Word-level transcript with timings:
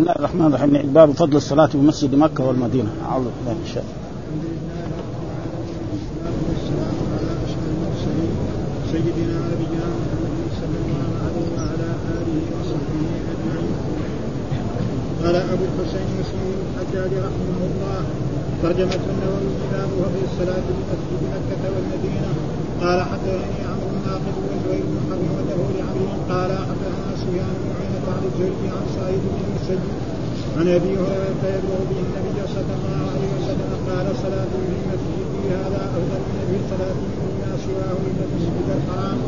بسم 0.00 0.08
الله 0.08 0.20
الرحمن 0.24 0.46
الرحيم. 0.46 0.92
باب 0.96 1.12
فضل 1.12 1.36
الصلاة 1.36 1.66
في 1.66 1.78
مسجد 1.78 2.14
مكة 2.14 2.44
والمدينة. 2.44 2.88
أعوذ 3.04 3.24
بالله 3.36 3.52
من 3.52 3.64
الشيطان. 3.68 4.00
سيدنا 8.92 9.36
نبينا 9.52 9.86
محمد 10.00 10.40
صلى 10.60 10.76
الله 10.84 11.08
عليه 11.24 11.46
وعلى 11.56 11.88
آله 12.16 12.38
وصحبه 12.56 13.02
أجمعين. 13.32 13.74
قال 15.22 15.36
أبو 15.36 15.64
الحسين 15.68 16.08
مسلم 16.20 16.48
الحجاج 16.64 17.12
رحمه 17.26 17.60
الله 17.68 18.00
ترجمة 18.62 19.02
النووي 19.12 19.52
باب 19.72 19.90
فضل 20.00 20.20
الصلاة 20.30 20.64
في 20.66 20.72
مسجد 20.90 21.20
مكة 21.34 21.62
والمدينة. 21.74 22.30
قال 22.82 22.98
حدثني 23.10 23.60
بن 24.86 24.96
حرب 25.06 25.26
وله 25.36 25.60
لعمرو 25.76 26.06
قال 26.32 26.50
حدثنا 26.68 27.10
سفيان 27.22 27.54
بن 27.60 27.70
عن 28.14 28.22
الزهري 28.30 28.66
عن 28.76 28.84
سعيد 28.96 29.22
بن 29.32 29.40
المسيب 29.46 29.82
عن 30.58 30.66
أبي 30.76 30.92
هريرة 31.00 31.42
يبلغ 31.56 31.80
به 31.90 31.98
النبي 32.06 32.40
صلى 32.54 32.72
الله 32.78 32.98
عليه 33.12 33.30
وسلم 33.36 33.70
قال 33.88 34.06
صلاة 34.24 34.52
في 34.64 34.72
المسجد 34.78 35.30
هذا 35.50 35.80
افضل 35.96 36.20
من 36.28 36.42
في 36.50 36.58
صلاة 36.72 36.96
فيما 37.16 37.52
سواه 37.66 37.98
الا 38.08 38.22
المسجد 38.28 38.66
الحرام 38.78 39.18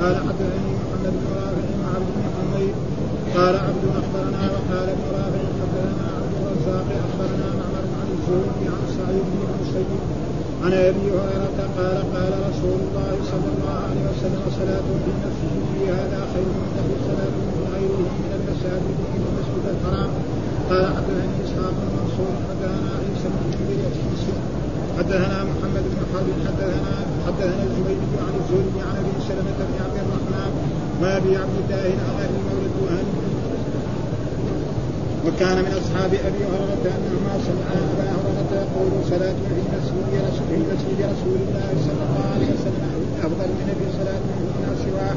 قال 0.00 0.14
حدثني 0.26 0.70
محمد 0.80 1.04
بن 1.16 1.24
رافع 1.40 1.66
وعبد 1.82 2.08
بن 2.16 2.24
حميد 2.36 2.74
قال 3.36 3.54
عبد 3.66 3.84
اخبرنا 4.00 4.42
وقال 4.54 4.86
ابن 4.94 5.06
رافع 5.18 5.42
حدثنا 5.60 6.06
عبد 6.16 6.32
الرزاق 6.40 6.86
اخبرنا 7.04 7.46
معمر 7.58 7.84
عن 8.00 8.08
الزهري 8.16 8.64
عن 8.74 8.82
سعيد 8.98 9.24
بن 9.32 9.40
المسيب 9.48 10.19
عن 10.64 10.72
أبي 10.72 11.06
هريرة 11.16 11.58
قال 11.76 11.96
قال 12.14 12.32
رسول 12.50 12.78
الله 12.86 13.12
صلى 13.32 13.48
الله 13.54 13.76
عليه 13.86 14.02
وسلم 14.10 14.42
صلاة 14.58 14.86
في 15.04 15.10
مسجد 15.24 15.90
هذا 15.98 16.20
خير 16.32 16.48
من 16.58 16.68
في 16.86 16.94
صلاة 17.08 17.34
في 17.52 17.60
غيره 17.74 18.10
من 18.24 18.32
المساجد 18.38 18.96
في 19.10 19.16
المسجد 19.30 19.64
الحرام. 19.74 20.10
قال 20.70 20.86
حدثني 20.96 21.34
إسحاق 21.44 21.74
بن 21.80 21.88
منصور 21.98 22.32
حدثنا 22.48 22.90
عيسى 23.00 23.28
بن 23.34 23.50
جبير 23.52 23.80
حدثنا 24.98 25.44
محمد 25.50 25.84
بن 25.92 26.00
حرب 26.12 26.28
حدثنا 26.46 26.94
حدثنا 27.26 27.62
الزبيدي 27.68 28.16
عن 28.26 28.34
الزهري 28.40 28.80
عن 28.88 28.94
ابي 29.00 29.12
سلمة 29.28 29.58
بن 29.68 29.76
عبد 29.84 29.98
الرحمن 30.04 30.52
وابي 31.02 31.36
عبد 31.42 31.56
الله 31.62 31.86
ابي 32.24 32.38
مولد 32.48 32.74
وهاني 32.82 33.19
وكان 35.26 35.56
من 35.66 35.72
أصحاب 35.80 36.10
أبي 36.28 36.42
هريرة 36.50 36.84
انهما 36.96 37.34
سمعا 37.46 37.76
أبا 37.92 38.06
هريرة 38.16 38.52
يقول 38.62 38.90
صلاة 39.12 39.36
في 39.48 39.56
مسجد 39.74 40.12
رسول 40.28 40.46
في 40.50 40.58
مسجد 40.72 40.98
رسول 41.12 41.38
الله 41.46 41.68
صلى 41.86 42.02
الله 42.06 42.26
عليه 42.34 42.50
وسلم 42.56 42.90
أفضل 43.26 43.48
من 43.58 43.68
في 43.78 43.86
صلاة 43.98 44.22
فيما 44.38 44.72
سواه 44.84 45.16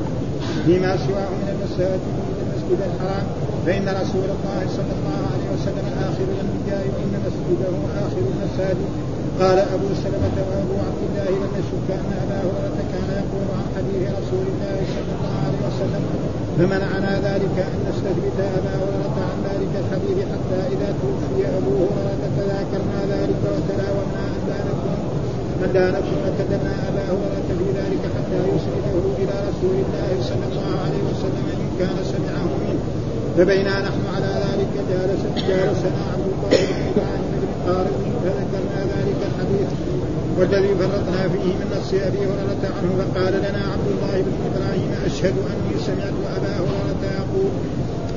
فيما 0.65 0.91
سواه 1.07 1.29
من 1.41 1.47
المساجد 1.53 2.03
من 2.19 2.37
المسجد 2.43 2.79
الحرام. 2.89 3.25
فإن 3.65 3.85
رسول 4.01 4.27
الله 4.35 4.61
صلى 4.77 4.93
الله 4.97 5.19
عليه 5.33 5.47
وسلم 5.55 5.85
آخر 6.07 6.25
الأنبياء 6.35 6.83
وإن 6.93 7.13
مسجده 7.25 7.73
آخر 8.05 8.23
المساجد. 8.33 9.02
قال 9.41 9.57
أبو 9.75 9.87
سلمة 10.03 10.35
وأبو 10.49 10.75
عبد 10.87 11.01
الله 11.07 11.29
لم 11.43 11.51
يشك 11.59 11.87
ان 12.01 12.09
ابا 12.23 12.37
هريره 12.45 12.79
كان 12.93 13.09
يقول 13.21 13.47
عن 13.57 13.65
حديث 13.75 14.01
رسول 14.19 14.45
الله 14.53 14.77
صلى 14.95 15.11
الله 15.17 15.35
عليه 15.45 15.61
وسلم 15.67 16.03
فمنعنا 16.57 17.11
ذلك 17.29 17.55
أن 17.71 17.77
نستثبت 17.89 18.37
أبا 18.59 18.73
هريرة 18.81 19.17
عن 19.29 19.37
ذلك 19.49 19.73
الحديث 19.83 20.17
حتى 20.31 20.59
إذا 20.73 20.89
توفي 21.01 21.41
أبو 21.57 21.75
هريرة 21.95 22.23
تذاكرنا 22.37 22.99
ذلك 23.15 23.41
وتلاومنا 23.53 24.23
أن 24.35 24.41
لا 24.49 24.59
نكون 24.67 24.99
لا 25.73 26.73
أبا 26.89 27.03
هريرة 27.11 27.49
في 27.59 27.65
ذلك 27.79 28.03
حتى 28.15 28.39
يسنده 28.53 29.03
إلى 29.21 29.35
رسول 29.49 29.75
الله 29.85 30.09
صلى 30.29 30.45
الله 30.51 30.71
عليه 30.85 31.03
وسلم 31.09 31.45
إن 31.63 31.69
كان 31.79 31.97
سمعه 32.13 32.49
منه. 32.63 32.83
فبينا 33.37 33.79
نحن 33.87 34.01
على 34.15 34.31
ذلك 34.45 34.73
جالس 34.89 35.21
جالسنا 35.47 36.01
عبد 36.13 36.27
الله 36.33 37.17
بن 37.41 37.71
قارب 37.71 38.12
فذكرنا 38.23 38.79
ذلك 38.95 39.19
الحديث 39.29 39.69
والذي 40.37 40.75
فرطنا 40.79 41.21
فيه 41.33 41.53
من 41.59 41.67
نص 41.75 41.89
أبي 41.93 42.21
هريرة 42.29 42.63
عنه 42.77 42.89
فقال 42.99 43.33
لنا 43.45 43.61
عبد 43.73 43.87
الله 43.93 44.15
بن 44.25 44.33
إبراهيم 44.49 44.89
أشهد 45.05 45.35
أني 45.51 45.73
سمعت 45.87 46.17
أبا 46.37 46.53
هريرة 46.67 47.03
يقول 47.21 47.51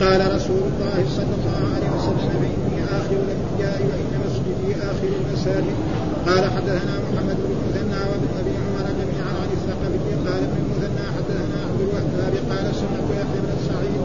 قال 0.02 0.20
رسول 0.36 0.62
الله 0.70 0.98
صلى 1.16 1.34
الله 1.38 1.60
عليه 1.74 1.90
وسلم 1.96 2.30
فاني 2.42 2.80
آخر 2.98 3.16
الأنبياء 3.26 3.80
وإن 3.88 4.12
مسجدي 4.26 4.70
آخر 4.90 5.10
المساجد. 5.20 5.76
قال 6.26 6.44
حدثنا 6.54 6.94
محمد 7.06 7.36
بن 7.44 7.50
المثنى 7.56 8.00
وابن 8.10 8.28
أبي 8.40 8.52
عمر 8.64 8.86
جميعا 9.00 9.32
عن 9.42 9.50
الثقفي. 9.58 10.12
قال 10.26 10.40
ابن 10.48 10.58
المثنى 10.64 11.06
حدثنا 11.16 11.58
عبد 11.66 11.80
الوهاب 11.80 12.34
قال 12.50 12.66
سمعت 12.80 13.08
يحيى 13.20 13.40
بن 13.44 13.54
سعيد 13.68 14.02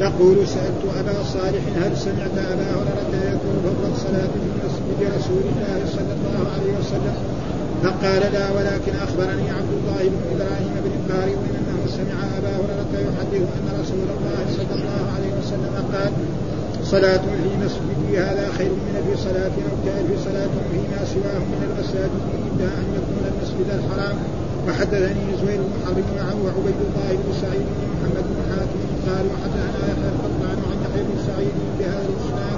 يقول 0.00 0.48
سألت 0.48 0.82
أبا 1.00 1.22
صالح 1.34 1.64
هل 1.82 1.96
سمعت 1.96 2.36
أبا 2.52 2.66
هريرة 2.76 3.12
يقول 3.32 3.56
فضل 3.64 3.92
الصلاة 3.94 4.32
في 4.42 4.48
مسجد 4.92 5.08
رسول 5.18 5.44
الله 5.52 5.78
صلى 5.96 6.12
الله 6.16 6.40
عليه 6.54 6.72
وسلم 6.80 7.16
فقال 7.82 8.22
لا 8.32 8.46
ولكن 8.56 8.92
أخبرني 9.06 9.50
عبد 9.58 9.72
الله 9.78 10.02
بن 10.12 10.20
إبراهيم 10.34 10.74
بن 10.84 10.94
قارئ 11.14 11.36
أنه 11.58 11.78
سمع 11.96 12.18
أبا 12.38 12.52
هريرة 12.56 12.92
يحدث 13.08 13.46
أن 13.58 13.66
رسول 13.80 14.08
الله 14.16 14.42
صلى 14.58 14.74
الله 14.78 15.02
عليه 15.16 15.32
وسلم 15.40 15.74
قال 15.94 16.12
صلاة 16.84 17.24
في 17.44 17.50
مسجدي 17.64 18.18
هذا 18.18 18.52
خير 18.58 18.70
من 18.70 18.94
في 19.06 19.22
صلاة 19.22 19.54
أو 19.68 19.74
في 20.08 20.16
صلاة 20.24 20.52
فيما 20.72 21.00
سواه 21.14 21.42
من 21.52 21.60
المساجد 21.68 22.22
إلا 22.48 22.68
أن 22.80 22.86
يكون 22.98 23.22
المسجد 23.32 23.68
الحرام. 23.78 24.16
وحدثني 24.68 25.24
زهير 25.40 25.60
بن 25.68 25.74
حرب 25.84 26.06
معه 26.18 26.36
وعبيد 26.44 26.78
الله 26.86 27.10
بن 27.22 27.30
سعيد 27.42 27.66
بن 27.78 27.86
محمد 27.92 28.24
بن 28.34 28.40
حاتم 28.50 28.80
قال 29.06 29.24
وحدثنا 29.32 29.82
يحيى 29.90 30.08
القطان 30.14 30.58
عن 30.68 30.76
يحيى 30.84 31.02
بن 31.08 31.16
سعيد 31.26 31.54
بهذا 31.78 32.06
الإسناد 32.12 32.51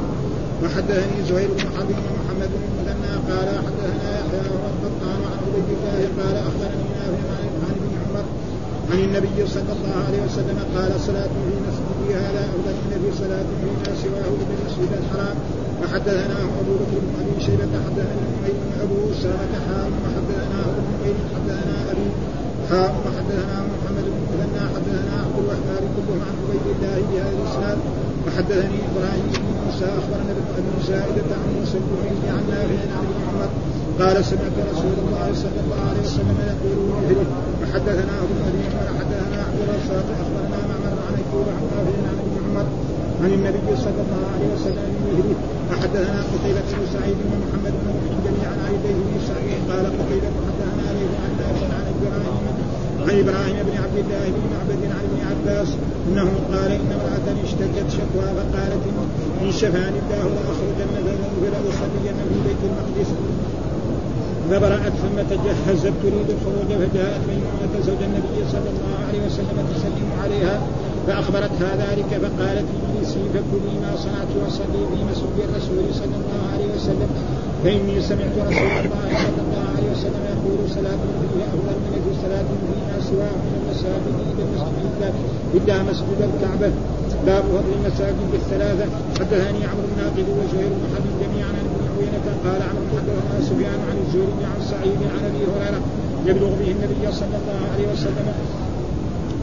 وحدثني 0.65 1.19
زهير 1.29 1.49
بن 1.49 1.61
حرب 1.77 1.91
ومحمد 2.07 2.51
بن 2.61 2.65
المثنى 2.71 3.13
قال 3.31 3.49
حدثنا 3.67 4.09
يحيى 4.21 4.41
القطان 4.41 5.21
عن 5.31 5.39
عبيد 5.45 5.69
الله 5.77 5.99
قال 6.19 6.37
أخبرني 6.49 6.87
نافع 6.99 7.29
عن 7.65 7.75
ابن 7.81 7.93
عمر 8.03 8.25
عن 8.91 8.99
النبي 9.07 9.39
صلى 9.55 9.73
الله 9.77 9.97
عليه 10.07 10.23
وسلم 10.27 10.59
قال 10.77 11.01
صلاة 11.09 11.33
في 11.47 11.55
مسجدي 11.67 12.09
هذا 12.25 12.43
أفضل 12.51 12.75
من 12.91 12.99
في 13.03 13.11
صلاة 13.23 13.47
فيما 13.61 13.91
سواه 14.03 14.31
من 14.41 14.49
المسجد 14.57 14.91
الحرام. 15.03 15.37
وحدثنا 15.81 16.37
أبو 16.61 16.73
بكر 16.81 16.97
بن 17.05 17.13
أبي 17.21 17.37
شيبة 17.47 17.75
حدثنا 17.87 18.25
بن 18.47 18.71
أبو 18.85 18.97
أسامة 19.13 19.55
حام 19.67 19.91
وحدثنا 20.03 20.59
أبو 20.69 20.81
النمير 20.85 21.17
حدثنا 21.35 21.77
أبي 21.93 22.09
حام 22.69 22.93
وحدثنا 23.05 23.57
محمد 23.73 24.07
بن 24.15 24.21
مثنى 24.33 24.63
حدثنا 24.75 25.15
عبد 25.25 25.37
الوهاب 25.43 25.83
كلهم 25.95 26.21
عن 26.27 26.35
عبيد 26.43 26.67
الله 26.75 26.97
بهذا 27.11 27.33
الإسناد. 27.39 27.79
وحدثني 28.27 28.79
إبراهيم 28.91 29.27
بن 29.35 29.43
موسى 29.65 29.85
أخبرنا 30.01 30.33
ابن 30.59 30.75
زائدة 30.89 31.31
عن 31.41 31.49
موسى 31.59 31.79
بن 31.79 32.29
عن 32.35 32.43
نافع 32.51 32.81
عن 32.99 33.07
عمر 33.29 33.51
قال 34.01 34.25
سمعت 34.25 34.57
رسول 34.73 34.97
الله 35.05 35.29
صلى 35.45 35.59
الله 35.65 35.81
عليه 35.91 36.03
وسلم 36.09 36.37
يقول 36.51 36.79
مثله 37.05 37.27
وحدثنا 37.63 38.13
أبو 38.23 38.33
النبي 38.37 38.65
حدثنا 38.99 39.39
عبد 39.47 39.59
الرزاق 39.65 40.07
أخبرنا 40.23 40.59
معمر 40.71 40.95
عن 41.07 41.15
ايوب 41.21 41.47
عن 41.57 41.63
نافع 41.73 41.97
عن 42.11 42.17
عمر 42.47 42.67
عن 43.23 43.31
النبي 43.39 43.71
صلى 43.87 44.01
الله 44.05 44.23
عليه 44.35 44.49
وسلم 44.55 44.87
بمثله 44.95 45.37
وحدثنا 45.71 46.21
قتيبة 46.33 46.69
بن 46.79 46.87
سعيد 46.95 47.17
بن 47.25 47.35
محمد 47.45 47.73
بن 47.81 47.87
محمد 47.97 48.19
جميعا 48.27 48.55
عن 48.65 48.73
الليث 48.77 48.99
بن 49.09 49.17
سعيد 49.31 49.59
قال 49.71 49.85
قتيبة 49.99 50.29
حدثنا 50.47 50.87
ليث 50.97 51.13
عن 51.25 51.31
نافع 51.41 51.67
عن 51.77 51.85
إبراهيم 51.93 52.54
عن 53.09 53.19
إبراهيم 53.25 53.57
بن 53.69 53.77
عبد 53.85 53.99
الله 54.05 54.25
بن 54.37 54.43
معبد 54.53 54.83
عن 54.97 55.05
ابن 55.09 55.19
عباس 55.31 55.69
إنه 56.09 56.29
قال 56.53 56.71
إن 56.73 56.91
امرأة 56.99 57.27
اشتكت 57.45 57.87
شكوى 57.91 58.29
فقالت 58.39 58.83
ان 59.43 59.53
شفاني 59.53 59.99
الله 60.05 60.25
لاخرجن 60.35 60.91
فلاصلين 61.41 62.17
في 62.29 62.37
بيت 62.47 62.63
المقدس. 62.69 63.11
فبرأت 64.51 64.93
ثم 65.03 65.17
تجهزت 65.31 65.93
تريد 66.03 66.29
الخروج 66.37 66.69
فجاءت 66.81 67.21
ميمونة 67.29 67.75
زوج 67.87 68.03
النبي 68.03 68.39
صلى 68.53 68.69
الله 68.75 68.97
عليه 69.09 69.27
وسلم 69.27 69.57
تسلم 69.75 70.09
عليها 70.23 70.61
فأخبرتها 71.07 71.71
ذلك 71.77 72.11
فقالت 72.23 72.67
اجلسي 72.77 73.23
فكلي 73.35 73.75
ما 73.83 73.97
صنعت 73.97 74.31
وصلي 74.47 74.83
في 74.91 75.05
مسجد 75.11 75.37
الرسول 75.49 75.95
صلى 75.95 76.17
الله 76.21 76.43
عليه 76.53 76.69
وسلم. 76.77 77.09
فإني 77.65 77.97
سمعت 78.11 78.35
رسول 78.49 78.71
الله 78.85 79.09
صلى 79.27 79.41
الله 79.47 79.65
عليه 79.77 79.89
وسلم 79.95 80.23
يقول 80.33 80.59
صلاة 80.79 81.01
فيها 81.33 81.49
أفضل 81.57 81.77
من 81.85 82.01
في 82.05 82.13
صلاة 82.25 82.49
فيما 82.61 82.97
سواه 83.11 83.35
من 83.45 83.53
المساجد 83.61 84.15
إلا 85.55 85.83
مسجد 85.91 86.19
الكعبة. 86.29 86.73
باب 87.27 87.45
فضل 87.55 87.73
المساجد 87.79 88.31
الثلاثة. 88.35 88.87
حدثني 89.21 89.61
عمرو 89.71 89.87
بن 89.91 89.97
ناقد 90.03 90.27
وزهير 90.39 90.71
بن 90.79 90.85
حبيب 90.95 91.15
جميعا 91.23 91.51
عن 91.59 91.65
ابن 91.71 91.81
عيينة 91.95 92.27
قال 92.45 92.61
عمرو 92.69 92.87
حدثنا 92.97 93.41
سفيان 93.49 93.81
عن 93.89 93.97
الزهري 94.05 94.45
عن 94.53 94.61
سعيد 94.71 95.01
عن 95.15 95.23
أبي 95.29 95.43
هريرة 95.53 95.81
يبلغ 96.29 96.51
به 96.61 96.71
النبي 96.77 97.05
صلى 97.21 97.37
الله 97.41 97.61
عليه 97.73 97.87
وسلم 97.93 98.27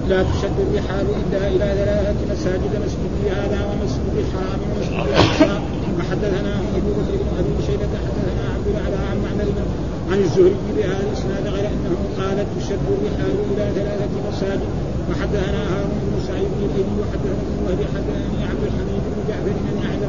لا 0.10 0.24
تشد 0.24 0.58
الرحال 0.68 1.06
إلا 1.22 1.48
إلى 1.48 1.68
ثلاثة 1.80 2.20
مساجد 2.34 2.72
مسجدي 2.86 3.24
هذا 3.40 3.60
ومسجد 3.70 4.14
الحرام 4.24 4.60
ومسجد 4.68 5.08
الأقصى 5.08 5.60
وحدثنا 6.00 6.54
ابو 6.78 6.90
بكر 6.98 7.14
بن 7.22 7.30
ابي 7.40 7.66
شيبه 7.68 7.94
حدثنا 8.06 8.44
عبد 8.56 8.68
الاعلى 8.68 9.00
عن 9.10 9.18
معمر 9.24 9.50
عن 10.11 10.11
الزهري 10.28 10.56
بهذا 10.78 11.04
الإسناد 11.08 11.44
غير 11.56 11.66
أنه 11.76 11.96
قال 12.20 12.38
تشد 12.56 12.86
الرحال 12.96 13.36
إلى 13.52 13.64
ثلاثة 13.78 14.14
مساجد 14.30 14.72
وحدثنا 15.10 15.62
هارون 15.72 16.00
بن 16.08 16.18
سعيد 16.28 16.52
بن 16.60 16.88
وحدثنا 17.02 17.42
ابن 17.48 17.58
وهب 17.66 17.82
حدثني 17.96 18.40
عبد 18.52 18.64
الحميد 18.70 19.04
بن 19.14 19.20
جعفر 19.30 19.56
بن 19.66 19.86
عبد 19.90 20.02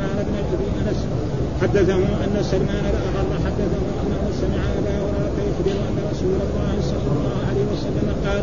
حدثه 1.62 1.94
أن 1.94 2.42
سلمان 2.42 2.84
الأغر 2.92 3.28
حدثه 3.46 3.82
أنه 4.02 4.22
سمع 4.40 4.62
أبا 4.78 4.94
هريرة 5.02 5.38
يخبر 5.48 5.76
أن 5.88 5.96
رسول 6.12 6.34
الله 6.46 6.74
صلى 6.82 7.10
الله 7.16 7.36
عليه 7.48 7.66
وسلم 7.72 8.08
قال 8.26 8.42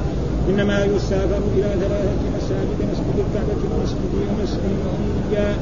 إنما 0.49 0.85
يسافر 0.85 1.41
إلى 1.55 1.69
ثلاثة 1.81 2.21
مساجد 2.37 2.79
مسجد 2.91 3.17
الكعبة 3.25 3.61
ومسجد 3.71 4.13
ومسجد 4.29 5.55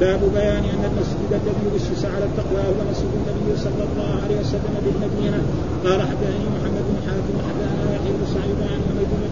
باب 0.00 0.20
بيان 0.34 0.64
أن 0.74 0.82
المسجد 0.90 1.30
الذي 1.40 1.66
اسس 1.76 2.04
على 2.04 2.24
التقوى 2.24 2.60
هو 2.68 2.80
مسجد 2.90 3.10
النبي 3.20 3.52
صلى 3.66 3.82
الله 3.88 4.10
عليه 4.24 4.38
وسلم 4.40 4.74
بالمدينة 4.84 5.38
قال 5.84 6.00
حدثني 6.10 6.46
محمد 6.56 6.84
بن 6.88 6.96
حاتم 7.06 7.34
حدثنا 7.48 7.84
يحيى 7.94 8.12
بن 8.16 8.24
سعيد 8.34 8.58
عن 8.70 8.80
حميد 8.88 9.08
بن 9.12 9.22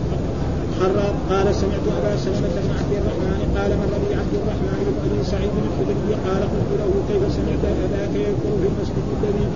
خراب 0.81 1.14
قال 1.31 1.55
سمعت 1.55 1.87
أبا 1.99 2.12
سلمة 2.25 2.55
بن 2.64 2.70
عبد 2.78 2.93
الرحمن 3.00 3.40
قال 3.56 3.70
مر 3.81 3.94
بي 4.05 4.11
عبد 4.20 4.34
الرحمن 4.40 4.81
بن 4.87 4.94
أبي 5.06 5.25
سعيد 5.32 5.52
الخدري 5.66 6.12
قال 6.26 6.43
قلت 6.52 6.70
له 6.81 6.90
كيف 7.08 7.22
سمعت 7.37 7.64
أباك 7.84 8.14
يذكر 8.26 8.52
في 8.61 8.66
المسجد 8.72 9.06
الذي 9.19 9.46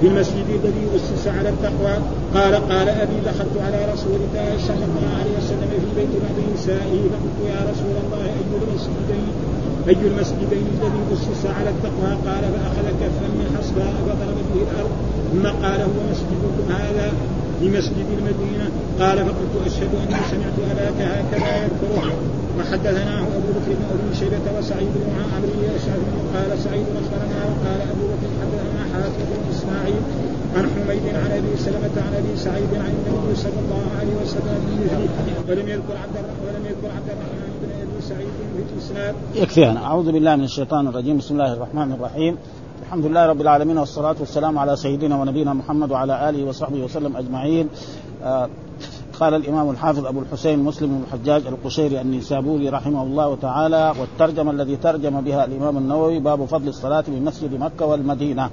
في 0.00 0.08
المسجد 0.08 0.48
الذي 0.64 0.84
اسس 0.96 1.28
على 1.28 1.48
التقوى؟ 1.48 1.94
قال 2.34 2.54
قال 2.54 2.88
أبي 2.88 3.16
دخلت 3.26 3.56
على 3.66 3.92
رسول 3.92 4.20
الله 4.26 4.50
صلى 4.68 4.84
الله 4.88 5.08
عليه 5.20 5.34
وسلم 5.38 5.68
في 5.70 5.90
بيت 5.96 6.12
بعض 6.22 6.36
نسائه. 6.54 7.02
فقلت 7.12 7.38
يا 7.52 7.60
رسول 7.70 7.94
الله 8.04 8.24
أي 8.24 8.42
المسجدين؟ 8.68 9.41
اي 9.88 9.96
المسجدين 10.12 10.66
الذي 10.74 11.02
أسس 11.12 11.42
على 11.58 11.70
التقوى 11.74 12.12
قال 12.26 12.44
فاخذ 12.54 12.86
كفا 13.00 13.28
من 13.38 13.46
حصباء 13.56 13.92
فضرب 14.06 14.38
به 14.48 14.60
الأرض. 14.66 14.92
ثم 15.32 15.64
قال 15.64 15.80
هو 15.80 16.00
مسجدكم 16.10 16.64
هذا 16.78 17.12
في 17.60 17.66
مسجد 17.78 18.06
المدينة؟ 18.18 18.66
قال 19.00 19.16
فقلت 19.26 19.54
أشهد 19.66 19.90
أني 20.02 20.16
سمعت 20.30 20.56
أباك 20.72 20.98
هكذا 21.14 21.50
يذكره. 21.64 22.12
وحدثناه 22.58 23.22
أبو 23.38 23.48
بكر 23.56 23.72
بن 23.78 23.84
أبي 23.92 24.16
شيبة 24.20 24.46
وسعيد 24.58 24.92
بن 25.02 25.12
عمرو 25.32 25.54
بن 26.06 26.18
قال 26.34 26.50
سعيد 26.64 26.86
أخبرنا. 27.00 27.38
وقال 27.50 27.80
أبو 27.92 28.04
بكر 28.12 28.28
حدثنا 28.40 28.82
حاتم 28.92 29.24
بن 29.30 29.42
إسماعيل 29.54 30.02
عن 30.56 30.64
حميد 30.74 31.04
عن 31.22 31.30
أبي 31.38 31.52
سلمة 31.66 31.96
عن 32.06 32.12
أبي 32.20 32.36
سعيد 32.36 32.72
عن 32.84 32.92
النبي 32.98 33.34
صلى 33.44 33.58
الله 33.64 33.84
عليه 33.98 34.14
وسلم 34.22 34.60
ولم 35.48 35.68
يذكر 35.68 35.96
عبد 36.02 36.16
ولم 36.46 36.64
يذكر 36.70 36.90
عبد 36.96 37.08
الرحمن 37.14 37.50
بن 37.62 37.71
سعيد 38.12 38.28
في 38.56 38.72
الاسناد. 38.72 39.14
يكفي 39.34 39.70
أنا 39.70 39.84
أعوذ 39.84 40.12
بالله 40.12 40.36
من 40.36 40.44
الشيطان 40.44 40.86
الرجيم. 40.86 41.18
بسم 41.18 41.34
الله 41.34 41.52
الرحمن 41.52 41.92
الرحيم. 41.92 42.36
الحمد 42.82 43.06
لله 43.06 43.26
رب 43.26 43.40
العالمين 43.40 43.78
والصلاة 43.78 44.16
والسلام 44.20 44.58
على 44.58 44.76
سيدنا 44.76 45.20
ونبينا 45.20 45.52
محمد 45.52 45.90
وعلى 45.90 46.28
آله 46.28 46.44
وصحبه 46.44 46.84
وسلم 46.84 47.16
أجمعين. 47.16 47.68
آه 48.22 48.48
قال 49.20 49.34
الإمام 49.34 49.70
الحافظ 49.70 50.06
أبو 50.06 50.20
الحسين 50.20 50.58
مسلم 50.58 50.88
بن 50.88 51.02
الحجاج 51.06 51.46
القشيري 51.46 52.00
النيسابوري 52.00 52.68
رحمه 52.68 53.02
الله 53.02 53.36
تعالى 53.42 53.94
والترجمة 54.00 54.50
الذي 54.50 54.76
ترجم 54.76 55.20
بها 55.20 55.44
الإمام 55.44 55.78
النووي 55.78 56.18
باب 56.18 56.44
فضل 56.44 56.68
الصلاة 56.68 57.00
في 57.00 57.20
مسجد 57.20 57.54
مكة 57.54 57.86
والمدينة. 57.86 58.50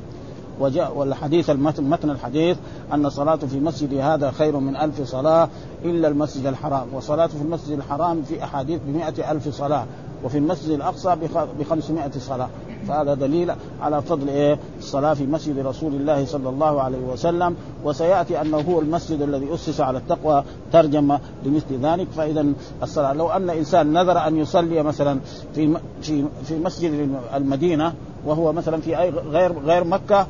وجاء 0.59 0.97
والحديث 0.97 1.50
المتن 1.50 1.83
متن 1.83 2.09
الحديث 2.09 2.57
أن 2.94 3.06
الصلاة 3.06 3.35
في 3.35 3.59
مسجد 3.59 3.94
هذا 3.94 4.31
خير 4.31 4.57
من 4.57 4.75
ألف 4.75 5.01
صلاة 5.01 5.50
إلا 5.85 6.07
المسجد 6.07 6.45
الحرام 6.45 6.88
وصلاه 6.94 7.27
في 7.27 7.41
المسجد 7.41 7.77
الحرام 7.77 8.21
في 8.21 8.44
أحاديث 8.44 8.79
بمئة 8.88 9.31
ألف 9.31 9.50
صلاة 9.50 9.85
وفي 10.23 10.38
المسجد 10.38 10.69
الأقصى 10.69 11.15
ب 11.59 11.63
500 11.63 12.11
صلاة. 12.11 12.50
فهذا 12.88 13.13
دليل 13.13 13.51
على 13.81 14.01
فضل 14.01 14.27
إيه؟ 14.29 14.59
الصلاة 14.79 15.13
في 15.13 15.25
مسجد 15.25 15.59
رسول 15.59 15.94
الله 15.95 16.25
صلى 16.25 16.50
الله 16.50 16.81
عليه 16.81 16.97
وسلم 16.97 17.56
وسيأتي 17.83 18.41
أنه 18.41 18.57
هو 18.57 18.79
المسجد 18.79 19.21
الذي 19.21 19.53
أسس 19.53 19.81
على 19.81 19.97
التقوى 19.97 20.44
ترجم 20.71 21.17
لمثل 21.45 21.79
ذلك. 21.81 22.07
فإذا 22.17 22.45
الصلاة 22.83 23.13
لو 23.13 23.29
أن 23.29 23.50
إنسان 23.50 23.94
نذر 23.94 24.27
أن 24.27 24.38
يصلي 24.38 24.83
مثلا 24.83 25.19
في 25.56 25.77
في 26.01 26.25
في 26.44 26.59
مسجد 26.59 27.09
المدينة 27.35 27.94
وهو 28.25 28.53
مثلا 28.53 28.81
في 28.81 29.01
أي 29.01 29.09
غير 29.09 29.59
غير 29.59 29.83
مكة 29.83 30.27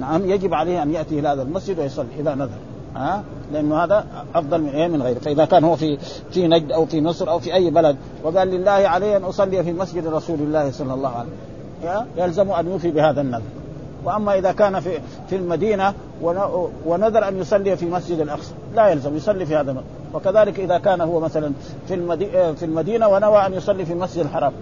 نعم 0.00 0.30
يجب 0.30 0.54
عليه 0.54 0.82
أن 0.82 0.92
يأتي 0.92 1.18
إلى 1.18 1.28
هذا 1.28 1.42
المسجد 1.42 1.78
ويصلي 1.78 2.06
إذا 2.18 2.34
نذر 2.34 2.58
ها؟ 2.96 3.22
لأنه 3.52 3.84
هذا 3.84 4.04
أفضل 4.34 4.62
من 4.62 4.68
إيه 4.68 4.88
من 4.88 5.02
غيره. 5.02 5.18
فإذا 5.18 5.44
كان 5.44 5.64
هو 5.64 5.76
في 5.76 5.98
في 6.30 6.48
نجد 6.48 6.72
أو 6.72 6.86
في 6.86 7.00
مصر 7.00 7.30
أو 7.30 7.38
في 7.38 7.54
أي 7.54 7.70
بلد 7.70 7.96
وقال 8.22 8.48
لله 8.48 8.70
علي 8.70 9.16
أن 9.16 9.24
أصلي 9.24 9.64
في 9.64 9.72
مسجد 9.72 10.06
رسول 10.06 10.38
الله 10.38 10.70
صلى 10.70 10.94
الله 10.94 11.08
عليه 11.08 11.28
وسلم 11.82 12.06
يلزم 12.16 12.50
أن 12.50 12.66
يوفي 12.66 12.90
بهذا 12.90 13.20
النذر. 13.20 13.42
وأما 14.04 14.38
إذا 14.38 14.52
كان 14.52 14.80
في 14.80 14.98
في 15.28 15.36
المدينة 15.36 15.94
ونذر 16.86 17.28
أن 17.28 17.38
يصلي 17.38 17.76
في 17.76 17.86
مسجد 17.86 18.20
الأقصى 18.20 18.52
لا 18.74 18.88
يلزم 18.88 19.16
يصلي 19.16 19.46
في 19.46 19.56
هذا 19.56 19.82
وكذلك 20.14 20.60
إذا 20.60 20.78
كان 20.78 21.00
هو 21.00 21.20
مثلا 21.20 21.52
في 21.88 21.94
المدينة 21.94 22.52
في 22.52 22.64
المدينة 22.64 23.08
ونوى 23.08 23.46
أن 23.46 23.52
يصلي 23.54 23.84
في 23.84 23.92
المسجد 23.92 24.24
الحرام 24.24 24.52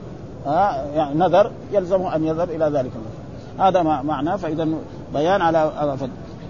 ها؟ 0.46 0.86
يعني 0.94 1.18
نذر 1.18 1.50
يلزم 1.72 2.02
أن 2.02 2.24
يذهب 2.24 2.50
إلى 2.50 2.64
ذلك 2.64 2.90
المسجد. 2.94 3.13
هذا 3.58 3.82
معناه 3.82 4.36
فإذا 4.36 4.68
بيان 5.14 5.42
على 5.42 5.96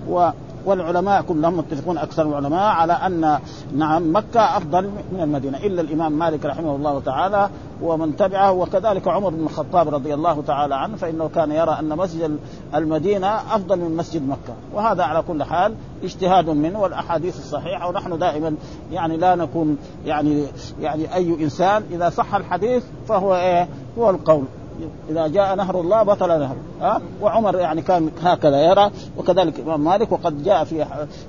و 0.09 0.31
والعلماء 0.67 1.23
كلهم 1.23 1.57
متفقون 1.57 1.99
أكثر 1.99 2.23
العلماء 2.23 2.63
على 2.63 2.93
أن 2.93 3.39
نعم 3.77 4.17
مكة 4.17 4.57
أفضل 4.57 4.91
من 5.13 5.21
المدينة. 5.21 5.59
إلا 5.59 5.81
الإمام 5.81 6.13
مالك 6.13 6.45
رحمه 6.45 6.77
الله 6.77 7.01
تعالى 7.01 7.51
ومن 7.83 8.17
تبعه 8.17 8.53
وكذلك 8.53 9.09
عمر 9.09 9.31
بن 9.31 9.45
الخطاب 9.45 9.95
رضي 9.95 10.15
الله 10.15 10.43
تعالى 10.43 10.75
عنه 10.75 10.97
فإنه 10.97 11.31
كان 11.35 11.51
يرى 11.51 11.77
أن 11.81 11.97
مسجد 11.97 12.39
المدينة 12.75 13.27
أفضل 13.27 13.79
من 13.79 13.97
مسجد 13.97 14.29
مكة. 14.29 14.55
وهذا 14.75 15.03
على 15.03 15.23
كل 15.23 15.43
حال 15.45 15.75
اجتهاد 16.03 16.51
منه 16.51 16.81
والأحاديث 16.81 17.39
الصحيحة 17.39 17.89
ونحن 17.89 18.19
دائما 18.19 18.55
يعني 18.93 19.17
لا 19.17 19.35
نكون 19.35 19.79
يعني 20.07 20.47
يعني 20.81 21.15
أي 21.15 21.45
إنسان 21.45 21.83
إذا 21.91 22.11
صح 22.11 22.35
الحديث 22.35 22.85
فهو 23.09 23.35
إيه؟ 23.35 23.69
هو 23.99 24.11
القول. 24.11 24.45
إذا 25.11 25.27
جاء 25.27 25.55
نهر 25.55 25.81
الله 25.81 26.03
بطل 26.03 26.29
نهر 26.29 26.57
ها 26.81 27.01
وعمر 27.23 27.59
يعني 27.59 27.83
كان 27.83 28.11
هكذا 28.23 28.61
يرى 28.61 28.91
وكذلك 29.19 29.59
الامام 29.59 29.85
مالك 29.85 30.13
وقد 30.13 30.45
جاء 30.45 30.65
في 30.65 30.87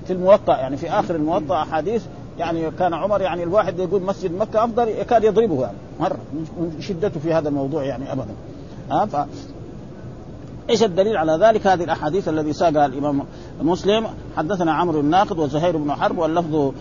في 0.07 0.13
الموطأ 0.13 0.57
يعني 0.57 0.77
في 0.77 0.89
آخر 0.89 1.15
الموطأ 1.15 1.62
أحاديث 1.62 2.03
يعني 2.39 2.71
كان 2.71 2.94
عمر 2.94 3.21
يعني 3.21 3.44
الواحد 3.44 3.80
يقول 3.80 4.01
مسجد 4.01 4.31
مكة 4.31 4.63
أفضل 4.63 4.88
يكاد 4.88 5.24
يضربه 5.24 5.62
يعني 5.62 5.77
مره 6.00 6.18
من 6.33 6.77
شدته 6.81 7.19
في 7.19 7.33
هذا 7.33 7.50
الموضوع 7.50 7.83
يعني 7.83 8.12
ابدا 8.12 8.33
ها 8.92 9.06
ف 9.06 9.27
إيش 10.69 10.83
الدليل 10.83 11.18
على 11.18 11.31
ذلك؟ 11.31 11.68
هذه 11.68 11.83
الأحاديث 11.83 12.30
الذي 12.30 12.53
ساقها 12.53 12.86
الإمام 12.86 13.24
مسلم 13.62 14.07
حدثنا 14.38 14.74
عمرو 14.74 15.00
الناقد 15.00 15.40
وزهير 15.40 15.78
بن 15.78 15.92
حرب 15.92 16.18
واللفظ 16.18 16.72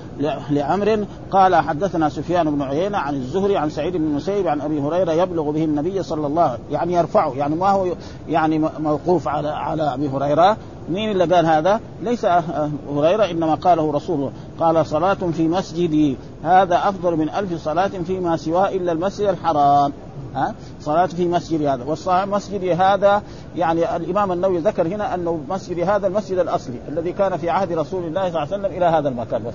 لعمر 0.50 1.06
قال 1.30 1.56
حدثنا 1.56 2.08
سفيان 2.08 2.50
بن 2.50 2.62
عيينة 2.62 2.98
عن 2.98 3.14
الزهري 3.14 3.56
عن 3.56 3.70
سعيد 3.70 3.96
بن 3.96 4.04
المسيب 4.04 4.48
عن 4.48 4.60
أبي 4.60 4.80
هريرة 4.80 5.12
يبلغ 5.12 5.50
به 5.50 5.64
النبي 5.64 6.02
صلى 6.02 6.26
الله 6.26 6.42
عليه 6.42 6.52
وسلم 6.52 6.72
يعني 6.72 6.92
يرفعه 6.92 7.32
يعني 7.34 7.54
ما 7.54 7.70
هو 7.70 7.86
يعني 8.28 8.58
موقوف 8.78 9.28
على 9.28 9.48
على 9.48 9.94
أبي 9.94 10.08
هريرة. 10.08 10.56
مين 10.88 11.10
اللي 11.10 11.34
قال 11.34 11.46
هذا؟ 11.46 11.80
ليس 12.02 12.24
هريرة 12.96 13.30
إنما 13.30 13.54
قاله 13.54 13.92
رسول 13.92 14.16
الله. 14.16 14.32
قال 14.60 14.86
صلاة 14.86 15.14
في 15.14 15.48
مسجدي 15.48 16.16
هذا 16.44 16.88
أفضل 16.88 17.16
من 17.16 17.28
ألف 17.28 17.64
صلاة 17.64 17.90
فيما 18.06 18.36
سواه 18.36 18.68
إلا 18.68 18.92
المسجد 18.92 19.28
الحرام. 19.28 19.92
ها؟ 20.34 20.54
صلاة 20.80 21.06
في 21.06 21.28
مسجد 21.28 21.62
هذا. 21.62 21.84
والمسجد 21.84 22.64
هذا 22.80 23.22
يعني 23.56 23.96
الإمام 23.96 24.32
النووي 24.32 24.58
ذكر 24.58 24.86
هنا 24.86 25.14
أنه 25.14 25.40
مسجد 25.48 25.78
هذا 25.78 26.06
المسجد 26.06 26.38
الأصلي 26.38 26.76
الذي 26.88 27.12
كان 27.12 27.36
في 27.36 27.50
عهد 27.50 27.72
رسول 27.72 28.04
الله 28.04 28.20
صلى 28.20 28.28
الله 28.28 28.40
عليه 28.40 28.48
وسلم 28.48 28.76
إلى 28.76 28.84
هذا 28.84 29.08
المكان 29.08 29.44
بس. 29.44 29.54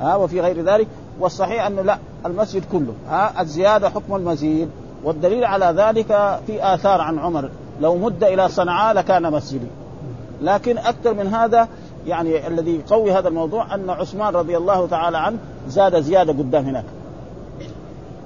ها؟ 0.00 0.16
وفي 0.16 0.40
غير 0.40 0.64
ذلك. 0.64 0.88
والصحيح 1.20 1.66
أنه 1.66 1.82
لا 1.82 1.98
المسجد 2.26 2.64
كله. 2.72 2.94
ها؟ 3.08 3.40
الزيادة 3.40 3.90
حكم 3.90 4.16
المزيد. 4.16 4.68
والدليل 5.04 5.44
على 5.44 5.66
ذلك 5.76 6.40
في 6.46 6.74
آثار 6.74 7.00
عن 7.00 7.18
عمر. 7.18 7.50
لو 7.80 7.96
مد 7.96 8.24
إلى 8.24 8.48
صنعاء 8.48 8.94
لكان 8.94 9.32
مسجدي. 9.32 9.66
لكن 10.42 10.78
أكثر 10.78 11.14
من 11.14 11.26
هذا 11.26 11.68
يعني 12.06 12.46
الذي 12.46 12.74
يقوي 12.74 13.12
هذا 13.12 13.28
الموضوع 13.28 13.74
أن 13.74 13.90
عثمان 13.90 14.34
رضي 14.34 14.56
الله 14.56 14.86
تعالى 14.86 15.18
عنه 15.18 15.38
زاد 15.68 16.00
زيادة 16.00 16.32
قدام 16.32 16.64
هناك. 16.64 16.84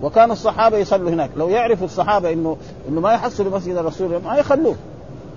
وكان 0.02 0.30
الصحابة 0.30 0.78
يصلوا 0.78 1.10
هناك. 1.10 1.30
لو 1.36 1.48
يعرف 1.48 1.82
الصحابة 1.82 2.32
انه 2.32 2.56
إنه 2.88 3.00
ما 3.00 3.12
يحصلوا 3.12 3.56
مسجد 3.56 3.76
الرسول 3.76 4.22
ما 4.24 4.36
يخلوه. 4.36 4.76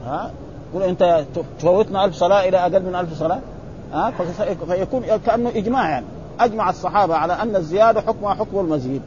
ها؟ 0.05 0.31
يقول 0.73 0.83
أنت 0.83 1.25
تفوتنا 1.59 2.05
ألف 2.05 2.15
صلاة 2.15 2.49
إلى 2.49 2.57
أقل 2.57 2.83
من 2.83 2.95
ألف 2.95 3.19
صلاة. 3.19 3.39
ها؟ 3.93 4.13
فيكون 4.67 5.03
كأنه 5.25 5.49
إجماع 5.49 5.89
يعني. 5.89 6.05
أجمع 6.39 6.69
الصحابة 6.69 7.15
على 7.15 7.33
أن 7.33 7.55
الزيادة 7.55 8.01
حكمها 8.01 8.33
حكم 8.33 8.59
المزيد 8.59 9.01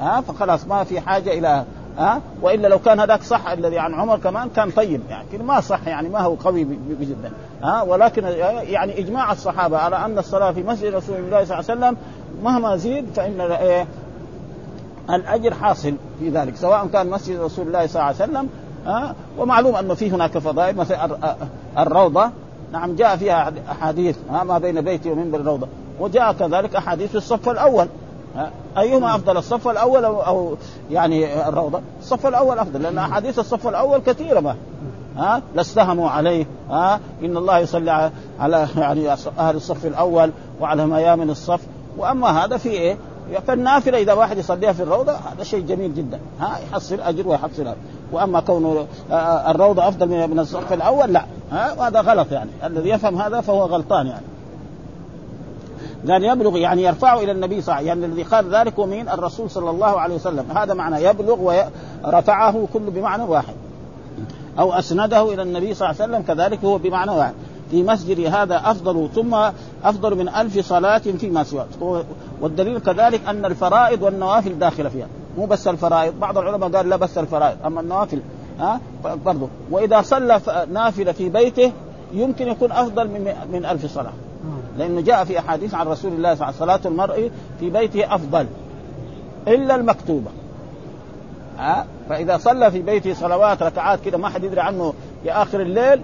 ها؟ 0.00 0.20
فخلاص 0.20 0.66
ما 0.66 0.84
في 0.84 1.00
حاجة 1.00 1.38
إلى 1.38 1.64
ها؟ 1.98 2.20
وإلا 2.42 2.68
لو 2.68 2.78
كان 2.78 3.00
هذاك 3.00 3.22
صح 3.22 3.48
الذي 3.48 3.78
عن 3.78 3.94
عمر 3.94 4.18
كمان 4.18 4.48
كان 4.48 4.70
طيب 4.70 5.00
يعني. 5.10 5.44
ما 5.44 5.60
صح 5.60 5.86
يعني 5.86 6.08
ما 6.08 6.20
هو 6.20 6.34
قوي 6.34 6.66
جدا 7.00 7.30
ها؟ 7.62 7.82
ولكن 7.82 8.24
يعني 8.24 8.98
إجماع 8.98 9.32
الصحابة 9.32 9.78
على 9.78 9.96
أن 9.96 10.18
الصلاة 10.18 10.52
في 10.52 10.62
مسجد 10.62 10.94
رسول 10.94 11.16
الله 11.16 11.44
صلى 11.44 11.60
الله 11.60 11.70
عليه 11.70 11.80
وسلم 11.80 11.96
مهما 12.42 12.76
زيد 12.76 13.06
فإن 13.14 13.40
إيه؟ 13.40 13.86
الأجر 15.10 15.54
حاصل 15.54 15.94
في 16.18 16.28
ذلك 16.28 16.56
سواء 16.56 16.86
كان 16.86 17.10
مسجد 17.10 17.40
رسول 17.40 17.66
الله 17.66 17.86
صلى 17.86 17.94
الله 17.94 18.04
عليه 18.04 18.16
وسلم 18.16 18.48
ها 18.86 19.14
ومعلوم 19.38 19.76
أنه 19.76 19.94
في 19.94 20.10
هناك 20.10 20.38
فضائل 20.38 20.76
مثل 20.76 20.96
الروضة 21.78 22.30
نعم 22.72 22.94
جاء 22.94 23.16
فيها 23.16 23.52
أحاديث 23.70 24.16
ها 24.30 24.44
ما 24.44 24.58
بين 24.58 24.80
بيتي 24.80 25.10
ومنبر 25.10 25.40
الروضة 25.40 25.68
وجاء 26.00 26.32
كذلك 26.32 26.76
أحاديث 26.76 27.10
في 27.10 27.16
الصف 27.16 27.48
الأول 27.48 27.88
أيهما 28.78 29.14
أفضل 29.14 29.36
الصف 29.36 29.68
الأول 29.68 30.04
أو, 30.04 30.20
أو 30.20 30.56
يعني 30.90 31.48
الروضة؟ 31.48 31.80
الصف 32.00 32.26
الأول 32.26 32.58
أفضل 32.58 32.82
لأن 32.82 32.98
أحاديث 32.98 33.38
الصف 33.38 33.68
الأول 33.68 33.98
كثيرة 33.98 34.40
ما 34.40 34.56
ها 35.16 35.42
لاستهموا 35.54 36.10
عليه 36.10 36.46
ها 36.70 37.00
إن 37.22 37.36
الله 37.36 37.58
يصلي 37.58 38.10
على 38.40 38.68
يعني 38.76 39.12
أهل 39.38 39.56
الصف 39.56 39.86
الأول 39.86 40.30
وعلى 40.60 40.86
ميامن 40.86 41.30
الصف 41.30 41.60
وأما 41.98 42.44
هذا 42.44 42.56
في 42.56 42.68
إيه؟ 42.68 42.96
فالنافله 43.46 43.98
إذا 43.98 44.12
واحد 44.12 44.38
يصليها 44.38 44.72
في 44.72 44.82
الروضة 44.82 45.12
هذا 45.12 45.44
شيء 45.44 45.66
جميل 45.66 45.94
جدا. 45.94 46.20
ها 46.40 46.58
يحصل 46.58 47.00
أجر 47.00 47.28
ويحصل 47.28 47.62
أجر. 47.62 47.76
وأما 48.12 48.40
كون 48.40 48.86
الروضة 49.48 49.88
أفضل 49.88 50.28
من 50.28 50.38
الصف 50.38 50.72
الأول 50.72 51.12
لا. 51.12 51.24
ها 51.52 51.88
هذا 51.88 52.00
غلط 52.00 52.32
يعني. 52.32 52.50
الذي 52.64 52.88
يفهم 52.88 53.22
هذا 53.22 53.40
فهو 53.40 53.64
غلطان 53.64 54.06
يعني. 54.06 54.24
قال 56.08 56.24
يبلغ 56.24 56.56
يعني 56.56 56.82
يرفعه 56.82 57.20
إلى 57.20 57.32
النبي 57.32 57.60
صلى 57.60 57.78
الله 57.78 57.90
عليه 57.90 57.90
وسلم 57.90 58.02
يعني 58.02 58.12
الذي 58.12 58.22
قال 58.22 58.54
ذلك 58.54 58.78
هو 58.78 58.86
مين؟ 58.86 59.08
الرسول 59.08 59.50
صلى 59.50 59.70
الله 59.70 60.00
عليه 60.00 60.14
وسلم. 60.14 60.44
هذا 60.56 60.74
معنى 60.74 61.04
يبلغ 61.04 61.66
ورفعه 62.04 62.68
كل 62.72 62.90
بمعنى 62.90 63.22
واحد. 63.22 63.54
أو 64.58 64.72
أسنده 64.72 65.34
إلى 65.34 65.42
النبي 65.42 65.74
صلى 65.74 65.90
الله 65.90 66.02
عليه 66.02 66.12
وسلم 66.12 66.34
كذلك 66.34 66.64
هو 66.64 66.78
بمعنى 66.78 67.10
واحد. 67.10 67.34
في 67.72 67.82
مسجد 67.82 68.20
هذا 68.20 68.62
أفضل 68.64 69.08
ثم 69.14 69.34
أفضل 69.84 70.18
من 70.18 70.28
ألف 70.28 70.58
صلاة 70.58 70.98
فيما 70.98 71.44
سواه. 71.44 72.04
والدليل 72.40 72.78
كذلك 72.78 73.20
أن 73.28 73.44
الفرائض 73.44 74.02
والنوافل 74.02 74.58
داخلة 74.58 74.88
فيها. 74.88 75.06
مو 75.38 75.46
بس 75.46 75.68
الفرائض 75.68 76.20
بعض 76.20 76.38
العلماء 76.38 76.70
قال 76.70 76.88
لا 76.88 76.96
بس 76.96 77.18
الفرائض 77.18 77.56
أما 77.66 77.80
النوافل 77.80 78.20
ها؟ 78.60 78.80
برضه 79.24 79.48
وإذا 79.70 80.02
صلى 80.02 80.40
نافلة 80.72 81.12
في 81.12 81.28
بيته 81.28 81.72
يمكن 82.12 82.48
يكون 82.48 82.72
أفضل 82.72 83.08
من 83.08 83.34
من 83.52 83.64
ألف 83.64 83.86
صلاة. 83.94 84.12
لأنه 84.78 85.00
جاء 85.00 85.24
في 85.24 85.38
أحاديث 85.38 85.74
عن 85.74 85.86
رسول 85.86 86.12
الله 86.12 86.34
صلى 86.34 86.48
الله 86.48 86.62
عليه 86.62 86.72
وسلم 86.72 86.80
صلاة 86.80 86.92
المرء 86.92 87.30
في 87.60 87.70
بيته 87.70 88.14
أفضل 88.14 88.46
إلا 89.48 89.74
المكتوبة. 89.74 90.30
ها؟ 91.58 91.86
فإذا 92.08 92.38
صلى 92.38 92.70
في 92.70 92.82
بيته 92.82 93.14
صلوات 93.14 93.62
ركعات 93.62 94.00
كده 94.04 94.18
ما 94.18 94.28
حد 94.28 94.44
يدري 94.44 94.60
عنه 94.60 94.94
في 95.22 95.32
آخر 95.32 95.60
الليل 95.60 96.00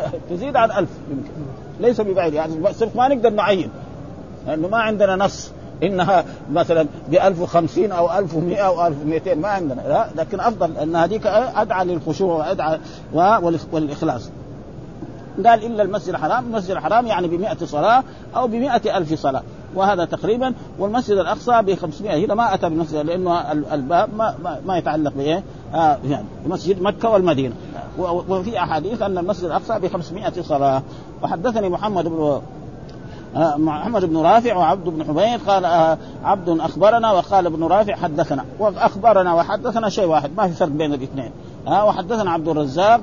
تزيد 0.30 0.56
عن 0.56 0.70
ألف 0.70 0.90
يمكن. 1.10 1.30
ليس 1.80 2.00
ببعيد 2.00 2.34
يعني 2.34 2.72
صرف 2.72 2.96
ما 2.96 3.08
نقدر 3.08 3.30
نعين. 3.30 3.70
لأنه 4.46 4.68
ما 4.68 4.78
عندنا 4.78 5.16
نص. 5.16 5.50
إنها 5.82 6.24
مثلا 6.52 6.86
ب 7.08 7.14
1050 7.14 7.92
أو 7.92 8.18
1100 8.18 8.56
أو 8.56 8.86
1200 8.86 9.34
ما 9.34 9.48
عندنا. 9.48 9.80
لا 9.80 10.08
لكن 10.16 10.40
أفضل 10.40 10.76
أن 10.76 10.96
هذيك 10.96 11.26
أدعى 11.26 11.84
للخشوع 11.84 12.34
وأدعى 12.34 12.78
والإخلاص. 13.72 14.30
قال 15.46 15.66
إلا 15.66 15.82
المسجد 15.82 16.08
الحرام، 16.08 16.44
المسجد 16.46 16.70
الحرام 16.70 17.06
يعني 17.06 17.28
ب 17.28 17.40
صلاة 17.64 18.04
أو 18.36 18.46
ب 18.46 18.54
ألف 18.96 19.20
صلاة، 19.20 19.42
وهذا 19.74 20.04
تقريبا 20.04 20.54
والمسجد 20.78 21.16
الأقصى 21.16 21.62
ب 21.62 21.74
500 21.74 22.24
هنا 22.24 22.34
ما 22.34 22.54
أتى 22.54 22.68
بالمسجد 22.68 23.06
لأنه 23.06 23.52
الباب 23.52 24.08
ما, 24.16 24.34
ما, 24.44 24.60
ما 24.66 24.78
يتعلق 24.78 25.12
بإيه؟ 25.16 25.42
آه 25.74 25.98
يعني 26.04 26.24
مسجد 26.46 26.82
مكة 26.82 27.08
والمدينة، 27.08 27.54
وفي 27.98 28.58
أحاديث 28.58 29.02
أن 29.02 29.18
المسجد 29.18 29.44
الأقصى 29.44 29.78
ب 29.78 29.86
500 29.86 30.42
صلاة، 30.42 30.82
وحدثني 31.22 31.68
محمد 31.68 32.08
بن 32.08 32.40
آه، 33.36 33.56
محمد 33.56 34.04
بن 34.04 34.16
رافع 34.16 34.56
وعبد 34.56 34.88
بن 34.88 35.04
حبيب 35.04 35.40
قال 35.48 35.64
آه، 35.64 35.98
عبد 36.24 36.60
أخبرنا 36.60 37.12
وقال 37.12 37.46
ابن 37.46 37.64
رافع 37.64 37.94
حدثنا. 37.94 38.44
وأخبرنا 38.58 39.34
وحدثنا 39.34 39.88
شيء 39.88 40.06
واحد 40.06 40.30
ما 40.36 40.48
في 40.48 40.54
فرق 40.54 40.68
بين 40.68 40.94
الاثنين. 40.94 41.30
ها 41.66 41.82
وحدثنا 41.82 42.30
عبد 42.30 42.48
الرزاق 42.48 43.00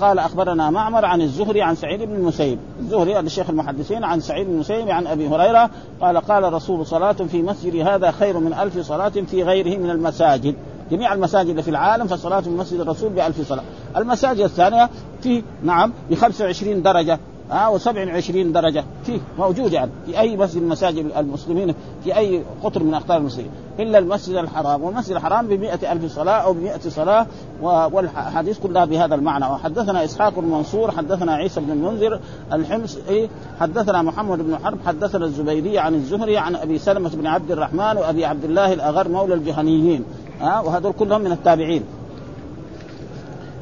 قال 0.00 0.18
أخبرنا 0.18 0.70
معمر 0.70 1.04
عن 1.04 1.20
الزهري 1.20 1.62
عن 1.62 1.74
سعيد 1.74 2.02
بن 2.02 2.14
المسيب. 2.14 2.58
الزهري 2.80 3.12
هذا 3.12 3.26
الشيخ 3.26 3.50
المحدثين 3.50 4.04
عن 4.04 4.20
سعيد 4.20 4.46
بن 4.46 4.52
المسيب 4.52 4.88
عن 4.88 5.06
أبي 5.06 5.28
هريرة 5.28 5.70
قال 6.00 6.16
قال 6.16 6.52
رسول 6.52 6.86
صلاة 6.86 7.12
في 7.12 7.42
مسجد 7.42 7.76
هذا 7.76 8.10
خير 8.10 8.38
من 8.38 8.52
ألف 8.54 8.78
صلاة 8.78 9.08
في 9.08 9.42
غيره 9.42 9.78
من 9.78 9.90
المساجد. 9.90 10.54
جميع 10.92 11.12
المساجد 11.12 11.60
في 11.60 11.68
العالم 11.70 12.06
فصلاة 12.06 12.40
في 12.40 12.50
مسجد 12.50 12.80
الرسول 12.80 13.10
بألف 13.10 13.48
صلاة. 13.48 13.62
المساجد 13.96 14.40
الثانية 14.40 14.90
في 15.22 15.42
نعم 15.62 15.92
ب 16.10 16.14
25 16.14 16.82
درجة 16.82 17.18
ها 17.50 17.78
و27 17.78 18.30
درجة 18.36 18.84
فيه 19.04 19.20
موجود 19.38 19.72
يعني 19.72 19.90
في 20.06 20.20
أي 20.20 20.36
مسجد 20.36 20.62
مساجد 20.62 21.12
المسلمين 21.16 21.74
في 22.04 22.16
أي 22.16 22.42
قطر 22.64 22.82
من 22.82 22.94
أقطار 22.94 23.16
المسلمين. 23.16 23.50
إلا 23.78 23.98
المسجد 23.98 24.34
الحرام 24.34 24.82
والمسجد 24.82 25.16
الحرام 25.16 25.46
ب 25.46 25.52
ألف 25.92 26.12
صلاة 26.14 26.38
أو 26.38 26.52
ب 26.52 26.70
صلاة 26.88 27.26
والحديث 27.62 28.58
كلها 28.58 28.84
بهذا 28.84 29.14
المعنى. 29.14 29.46
وحدثنا 29.46 30.04
إسحاق 30.04 30.38
بن 30.40 30.48
منصور 30.48 30.90
حدثنا 30.90 31.34
عيسى 31.34 31.60
بن 31.60 31.70
المنذر 31.70 32.20
الحمص 32.52 32.98
إيه 33.08 33.28
حدثنا 33.60 34.02
محمد 34.02 34.38
بن 34.38 34.58
حرب 34.64 34.78
حدثنا 34.86 35.24
الزبيدي 35.24 35.78
عن 35.78 35.94
الزهري 35.94 36.38
عن 36.38 36.56
أبي 36.56 36.78
سلمة 36.78 37.10
بن 37.14 37.26
عبد 37.26 37.50
الرحمن 37.50 37.96
وأبي 37.96 38.24
عبد 38.24 38.44
الله 38.44 38.72
الأغر 38.72 39.08
مولى 39.08 39.34
الجهنيين. 39.34 40.04
ها 40.42 40.60
وهذول 40.60 40.92
كلهم 40.92 41.20
من 41.20 41.32
التابعين. 41.32 41.84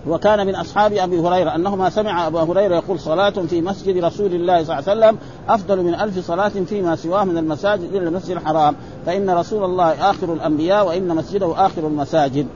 وكان 0.08 0.46
من 0.46 0.54
أصحاب 0.54 0.92
أبي 0.92 1.18
هريرة 1.18 1.54
أنهما 1.54 1.90
سمع 1.90 2.26
أبا 2.26 2.40
هريرة 2.40 2.74
يقول 2.74 3.00
صلاة 3.00 3.30
في 3.30 3.60
مسجد 3.60 4.04
رسول 4.04 4.34
الله 4.34 4.64
صلى 4.64 4.78
الله 4.78 4.90
عليه 4.90 5.00
وسلم 5.00 5.18
أفضل 5.48 5.82
من 5.82 5.94
ألف 5.94 6.26
صلاة 6.26 6.48
فيما 6.48 6.96
سواه 6.96 7.24
من 7.24 7.38
المساجد 7.38 7.94
إلى 7.94 8.08
المسجد 8.08 8.30
الحرام 8.30 8.76
فإن 9.06 9.30
رسول 9.30 9.64
الله 9.64 10.10
آخر 10.10 10.32
الأنبياء 10.32 10.86
وإن 10.86 11.08
مسجده 11.08 11.66
آخر 11.66 11.86
المساجد. 11.86 12.46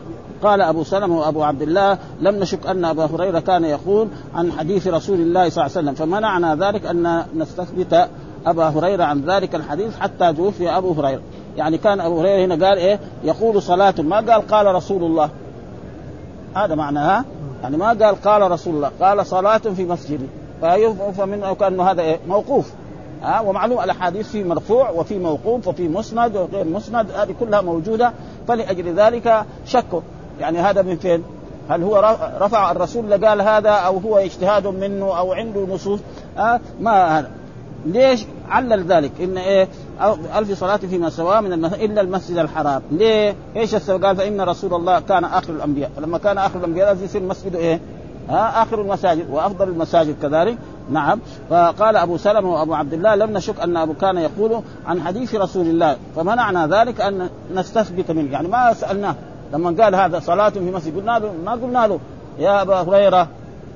قال 0.42 0.60
أبو 0.60 0.84
سلمة 0.84 1.18
وأبو 1.18 1.42
عبد 1.42 1.62
الله 1.62 1.98
لم 2.20 2.34
نشك 2.34 2.66
أن 2.66 2.84
أبا 2.84 3.04
هريرة 3.04 3.40
كان 3.40 3.64
يقول 3.64 4.08
عن 4.34 4.52
حديث 4.52 4.86
رسول 4.86 5.20
الله 5.20 5.48
صلى 5.48 5.66
الله 5.66 5.76
عليه 5.76 5.88
وسلم 5.88 5.94
فمنعنا 5.94 6.54
ذلك 6.54 6.86
أن 6.86 7.24
نستثبت 7.36 8.08
أبا 8.46 8.64
هريرة 8.64 9.04
عن 9.04 9.20
ذلك 9.20 9.54
الحديث 9.54 9.98
حتى 9.98 10.32
توفي 10.32 10.70
أبو 10.70 10.92
هريرة. 10.92 11.22
يعني 11.56 11.78
كان 11.78 12.00
أبو 12.00 12.20
هريرة 12.20 12.44
هنا 12.44 12.66
قال 12.66 12.78
إيه؟ 12.78 13.00
يقول 13.24 13.62
صلاة. 13.62 13.94
ما 13.98 14.16
قال 14.16 14.46
قال 14.46 14.74
رسول 14.74 15.04
الله. 15.04 15.30
هذا 16.56 16.74
معناها 16.74 17.24
يعني 17.62 17.76
ما 17.76 17.88
قال 17.88 18.22
قال 18.22 18.50
رسول 18.50 18.74
الله. 18.74 18.90
قال 19.00 19.26
صلاة 19.26 19.58
في 19.58 19.84
مسجدي 19.84 20.26
فيفهم 20.60 21.28
منه 21.28 21.54
كأنه 21.54 21.90
هذا 21.90 22.02
إيه؟ 22.02 22.18
موقوف. 22.28 22.72
ها؟ 23.22 23.40
ومعلوم 23.40 23.80
الأحاديث 23.80 24.28
في 24.28 24.44
مرفوع 24.44 24.90
وفي 24.90 25.18
موقوف 25.18 25.68
وفي 25.68 25.88
مسند 25.88 26.36
وغير 26.36 26.64
مسند. 26.64 27.10
هذه 27.10 27.34
كلها 27.40 27.60
موجودة. 27.60 28.12
فلأجل 28.48 28.94
ذلك 28.94 29.44
شكوا. 29.66 30.00
يعني 30.40 30.58
هذا 30.58 30.82
من 30.82 30.96
فين؟ 30.96 31.22
هل 31.68 31.82
هو 31.82 32.16
رفع 32.40 32.70
الرسول 32.70 33.26
قال 33.26 33.42
هذا 33.42 33.70
أو 33.70 33.98
هو 33.98 34.18
اجتهاد 34.18 34.66
منه 34.66 35.18
أو 35.18 35.32
عنده 35.32 35.66
نصوص؟ 35.74 36.00
ها؟ 36.36 36.60
ما 36.80 37.18
هذا 37.18 37.30
ليش 37.86 38.26
علل 38.48 38.84
ذلك؟ 38.84 39.12
إن 39.20 39.38
إيه 39.38 39.68
ألف 40.36 40.58
صلاة 40.58 40.76
فيما 40.76 41.10
سواه 41.10 41.40
من 41.40 41.64
إلا 41.64 42.00
المسجد 42.00 42.38
الحرام. 42.38 42.82
ليه؟ 42.90 43.34
إيش 43.56 43.74
السبب؟ 43.74 44.04
قال 44.04 44.16
فإن 44.16 44.40
رسول 44.40 44.74
الله 44.74 45.00
كان 45.00 45.24
آخر 45.24 45.52
الأنبياء. 45.52 45.90
فلما 45.96 46.18
كان 46.18 46.38
آخر 46.38 46.58
الأنبياء 46.58 46.88
لازم 46.88 47.04
يصير 47.04 47.22
مسجد 47.22 47.54
إيه؟ 47.54 47.80
ها؟ 48.28 48.62
آخر 48.62 48.80
المساجد 48.80 49.30
وأفضل 49.30 49.68
المساجد 49.68 50.16
كذلك. 50.22 50.58
نعم. 50.90 51.20
فقال 51.50 51.96
أبو 51.96 52.16
سلمة 52.16 52.52
وأبو 52.52 52.74
عبد 52.74 52.92
الله 52.92 53.14
لم 53.14 53.30
نشك 53.30 53.60
أن 53.60 53.76
أبو 53.76 53.94
كان 53.94 54.16
يقول 54.16 54.62
عن 54.86 55.00
حديث 55.02 55.34
رسول 55.34 55.66
الله. 55.66 55.96
فمنعنا 56.16 56.66
ذلك 56.66 57.00
أن 57.00 57.28
نستثبت 57.54 58.10
منه. 58.10 58.32
يعني 58.32 58.48
ما 58.48 58.72
سألناه. 58.72 59.14
لما 59.52 59.82
قال 59.82 59.94
هذا 59.94 60.20
صلاة 60.20 60.48
في 60.48 60.70
مسجد 60.70 60.96
قلنا 60.96 61.18
له 61.18 61.32
ما 61.44 61.52
قلنا 61.52 61.86
له. 61.86 62.00
يا 62.38 62.62
أبا 62.62 62.80
هريرة 62.80 63.28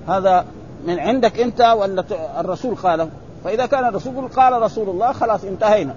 هذا 0.09 0.45
من 0.87 0.99
عندك 0.99 1.41
أنت 1.41 1.61
ولا 1.61 2.05
الرسول 2.41 2.75
قاله 2.75 3.09
فإذا 3.45 3.66
كان 3.66 3.85
الرسول 3.85 4.28
قال 4.28 4.62
رسول 4.62 4.88
الله 4.88 5.12
خلاص 5.12 5.45
انتهينا. 5.45 5.95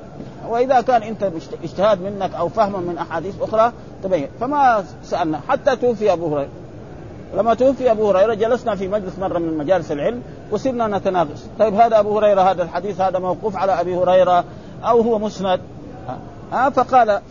وإذا 0.50 0.82
كان 0.82 1.04
أنت 1.04 1.32
اجتهاد 1.64 2.02
منك 2.02 2.36
أو 2.36 2.50
فهم 2.50 2.84
من 2.84 2.98
أحاديث 2.98 3.42
أخرى 3.42 3.72
تبين. 4.04 4.28
فما 4.40 4.84
سألنا. 5.04 5.40
حتى 5.48 5.76
توفي 5.76 6.14
أبو 6.14 6.36
هريرة. 6.36 6.50
لما 7.38 7.54
توفي 7.54 7.92
أبو 7.92 8.10
هريرة 8.10 8.34
جلسنا 8.34 8.76
في 8.76 8.88
مجلس 8.88 9.20
مرة 9.20 9.40
من 9.40 9.58
مجالس 9.58 9.92
العلم 9.92 10.22
وصرنا 10.52 10.98
نتناقش 10.98 11.40
طيب 11.60 11.74
هذا 11.74 12.00
أبو 12.00 12.18
هريرة 12.18 12.42
هذا 12.42 12.64
الحديث 12.64 13.02
هذا 13.02 13.20
موقوف 13.20 13.56
على 13.56 13.82
أبي 13.82 13.96
هريرة 13.96 14.44
أو 14.84 15.02
هو 15.02 15.20
مسند؟ 15.20 15.60
ها 16.52 16.70
فقال 16.70 17.22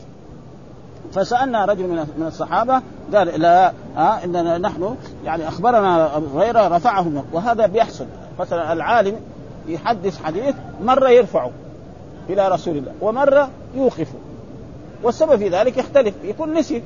فسألنا 1.13 1.65
رجل 1.65 2.07
من 2.19 2.27
الصحابة 2.27 2.83
قال 3.15 3.41
لا 3.41 3.73
ها 3.97 4.25
إننا 4.25 4.59
نحن 4.59 4.97
يعني 5.25 5.49
أخبرنا 5.49 6.17
أبو 6.17 6.39
هريرة 6.39 6.69
رفعه 6.69 7.25
وهذا 7.33 7.67
بيحصل. 7.67 8.07
مثلا 8.39 8.73
العالم 8.73 9.17
يحدث 9.69 10.23
حديث 10.23 10.55
مرة 10.83 11.09
يرفعه 11.09 11.51
إلى 12.31 12.49
رسول 12.49 12.77
الله 12.77 12.93
ومرة 13.01 13.49
يوقفه. 13.75 14.19
والسبب 15.03 15.37
في 15.37 15.49
ذلك 15.49 15.79
يختلف 15.79 16.15
يكون 16.25 16.55
نسي 16.55 16.83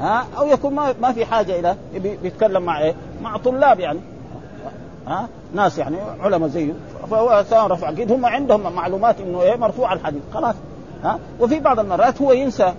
ها؟ 0.00 0.26
أو 0.38 0.46
يكون 0.46 0.74
ما 0.74 0.94
ما 1.00 1.12
في 1.12 1.24
حاجة 1.26 1.60
إلى 1.60 1.76
بيتكلم 2.22 2.62
مع 2.62 2.80
إيه؟ 2.80 2.94
مع 3.22 3.36
طلاب 3.36 3.80
يعني. 3.80 4.00
ها؟ 5.06 5.28
ناس 5.54 5.78
يعني 5.78 5.96
علماء 6.20 6.48
زيه 6.48 6.72
فهو 7.10 7.44
سواء 7.50 7.66
رفع 7.66 7.88
أكيد 7.88 8.12
هم 8.12 8.26
عندهم 8.26 8.72
معلومات 8.72 9.20
إنه 9.20 9.42
إيه؟ 9.42 9.56
مرفوع 9.56 9.92
الحديث 9.92 10.22
خلاص. 10.34 10.54
ها؟ 11.04 11.18
وفي 11.40 11.60
بعض 11.60 11.80
المرات 11.80 12.22
هو 12.22 12.32
ينسى. 12.32 12.74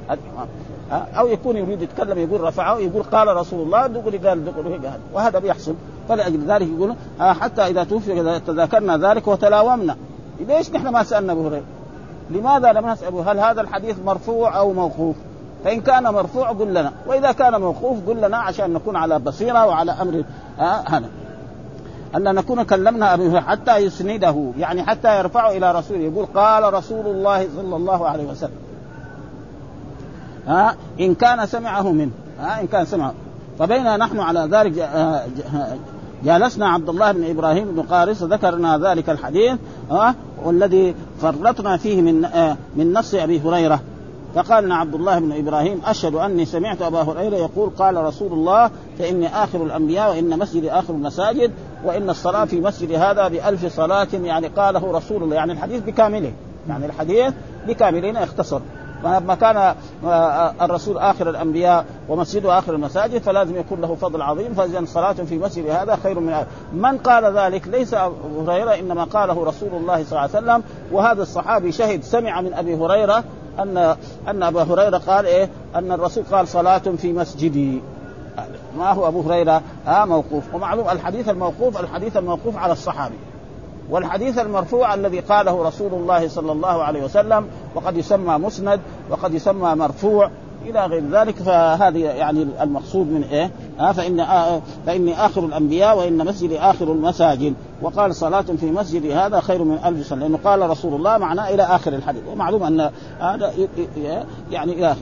أو 0.92 1.28
يكون 1.28 1.58
يريد 1.58 1.82
يتكلم 1.82 2.20
يقول 2.20 2.42
رفعه 2.42 2.78
يقول 2.78 3.04
قال 3.04 3.28
رسول 3.38 3.62
الله 3.62 3.88
دغري 3.88 4.18
قال 4.18 4.46
دغري 4.46 4.74
قال 4.74 5.00
وهذا 5.14 5.40
بيحصل. 5.40 5.76
فلأجل 6.10 6.52
ذلك 6.52 6.68
يقول 6.68 6.96
حتى 7.20 7.62
إذا 7.62 7.84
توفي 7.84 8.40
تذاكرنا 8.48 8.98
ذلك 8.98 9.28
وتلاومنا. 9.28 9.96
ليش 10.48 10.72
نحن 10.72 10.88
ما 10.88 11.04
سألنا 11.04 11.34
أبو 11.34 11.48
هريرة؟ 11.48 11.64
لماذا 12.30 12.74
لم 12.74 12.90
نسأله 12.90 13.32
هل 13.32 13.40
هذا 13.40 13.62
الحديث 13.62 13.96
مرفوع 14.06 14.58
أو 14.58 14.74
موقوف؟ 14.74 15.16
فإن 15.64 15.82
كان 15.82 16.04
مرفوع 16.04 16.50
قل 16.50 16.68
لنا. 16.68 16.92
وإذا 17.08 17.32
كان 17.32 17.62
موقوف 17.62 17.98
قل 18.10 18.18
لنا 18.18 18.38
عشان 18.38 18.74
نكون 18.74 18.96
على 18.96 19.20
بصيرة 19.20 19.66
وعلى 19.66 19.92
أمر 19.92 20.24
آه 20.60 20.84
هذا. 20.88 21.10
أن 22.16 22.36
نكون 22.36 22.64
كلمنا 22.64 23.14
أبي 23.14 23.42
حتى 23.42 23.78
يسنده 23.78 24.52
يعني 24.58 24.84
حتى 24.84 25.20
يرفعه 25.20 25.52
إلى 25.52 25.72
رسوله. 25.72 26.00
يقول 26.00 26.26
قال 26.26 26.74
رسول 26.74 27.06
الله 27.06 27.48
صلى 27.56 27.76
الله 27.76 28.08
عليه 28.08 28.24
وسلم. 28.24 28.58
ها 30.48 30.76
إن 31.00 31.16
كان 31.16 31.46
سمعه 31.46 31.92
منه. 31.92 32.12
ها 32.40 32.62
إن 32.62 32.68
كان 32.68 32.86
سمعه. 32.86 33.14
فبينا 33.60 33.98
نحن 33.98 34.20
على 34.20 34.40
ذلك 34.52 34.90
جالسنا 36.26 36.70
عبد 36.70 36.90
الله 36.90 37.12
بن 37.12 37.30
إبراهيم 37.30 37.72
بن 37.72 37.82
قارص 37.82 38.24
ذكرنا 38.24 38.78
ذلك 38.78 39.10
الحديث 39.10 39.58
ها 39.92 40.16
والذي 40.44 40.96
فرطنا 41.22 41.78
فيه 41.78 42.02
من 42.02 42.22
من 42.76 42.94
نص 42.94 43.14
أبي 43.14 43.40
هريرة. 43.40 43.80
فقال 44.36 44.72
عبد 44.72 44.96
الله 44.96 45.20
بن 45.20 45.32
إبراهيم 45.32 45.82
أشهد 45.86 46.16
أني 46.16 46.46
سمعت 46.46 46.82
أبا 46.82 47.02
هريرة 47.02 47.36
يقول 47.36 47.70
قال 47.70 47.98
رسول 47.98 48.34
الله 48.34 48.70
فإني 49.00 49.28
آخر 49.28 49.64
الأنبياء 49.64 50.10
وإن 50.10 50.40
مسجدي 50.40 50.72
آخر 50.72 50.94
المساجد 50.94 51.52
وإن 51.84 52.10
الصلاة 52.10 52.46
في 52.46 52.62
مسجد 52.62 52.92
هذا 52.92 53.28
بألف 53.28 53.76
صلاة 53.76 54.08
يعني 54.14 54.48
قاله 54.48 54.92
رسول 54.92 55.24
الله 55.24 55.36
يعني 55.36 55.52
الحديث 55.52 55.84
بكامله 55.84 56.32
يعني 56.70 56.86
الحديث 56.86 57.34
بكامله 57.68 58.24
اختصر. 58.24 58.60
فلما 59.04 59.36
كان 59.36 59.76
الرسول 60.62 60.98
آخر 60.98 61.30
الأنبياء 61.30 61.86
ومسجده 62.10 62.60
آخر 62.60 62.74
المساجد 62.74 63.22
فلازم 63.22 63.56
يكون 63.56 63.82
له 63.82 63.96
فضل 63.96 64.22
عظيم. 64.22 64.54
فاذا 64.54 64.86
صلاة 64.86 65.14
في 65.14 65.38
مسجد 65.38 65.70
هذا 65.70 65.96
خير 66.04 66.20
من 66.20 66.34
هذا. 66.34 66.48
من 66.74 66.98
قال 66.98 67.38
ذلك؟ 67.38 67.68
ليس 67.68 67.94
أبو 67.94 68.42
هريرة 68.42 68.80
إنما 68.80 69.04
قاله 69.04 69.46
رسول 69.46 69.70
الله 69.74 70.04
صلى 70.04 70.12
الله 70.12 70.20
عليه 70.20 70.30
وسلم. 70.30 70.64
وهذا 70.92 71.22
الصحابي 71.22 71.72
شهد 71.72 72.04
سمع 72.04 72.42
من 72.42 72.54
أبي 72.54 72.76
هريرة 72.76 73.24
أن 73.60 73.96
أن 74.28 74.44
أبا 74.44 74.64
هريرة 74.64 74.98
قال 74.98 75.26
إيه؟ 75.26 75.50
أن 75.76 75.92
الرسول 75.92 76.24
قال 76.32 76.48
صلاة 76.48 76.78
في 76.78 77.14
مسجدي. 77.14 77.82
ما 78.78 78.92
هو 78.92 79.08
أبو 79.08 79.22
هريرة؟ 79.22 79.62
آه 79.88 80.06
موقوف. 80.06 80.44
ومعلوم 80.54 80.90
الحديث 80.90 81.30
الموقوف 81.30 81.80
الحديث 81.80 82.18
الموقوف 82.18 82.58
على 82.58 82.74
الصحابي. 82.74 83.16
والحديث 83.90 84.40
المرفوع 84.40 84.94
الذي 84.94 85.20
قاله 85.20 85.64
رسول 85.68 85.94
الله 85.94 86.28
صلى 86.28 86.52
الله 86.52 86.84
عليه 86.84 87.04
وسلم 87.04 87.48
وقد 87.76 87.98
يسمى 87.98 88.38
مسند 88.38 88.80
وقد 89.10 89.34
يسمى 89.34 89.76
مرفوع 89.76 90.30
إلى 90.66 90.86
غير 90.86 91.04
ذلك 91.12 91.36
فهذه 91.36 92.00
يعني 92.00 92.48
المقصود 92.62 93.08
من 93.08 93.24
إيه؟ 93.24 93.52
آه 93.80 93.92
فإن 93.92 94.20
آه 94.20 94.62
فإني 94.86 95.26
آخر 95.26 95.46
الأنبياء 95.46 95.98
وإن 95.98 96.18
مسجدي 96.18 96.60
آخر 96.60 96.92
المساجد. 96.92 97.54
وقال 97.82 98.16
صلاة 98.16 98.42
في 98.42 98.66
مسجدي 98.72 99.14
هذا 99.14 99.40
خير 99.40 99.64
من 99.64 99.80
ألف 99.86 100.08
سنة 100.08 100.20
لأنه 100.20 100.40
قال 100.44 100.70
رسول 100.70 100.94
الله 100.94 101.18
معناه 101.18 101.50
إلى 101.50 101.64
آخر 101.64 101.94
الحديث. 101.94 102.22
ومعلوم 102.32 102.64
أن 102.64 102.92
هذا 103.20 103.54
يعني 104.52 104.74
إلى 104.74 104.92
آخر. 104.92 105.02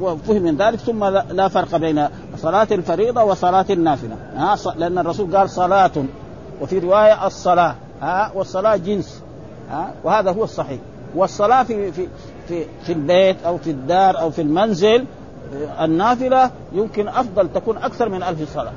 وفهم 0.00 0.42
من 0.42 0.56
ذلك 0.56 0.78
ثم 0.78 1.04
لا 1.04 1.48
فرق 1.48 1.76
بين 1.76 2.08
صلاة 2.36 2.68
الفريضة 2.72 3.24
وصلاة 3.24 3.66
النافلة. 3.70 4.16
لأن 4.76 4.98
الرسول 4.98 5.36
قال 5.36 5.50
صلاة 5.50 5.92
وفي 6.60 6.78
رواية 6.78 7.26
الصلاة 7.26 7.74
ها 8.02 8.32
والصلاة 8.34 8.76
جنس 8.76 9.22
ها 9.70 9.94
وهذا 10.04 10.32
هو 10.32 10.44
الصحيح. 10.44 10.78
والصلاة 11.14 11.62
في 11.62 11.92
في 11.92 12.08
في 12.48 12.64
في 12.82 12.92
البيت 12.92 13.36
أو 13.46 13.58
في 13.58 13.70
الدار 13.70 14.20
أو 14.20 14.30
في 14.30 14.42
المنزل 14.42 15.04
النافلة 15.80 16.50
يمكن 16.72 17.08
أفضل 17.08 17.52
تكون 17.52 17.76
أكثر 17.76 18.08
من 18.08 18.22
ألف 18.22 18.54
صلاة. 18.54 18.72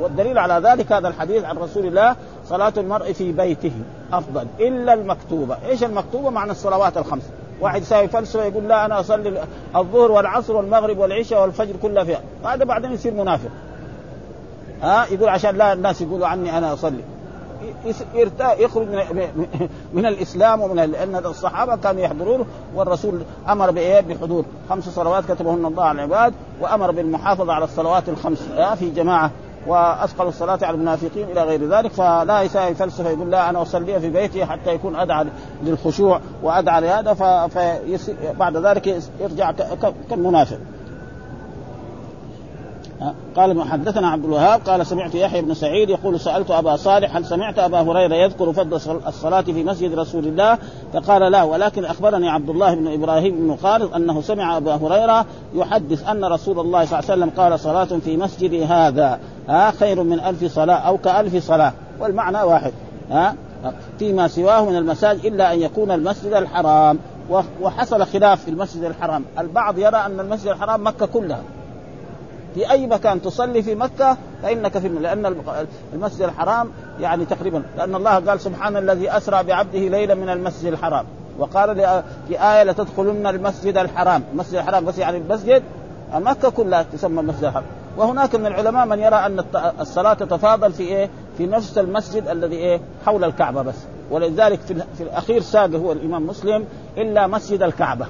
والدليل 0.00 0.38
على 0.38 0.68
ذلك 0.68 0.92
هذا 0.92 1.08
الحديث 1.08 1.44
عن 1.44 1.58
رسول 1.58 1.86
الله 1.86 2.16
صلاة 2.48 2.72
المرء 2.76 3.12
في 3.12 3.32
بيته 3.32 3.72
أفضل. 4.12 4.46
إلا 4.60 4.94
المكتوبة. 4.94 5.56
إيش 5.66 5.84
المكتوبة؟ 5.84 6.30
معنى 6.30 6.50
الصلوات 6.50 6.96
الخمس. 6.96 7.22
واحد 7.60 7.82
يساوي 7.82 8.08
فلسفة 8.08 8.44
يقول 8.44 8.68
لا 8.68 8.84
أنا 8.84 9.00
أصلي 9.00 9.42
الظهر 9.76 10.12
والعصر 10.12 10.56
والمغرب 10.56 10.98
والعشاء 10.98 11.42
والفجر 11.42 11.76
كلها 11.82 12.04
فيها. 12.04 12.20
هذا 12.44 12.64
بعدين 12.64 12.92
يصير 12.92 13.14
منافق. 13.14 13.50
ها؟ 14.82 15.06
يقول 15.10 15.28
عشان 15.28 15.56
لا 15.56 15.72
الناس 15.72 16.00
يقولوا 16.00 16.26
عني 16.26 16.58
أنا 16.58 16.72
أصلي. 16.72 17.02
يخرج 18.58 18.88
من 18.88 19.46
من 19.92 20.06
الإسلام 20.06 20.60
ومن 20.60 20.76
لأن 20.76 21.16
الصحابة 21.16 21.76
كانوا 21.76 22.02
يحضرون 22.02 22.46
والرسول 22.74 23.22
أمر 23.48 23.70
بإيه؟ 23.70 24.00
بحضور. 24.00 24.44
خمس 24.70 24.88
صلوات 24.88 25.24
كتبهن 25.32 25.66
الله 25.66 25.84
على 25.84 26.04
العباد 26.04 26.34
وأمر 26.60 26.90
بالمحافظة 26.90 27.52
على 27.52 27.64
الصلوات 27.64 28.08
الخمس 28.08 28.42
في 28.78 28.90
جماعة. 28.90 29.30
وأثقل 29.66 30.26
الصلاة 30.26 30.58
على 30.62 30.74
المنافقين 30.74 31.28
إلى 31.28 31.42
غير 31.42 31.68
ذلك. 31.68 31.90
فلا 31.90 32.42
يساوي 32.42 32.74
فلسفه 32.74 33.10
يقول 33.10 33.30
لا 33.30 33.50
أنا 33.50 33.62
اصلي 33.62 34.00
في 34.00 34.10
بيتي 34.10 34.44
حتى 34.44 34.74
يكون 34.74 34.96
أدعى 34.96 35.26
للخشوع 35.62 36.20
وأدعى 36.42 36.80
لهذا. 36.80 37.14
فبعد 37.14 38.56
ذلك 38.56 39.02
يرجع 39.20 39.52
كالمنافق. 40.10 40.58
قال 43.36 43.62
حدثنا 43.62 44.08
عبد 44.08 44.24
الوهاب 44.24 44.60
قال 44.60 44.86
سمعت 44.86 45.14
يحيى 45.14 45.42
بن 45.42 45.54
سعيد 45.54 45.90
يقول 45.90 46.20
سألت 46.20 46.50
أبا 46.50 46.76
صالح 46.76 47.16
هل 47.16 47.24
سمعت 47.24 47.58
أبا 47.58 47.80
هريرة 47.80 48.14
يذكر 48.14 48.52
فضل 48.52 48.80
الصلاة 49.06 49.40
في 49.40 49.64
مسجد 49.64 49.98
رسول 49.98 50.26
الله؟ 50.26 50.58
فقال 50.92 51.32
لا 51.32 51.42
ولكن 51.42 51.84
أخبرني 51.84 52.28
عبد 52.28 52.48
الله 52.50 52.74
بن 52.74 52.92
إبراهيم 52.92 53.36
بن 53.36 53.56
خالد 53.56 53.92
أنه 53.92 54.20
سمع 54.20 54.56
أبا 54.56 54.74
هريرة 54.74 55.26
يحدث 55.54 56.08
أن 56.08 56.24
رسول 56.24 56.60
الله 56.60 56.84
صلى 56.84 56.98
الله 56.98 57.10
عليه 57.10 57.22
وسلم 57.22 57.30
قال 57.36 57.60
صلاة 57.60 57.98
في 58.04 58.16
مسجد 58.16 58.72
هذا. 58.72 59.20
ها 59.48 59.70
خير 59.70 60.02
من 60.02 60.20
ألف 60.20 60.44
صلاة 60.44 60.76
أو 60.76 60.98
كألف 60.98 61.46
صلاة. 61.46 61.72
والمعنى 62.00 62.42
واحد. 62.42 62.72
ها 63.10 63.34
فيما 63.98 64.28
سواه 64.28 64.64
من 64.64 64.76
المساجد 64.76 65.24
إلا 65.24 65.52
أن 65.52 65.62
يكون 65.62 65.90
المسجد 65.90 66.32
الحرام. 66.32 66.98
وحصل 67.60 68.06
خلاف 68.06 68.44
في 68.44 68.50
المسجد 68.50 68.84
الحرام. 68.84 69.24
البعض 69.38 69.78
يرى 69.78 69.96
أن 69.96 70.20
المسجد 70.20 70.48
الحرام 70.48 70.86
مكة 70.86 71.06
كلها. 71.06 71.42
في 72.54 72.70
أي 72.70 72.86
مكان 72.86 73.22
تصلي 73.22 73.62
في 73.62 73.74
مكة 73.74 74.16
فإنك 74.42 74.78
في 74.78 74.88
لأن 74.88 75.36
المسجد 75.94 76.22
الحرام 76.22 76.70
يعني 77.00 77.24
تقريبا 77.24 77.62
لأن 77.76 77.94
الله 77.94 78.10
قال 78.10 78.40
سبحان 78.40 78.76
الذي 78.76 79.16
أسرى 79.16 79.42
بعبده 79.42 79.78
ليلا 79.78 80.14
من 80.14 80.28
المسجد 80.28 80.72
الحرام. 80.72 81.04
وقال 81.38 81.76
في 82.28 82.42
آية 82.42 82.62
لتدخلن 82.62 83.26
المسجد 83.26 83.76
الحرام. 83.76 84.22
المسجد 84.32 84.54
الحرام 84.54 84.84
بس 84.84 84.98
يعني 84.98 85.16
المسجد 85.16 85.62
مكة 86.14 86.50
كلها 86.50 86.82
تسمى 86.82 87.20
المسجد 87.20 87.44
الحرام. 87.44 87.64
وهناك 87.96 88.34
من 88.34 88.46
العلماء 88.46 88.86
من 88.86 88.98
يرى 88.98 89.16
أن 89.16 89.44
الصلاة 89.80 90.14
تتفاضل 90.14 90.72
في 90.72 90.82
إيه؟ 90.82 91.10
في 91.38 91.46
نفس 91.46 91.78
المسجد 91.78 92.28
الذي 92.28 92.56
إيه؟ 92.56 92.80
حول 93.06 93.24
الكعبة 93.24 93.62
بس. 93.62 93.76
ولذلك 94.10 94.60
في 94.96 95.02
الأخير 95.02 95.40
ساق 95.40 95.70
هو 95.70 95.92
الإمام 95.92 96.26
مسلم 96.26 96.64
إلا 96.96 97.26
مسجد 97.26 97.62
الكعبة. 97.62 98.06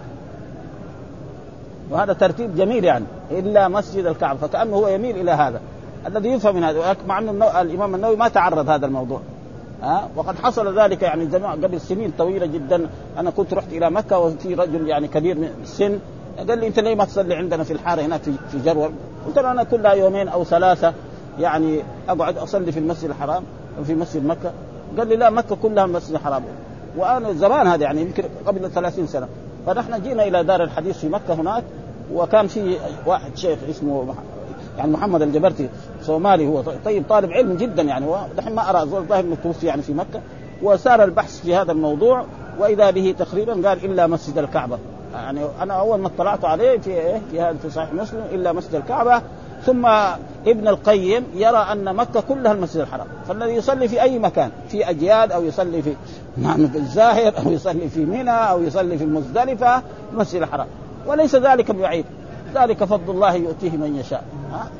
وهذا 1.93 2.13
ترتيب 2.13 2.57
جميل 2.57 2.85
يعني 2.85 3.05
إلا 3.31 3.69
مسجد 3.69 4.07
الكعبة. 4.07 4.39
فكأنه 4.39 4.77
هو 4.77 4.89
يميل 4.89 5.17
إلى 5.17 5.31
هذا. 5.31 5.61
الذي 6.07 6.29
يفهم 6.29 6.57
من 6.57 6.65
هذا 6.65 6.97
مع 7.07 7.19
أنه 7.19 7.61
الإمام 7.61 7.95
النووي 7.95 8.17
ما 8.17 8.29
تعرض 8.29 8.69
هذا 8.69 8.87
الموضوع. 8.87 9.21
ها؟ 9.83 10.09
وقد 10.17 10.37
حصل 10.37 10.81
ذلك 10.81 11.03
يعني 11.03 11.29
زمان 11.31 11.65
قبل 11.65 11.81
سنين 11.81 12.13
طويلة 12.19 12.47
جدا. 12.47 12.89
أنا 13.19 13.31
كنت 13.31 13.55
رحت 13.55 13.73
إلى 13.73 13.91
مكة 13.91 14.19
وفي 14.19 14.55
رجل 14.55 14.89
يعني 14.89 15.09
كبير 15.09 15.39
من 15.39 15.51
السن 15.63 15.99
قال 16.49 16.59
لي 16.59 16.67
أنت 16.67 16.79
ليه 16.79 16.95
ما 16.95 17.05
تصلي 17.05 17.35
عندنا 17.35 17.65
في 17.65 17.73
الحارة 17.73 18.03
هناك 18.03 18.21
في 18.23 18.59
جرول؟ 18.65 18.91
قلت 19.27 19.39
له 19.39 19.51
أنا 19.51 19.65
كلها 19.65 19.93
يومين 19.93 20.29
أو 20.29 20.45
ثلاثة 20.45 20.93
يعني 21.39 21.81
أقعد 22.09 22.39
أصلي 22.39 22.73
في 22.73 22.79
المسجد 22.79 23.11
الحرام 23.11 23.45
في 23.85 23.95
مسجد 23.95 24.27
مكة. 24.27 24.53
قال 24.99 25.09
لي 25.09 25.17
لا 25.17 25.31
مكة 25.31 25.57
كلها 25.57 25.85
المسجد 25.85 26.15
الحرام 26.15 26.43
وأنا 26.97 27.33
زمان 27.33 27.67
هذا 27.67 27.83
يعني 27.83 28.01
يمكن 28.01 28.25
قبل 28.47 28.71
30 28.71 29.07
سنة. 29.07 29.29
فنحن 29.67 30.03
جينا 30.03 30.27
إلى 30.27 30.45
دار 30.45 30.63
الحديث 30.63 30.99
في 30.99 31.09
مكة 31.09 31.35
هناك 31.35 31.65
وكان 32.15 32.47
في 32.47 32.77
واحد 33.07 33.37
شيخ 33.37 33.59
اسمه 33.71 34.15
يعني 34.79 34.93
محمد 34.93 35.23
الجبرتي 35.23 35.69
صومالي 36.03 36.47
هو 36.47 36.63
طيب 36.85 37.05
طالب 37.09 37.33
علم 37.33 37.57
جدا 37.57 37.83
يعني 37.83 38.07
ودحين 38.07 38.55
ما 38.55 38.71
أرى 38.71 38.83
الظاهر 38.83 39.25
انه 39.25 39.37
توفي 39.43 39.67
يعني 39.67 39.83
في 39.83 39.93
مكة. 39.95 40.21
وسار 40.63 41.05
البحث 41.05 41.41
في 41.41 41.57
هذا 41.57 41.73
الموضوع 41.73 42.25
وإذا 42.59 42.91
به 42.91 43.15
تقريبا 43.19 43.69
قال 43.69 43.85
إلا 43.85 44.07
مسجد 44.07 44.39
الكعبة. 44.39 44.79
يعني 45.15 45.41
أنا 45.63 45.75
أول 45.75 45.99
ما 45.99 46.07
اطلعت 46.07 46.45
عليه 46.45 46.79
في 46.79 46.91
إيه؟ 46.91 47.21
في 47.31 47.41
هذا 47.41 47.57
في 47.63 47.71
صحيح 47.71 47.93
مسلم 47.93 48.25
إلا 48.33 48.53
مسجد 48.53 48.75
الكعبة. 48.75 49.23
ثم 49.67 49.87
ابن 50.47 50.69
القيم 50.69 51.25
يرى 51.35 51.57
أن 51.57 51.97
مكة 51.97 52.21
كلها 52.21 52.53
المسجد 52.53 52.81
الحرام 52.81 53.07
فالذي 53.29 53.53
يصلي 53.53 53.89
في 53.89 54.03
أي 54.03 54.19
مكان 54.19 54.51
في 54.69 54.91
اجياد 54.91 55.33
أو 55.33 55.45
يصلي 55.45 55.83
في 55.83 55.95
نعم 56.37 56.69
في 56.69 56.79
الزاهر 56.79 57.33
أو 57.39 57.53
يصلي 57.53 57.89
في 57.89 58.05
منى 58.05 58.31
أو 58.31 58.63
يصلي 58.63 58.99
في 58.99 59.05
المزدلفة 59.05 59.83
المسجد 60.13 60.43
الحرام. 60.43 60.67
وليس 61.07 61.37
ذلك 61.37 61.71
بعيد 61.71 62.05
ذلك 62.55 62.85
فضل 62.85 63.11
الله 63.11 63.35
يؤتيه 63.35 63.71
من 63.71 63.97
يشاء؟ 63.97 64.25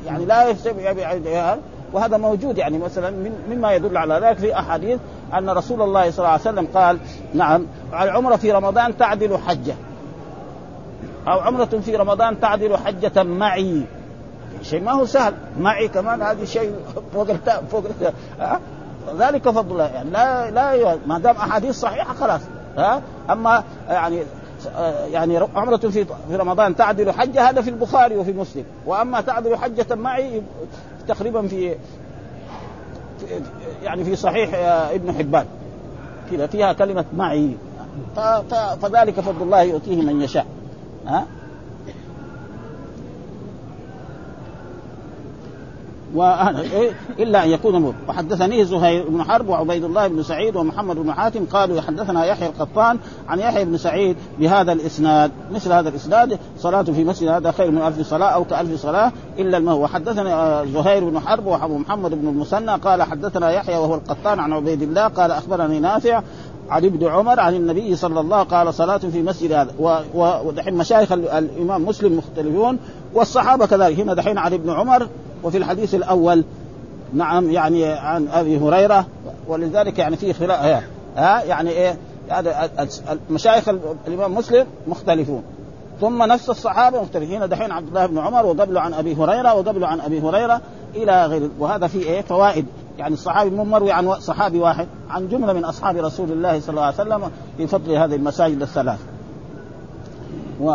يعني 0.05 0.25
لا 0.25 0.49
يستبع 0.49 0.93
وهذا 1.93 2.17
موجود 2.17 2.57
يعني 2.57 2.77
مثلا 2.77 3.31
مما 3.49 3.73
يدل 3.73 3.97
على 3.97 4.19
ذلك 4.23 4.37
في 4.37 4.59
أحاديث 4.59 4.99
أن 5.33 5.49
رسول 5.49 5.81
الله 5.81 6.11
صلى 6.11 6.19
الله 6.19 6.29
عليه 6.29 6.41
وسلم 6.41 6.67
قال 6.73 6.97
نعم 7.33 7.65
العمرة 7.93 8.35
في 8.35 8.51
رمضان 8.51 8.97
تعدل 8.97 9.37
حجة. 9.37 9.75
أو 11.27 11.39
عمرة 11.39 11.65
في 11.65 11.95
رمضان 11.95 12.39
تعدل 12.39 12.77
حجة 12.77 13.23
معي. 13.23 13.81
شيء 14.61 14.81
ما 14.81 14.91
هو 14.91 15.05
سهل. 15.05 15.33
معي 15.59 15.87
كمان 15.87 16.21
هذا 16.21 16.45
شيء 16.45 16.75
فوق 17.13 17.27
فوق 17.71 17.83
ذلك 19.19 19.49
فضل 19.49 19.71
الله. 19.71 19.85
يعني 19.85 20.09
لا 20.09 20.51
لا 20.51 20.97
ما 21.07 21.19
دام 21.19 21.35
أحاديث 21.35 21.79
صحيحة 21.79 22.13
خلاص. 22.13 22.41
ها؟ 22.77 23.01
أما 23.29 23.63
يعني 23.89 24.23
يعني 25.11 25.37
عمرة 25.55 25.77
في 25.77 26.05
في 26.27 26.35
رمضان 26.35 26.75
تعدل 26.75 27.11
حجة 27.11 27.49
هذا 27.49 27.61
في 27.61 27.69
البخاري 27.69 28.17
وفي 28.17 28.33
مسلم. 28.33 28.63
وأما 28.85 29.21
تعدل 29.21 29.55
حجة 29.57 29.95
معي 29.95 30.41
تقريبا 31.07 31.47
في 31.47 31.75
يعني 33.83 34.03
في 34.03 34.15
صحيح 34.15 34.49
ابن 34.91 35.13
حبان. 35.13 35.45
كذا 36.31 36.47
فيها 36.47 36.73
كلمة 36.73 37.05
معي. 37.17 37.55
فذلك 38.81 39.19
فضل 39.19 39.41
الله 39.41 39.61
يؤتيه 39.61 40.01
من 40.01 40.21
يشاء. 40.21 40.45
ها؟ 41.07 41.25
إلا 47.19 47.43
أن 47.43 47.49
يكون 47.49 47.81
موت 47.81 47.95
وحدثني 48.07 48.65
زهير 48.65 49.09
بن 49.09 49.23
حرب 49.23 49.49
وعبيد 49.49 49.83
الله 49.83 50.07
بن 50.07 50.23
سعيد 50.23 50.55
ومحمد 50.55 50.95
بن 50.95 51.13
حاتم 51.13 51.45
قالوا 51.45 51.81
حدثنا 51.81 52.25
يحيى 52.25 52.47
القطان 52.47 52.99
عن 53.27 53.39
يحيى 53.39 53.65
بن 53.65 53.77
سعيد 53.77 54.15
بهذا 54.39 54.73
الإسناد. 54.73 55.31
مثل 55.51 55.71
هذا 55.71 55.89
الإسناد 55.89 56.39
صلاة 56.57 56.81
في 56.81 57.03
مسجد 57.03 57.27
هذا 57.27 57.51
خير 57.51 57.71
من 57.71 57.81
ألف 57.81 58.07
صلاة 58.07 58.27
أو 58.27 58.43
كألف 58.43 58.81
صلاة 58.81 59.11
إلا 59.39 59.57
الموت 59.57 59.79
وحدثنا 59.79 60.33
آه، 60.33 60.65
زهير 60.65 61.09
بن 61.09 61.19
حرب 61.19 61.45
وأبو 61.45 61.77
محمد 61.77 62.11
بن 62.11 62.27
المثنى 62.27 62.75
قال 62.75 63.03
حدثنا 63.03 63.51
يحيى 63.51 63.77
وهو 63.77 63.95
القطان 63.95 64.39
عن 64.39 64.53
عبيد 64.53 64.81
الله 64.81 65.07
قال 65.07 65.31
أخبرني 65.31 65.79
نافع 65.79 66.21
عن 66.69 66.85
ابن 66.85 67.07
عمر 67.07 67.39
عن 67.39 67.55
النبي 67.55 67.95
صلى 67.95 68.19
الله 68.19 68.37
عليه 68.37 68.49
قال 68.49 68.73
صلاة 68.73 68.97
في 68.97 69.21
مسجد 69.21 69.51
هذا. 69.51 69.71
ودحين 70.13 70.73
مشايخ 70.73 71.11
الإمام 71.11 71.85
مسلم 71.85 72.17
مختلفون 72.17 72.79
والصحابة 73.13 73.65
كذلك. 73.65 73.99
هنا 73.99 74.13
دحين 74.13 74.37
عن 74.37 74.53
ابن 74.53 74.69
عمر 74.69 75.07
وفي 75.43 75.57
الحديث 75.57 75.95
الأول 75.95 76.43
نعم 77.13 77.51
يعني 77.51 77.85
عن 77.85 78.27
أبي 78.27 78.57
هريرة 78.57 79.05
ولذلك 79.47 79.99
يعني 79.99 80.15
في 80.15 80.33
خلاف 80.33 80.83
ها 81.17 81.43
يعني 81.43 81.69
إيه 81.69 81.97
هذا 82.29 82.69
مشايخ 83.29 83.69
الإمام 84.07 84.35
مسلم 84.35 84.65
مختلفون. 84.87 85.43
ثم 86.01 86.23
نفس 86.23 86.49
الصحابة 86.49 87.01
مختلفين 87.01 87.49
دحين 87.49 87.71
عبد 87.71 87.87
الله 87.87 88.05
بن 88.05 88.17
عمر 88.17 88.45
وقبله 88.45 88.81
عن 88.81 88.93
أبي 88.93 89.15
هريرة 89.15 89.53
وقبله 89.53 89.87
عن 89.87 89.99
أبي 89.99 90.21
هريرة 90.21 90.61
إلى 90.95 91.25
غير 91.25 91.49
وهذا 91.59 91.87
فيه 91.87 92.03
إيه 92.03 92.21
فوائد. 92.21 92.65
يعني 92.99 93.13
الصحابي 93.13 93.49
مو 93.49 93.63
مروي 93.63 93.91
عن 93.91 94.19
صحابي 94.19 94.59
واحد 94.59 94.87
عن 95.09 95.29
جملة 95.29 95.53
من 95.53 95.65
أصحاب 95.65 95.97
رسول 95.97 96.31
الله 96.31 96.59
صلى 96.59 96.69
الله 96.69 96.81
عليه 96.83 96.95
وسلم 96.95 97.31
في 97.57 97.67
فضل 97.67 97.91
هذه 97.91 98.15
المساجد 98.15 98.61
الثلاث. 98.61 98.99
و 100.61 100.73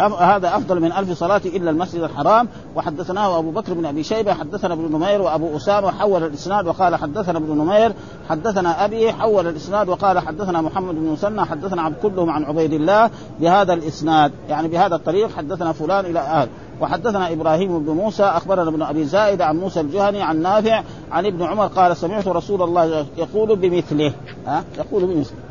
هذا 0.00 0.56
أفضل 0.56 0.80
من 0.80 0.92
ألف 0.92 1.18
صلاة 1.18 1.40
إلا 1.44 1.70
المسجد 1.70 2.02
الحرام. 2.02 2.48
وحدثناه 2.76 3.38
أبو 3.38 3.50
بكر 3.50 3.74
بن 3.74 3.86
أبي 3.86 4.02
شيبة 4.02 4.34
حدثنا 4.34 4.74
ابن 4.74 4.96
نمير 4.96 5.22
وأبو 5.22 5.56
أسامة 5.56 5.90
حول 5.90 6.24
الإسناد 6.24 6.66
وقال 6.66 6.96
حدثنا 6.96 7.38
ابن 7.38 7.58
نمير 7.58 7.92
حدثنا 8.28 8.84
أبي 8.84 9.12
حول 9.12 9.46
الإسناد 9.46 9.88
وقال 9.88 10.18
حدثنا 10.18 10.60
محمد 10.60 10.94
بن 10.94 11.06
مسنى 11.06 11.44
حدثنا 11.44 11.82
عبد 11.82 11.96
كلهم 12.02 12.30
عن 12.30 12.44
عبيد 12.44 12.72
الله 12.72 13.10
بهذا 13.40 13.72
الإسناد. 13.72 14.32
يعني 14.48 14.68
بهذا 14.68 14.94
الطريق 14.94 15.36
حدثنا 15.36 15.72
فلان 15.72 16.04
إلى 16.04 16.18
أهل 16.18 16.48
وحدثنا 16.80 17.32
إبراهيم 17.32 17.78
بن 17.78 17.92
موسى 17.92 18.22
أخبرنا 18.22 18.68
ابن 18.68 18.82
أبي 18.82 19.04
زائد 19.04 19.42
عن 19.42 19.56
موسى 19.56 19.80
الجهني 19.80 20.22
عن 20.22 20.42
نافع 20.42 20.82
عن 21.12 21.26
ابن 21.26 21.42
عمر 21.42 21.66
قال 21.66 21.96
سمعت 21.96 22.28
رسول 22.28 22.62
الله 22.62 23.06
يقول 23.16 23.56
بمثله. 23.56 24.12
ها؟ 24.46 24.64
يقول 24.78 25.06
بمثله. 25.06 25.47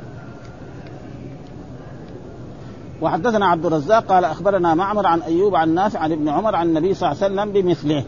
وحدثنا 3.02 3.46
عبد 3.46 3.66
الرزاق 3.66 4.06
قال 4.06 4.26
أخبرنا 4.26 4.74
معمر 4.74 5.08
عن 5.08 5.22
أيوب 5.22 5.56
عن 5.56 5.74
نافع 5.74 6.00
عن 6.00 6.12
ابن 6.12 6.30
عمر 6.30 6.56
عن 6.56 6.68
النبي 6.68 6.94
صلى 6.94 7.12
الله 7.12 7.24
عليه 7.24 7.34
وسلم 7.34 7.54
بمثله. 7.54 8.04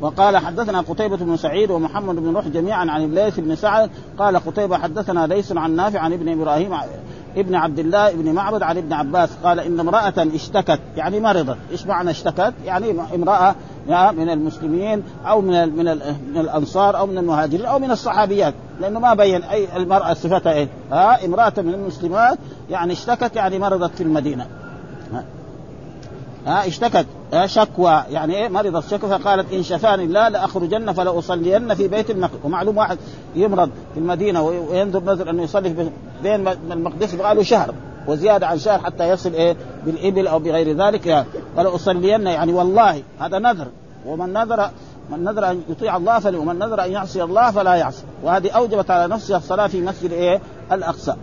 وقال 0.00 0.36
حدثنا 0.36 0.80
قتيبة 0.80 1.16
بن 1.16 1.36
سعيد 1.36 1.70
ومحمد 1.70 2.16
بن 2.16 2.34
روح 2.34 2.48
جميعا 2.48 2.90
عن 2.90 3.04
الليث 3.04 3.40
بن 3.40 3.54
سعد 3.54 3.90
قال 4.18 4.36
قتيبة 4.36 4.78
حدثنا 4.78 5.26
ليس 5.26 5.52
عن 5.52 5.76
نافع 5.76 6.00
عن 6.00 6.12
ابن 6.12 6.28
إبراهيم 6.28 6.74
ابن 7.36 7.54
عبد 7.54 7.78
الله 7.78 8.08
ابن 8.08 8.32
معبد 8.32 8.62
عن 8.62 8.78
ابن 8.78 8.92
عباس 8.92 9.28
قال 9.44 9.60
إن 9.60 9.80
امرأة 9.80 10.14
اشتكت 10.34 10.80
يعني 10.96 11.20
مرضت، 11.20 11.56
إيش 11.70 11.86
معنى 11.86 12.10
اشتكت؟ 12.10 12.54
يعني 12.64 12.94
امرأة 13.14 13.54
من 14.12 14.30
المسلمين 14.30 15.02
أو 15.26 15.40
من 15.40 15.76
من, 15.76 15.84
من 16.32 16.40
الأنصار 16.40 16.98
أو 16.98 17.06
من 17.06 17.18
المهاجرين 17.18 17.66
أو 17.66 17.78
من 17.78 17.90
الصحابيات، 17.90 18.54
لأنه 18.80 19.00
ما 19.00 19.14
بين 19.14 19.42
أي 19.42 19.76
المرأة 19.76 20.14
صفتها 20.14 20.52
إيه؟ 20.52 20.68
ها 20.92 21.26
امرأة 21.26 21.52
من 21.56 21.74
المسلمات 21.74 22.38
يعني 22.70 22.92
اشتكت 22.92 23.36
يعني 23.36 23.58
مرضت 23.58 23.94
في 23.94 24.02
المدينة. 24.02 24.46
ها 26.46 26.66
اشتكت 26.66 27.06
شكوى 27.44 28.02
يعني 28.10 28.34
إيه 28.34 28.48
مرضت 28.48 28.90
شكوى 28.90 29.10
فقالت 29.18 29.52
إن 29.52 29.62
شفاني 29.62 30.04
الله 30.04 30.28
لأخرجن 30.28 30.92
فلأصلين 30.92 31.74
في 31.74 31.88
بيت 31.88 32.10
المقدس 32.10 32.38
ومعلوم 32.44 32.76
واحد 32.76 32.98
يمرض 33.34 33.70
في 33.94 34.00
المدينة 34.00 34.42
وينظر 34.42 35.04
نظر 35.04 35.30
أنه 35.30 35.42
يصلي 35.42 35.90
بين 36.22 36.48
المقدس 36.48 37.14
يبغى 37.14 37.34
له 37.34 37.42
شهر 37.42 37.74
وزيادة 38.08 38.46
عن 38.46 38.58
شهر 38.58 38.78
حتى 38.78 39.08
يصل 39.08 39.32
إيه 39.32 39.56
بالإبل 39.86 40.26
أو 40.26 40.38
بغير 40.38 40.76
ذلك 40.76 41.06
يعني 41.06 41.26
فلأصلين 41.56 42.26
يعني 42.26 42.52
والله 42.52 43.02
هذا 43.20 43.38
نذر 43.38 43.66
ومن 44.06 44.32
نذر 44.32 44.70
من 45.10 45.24
نذر 45.24 45.50
أن 45.50 45.62
يطيع 45.68 45.96
الله 45.96 46.18
فله 46.18 46.38
ومن 46.38 46.58
نذر 46.58 46.84
أن 46.84 46.92
يعصي 46.92 47.22
الله 47.22 47.50
فلا 47.50 47.74
يعصي 47.74 48.02
وهذه 48.22 48.50
أوجبت 48.50 48.90
على 48.90 49.14
نفسها 49.14 49.36
الصلاة 49.36 49.66
في 49.66 49.80
مسجد 49.80 50.12
إيه 50.12 50.40
الأقصى 50.72 51.14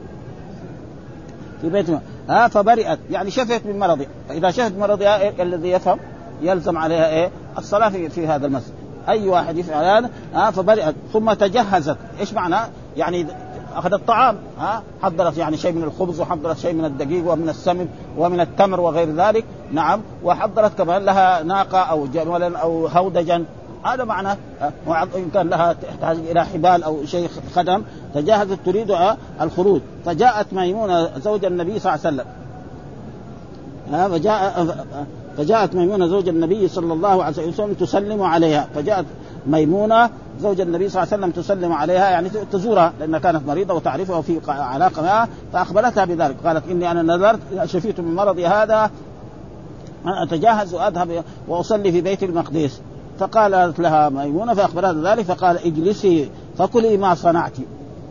في 1.62 1.70
بيت 1.70 1.90
ها 2.30 2.48
فبرئت. 2.48 3.00
يعني 3.12 3.32
شفت 3.32 3.66
من 3.66 3.80
مرضها 3.80 4.08
فإذا 4.30 4.52
شفت 4.52 4.74
مرضها 4.80 5.22
إيه 5.22 5.44
الذي 5.44 5.70
يفهم 5.70 6.00
يلزم 6.42 6.78
عليها 6.78 7.10
إيه؟ 7.10 7.32
الصلاة 7.58 7.90
في, 7.90 8.10
في 8.10 8.28
هذا 8.28 8.48
المسجد. 8.48 8.74
أي 9.10 9.30
واحد 9.30 9.58
يفعل 9.58 9.84
هذا 9.84 10.10
ها 10.34 10.52
فبرئت. 10.52 10.96
ثم 11.14 11.34
تجهزت. 11.34 11.98
إيش 12.20 12.34
معنى؟ 12.34 12.56
يعني 12.98 13.28
أخذت 13.76 14.08
طعام 14.08 14.38
ها 14.60 14.84
حضرت 15.02 15.38
يعني 15.38 15.58
شيء 15.58 15.72
من 15.72 15.84
الخبز 15.84 16.22
وحضرت 16.22 16.58
شيء 16.58 16.74
من 16.74 16.86
الدقيق 16.86 17.32
ومن 17.32 17.50
السمن 17.50 17.88
ومن 18.18 18.40
التمر 18.40 18.80
وغير 18.80 19.16
ذلك. 19.16 19.46
نعم 19.72 20.02
وحضرت 20.24 20.78
كمان 20.78 21.06
لها 21.06 21.44
ناقة 21.44 21.80
أو 21.80 22.08
جملا 22.08 22.58
أو 22.58 22.88
هودجا. 22.88 23.46
هذا 23.86 24.04
معنى 24.04 24.40
وان 24.88 25.30
كان 25.34 25.50
لها 25.50 25.74
تحتاج 25.74 26.18
إلى 26.18 26.46
حبال 26.46 26.84
أو 26.84 27.06
شيء 27.06 27.30
خدم 27.56 27.84
تجهزت 28.14 28.60
تريد 28.66 28.96
الخروج. 29.42 29.82
فجاءت 30.06 30.54
ميمونة 30.54 31.20
زوج 31.20 31.46
النبي 31.46 31.80
صلى 31.80 31.96
الله 31.96 32.06
عليه 32.06 32.16
وسلم. 32.16 32.26
فجاء 34.12 34.66
فجاءت 35.38 35.76
ميمونة 35.76 36.08
زوج 36.08 36.30
النبي 36.30 36.68
صلى 36.68 36.94
الله 36.94 37.24
عليه 37.24 37.48
وسلم 37.48 37.74
تسلم 37.74 38.22
عليها. 38.22 38.68
فجاءت 38.76 39.06
ميمونة 39.48 40.10
زوج 40.42 40.62
النبي 40.62 40.90
صلى 40.90 41.04
الله 41.04 41.14
عليه 41.14 41.24
وسلم 41.24 41.44
تسلم 41.44 41.74
عليها 41.74 42.10
يعني 42.10 42.30
تزورها 42.30 42.94
لأنها 43.00 43.20
كانت 43.20 43.48
مريضة 43.48 43.74
وتعرفها 43.74 44.16
وفي 44.16 44.40
علاقة 44.48 45.02
معها. 45.02 45.28
فأخبرتها 45.54 46.06
بذلك. 46.06 46.36
قالت 46.46 46.68
إني 46.70 46.92
أنا 46.92 47.02
نذرت 47.02 47.40
شفيت 47.66 48.00
من 48.00 48.16
مرضي 48.16 48.48
هذا 48.48 48.92
أتجهز 50.06 50.74
وأذهب 50.74 51.24
وأصلي 51.48 51.92
في 51.92 52.02
بيت 52.02 52.24
المقدس. 52.24 52.82
فقالت 53.20 53.80
لها 53.80 54.10
ميمونة 54.10 54.54
فاخبرها 54.54 55.16
ذلك 55.16 55.26
فقال 55.26 55.58
اجلسي 55.58 56.30
فكلي 56.58 56.98
ما 56.98 57.16
صنعت. 57.16 57.54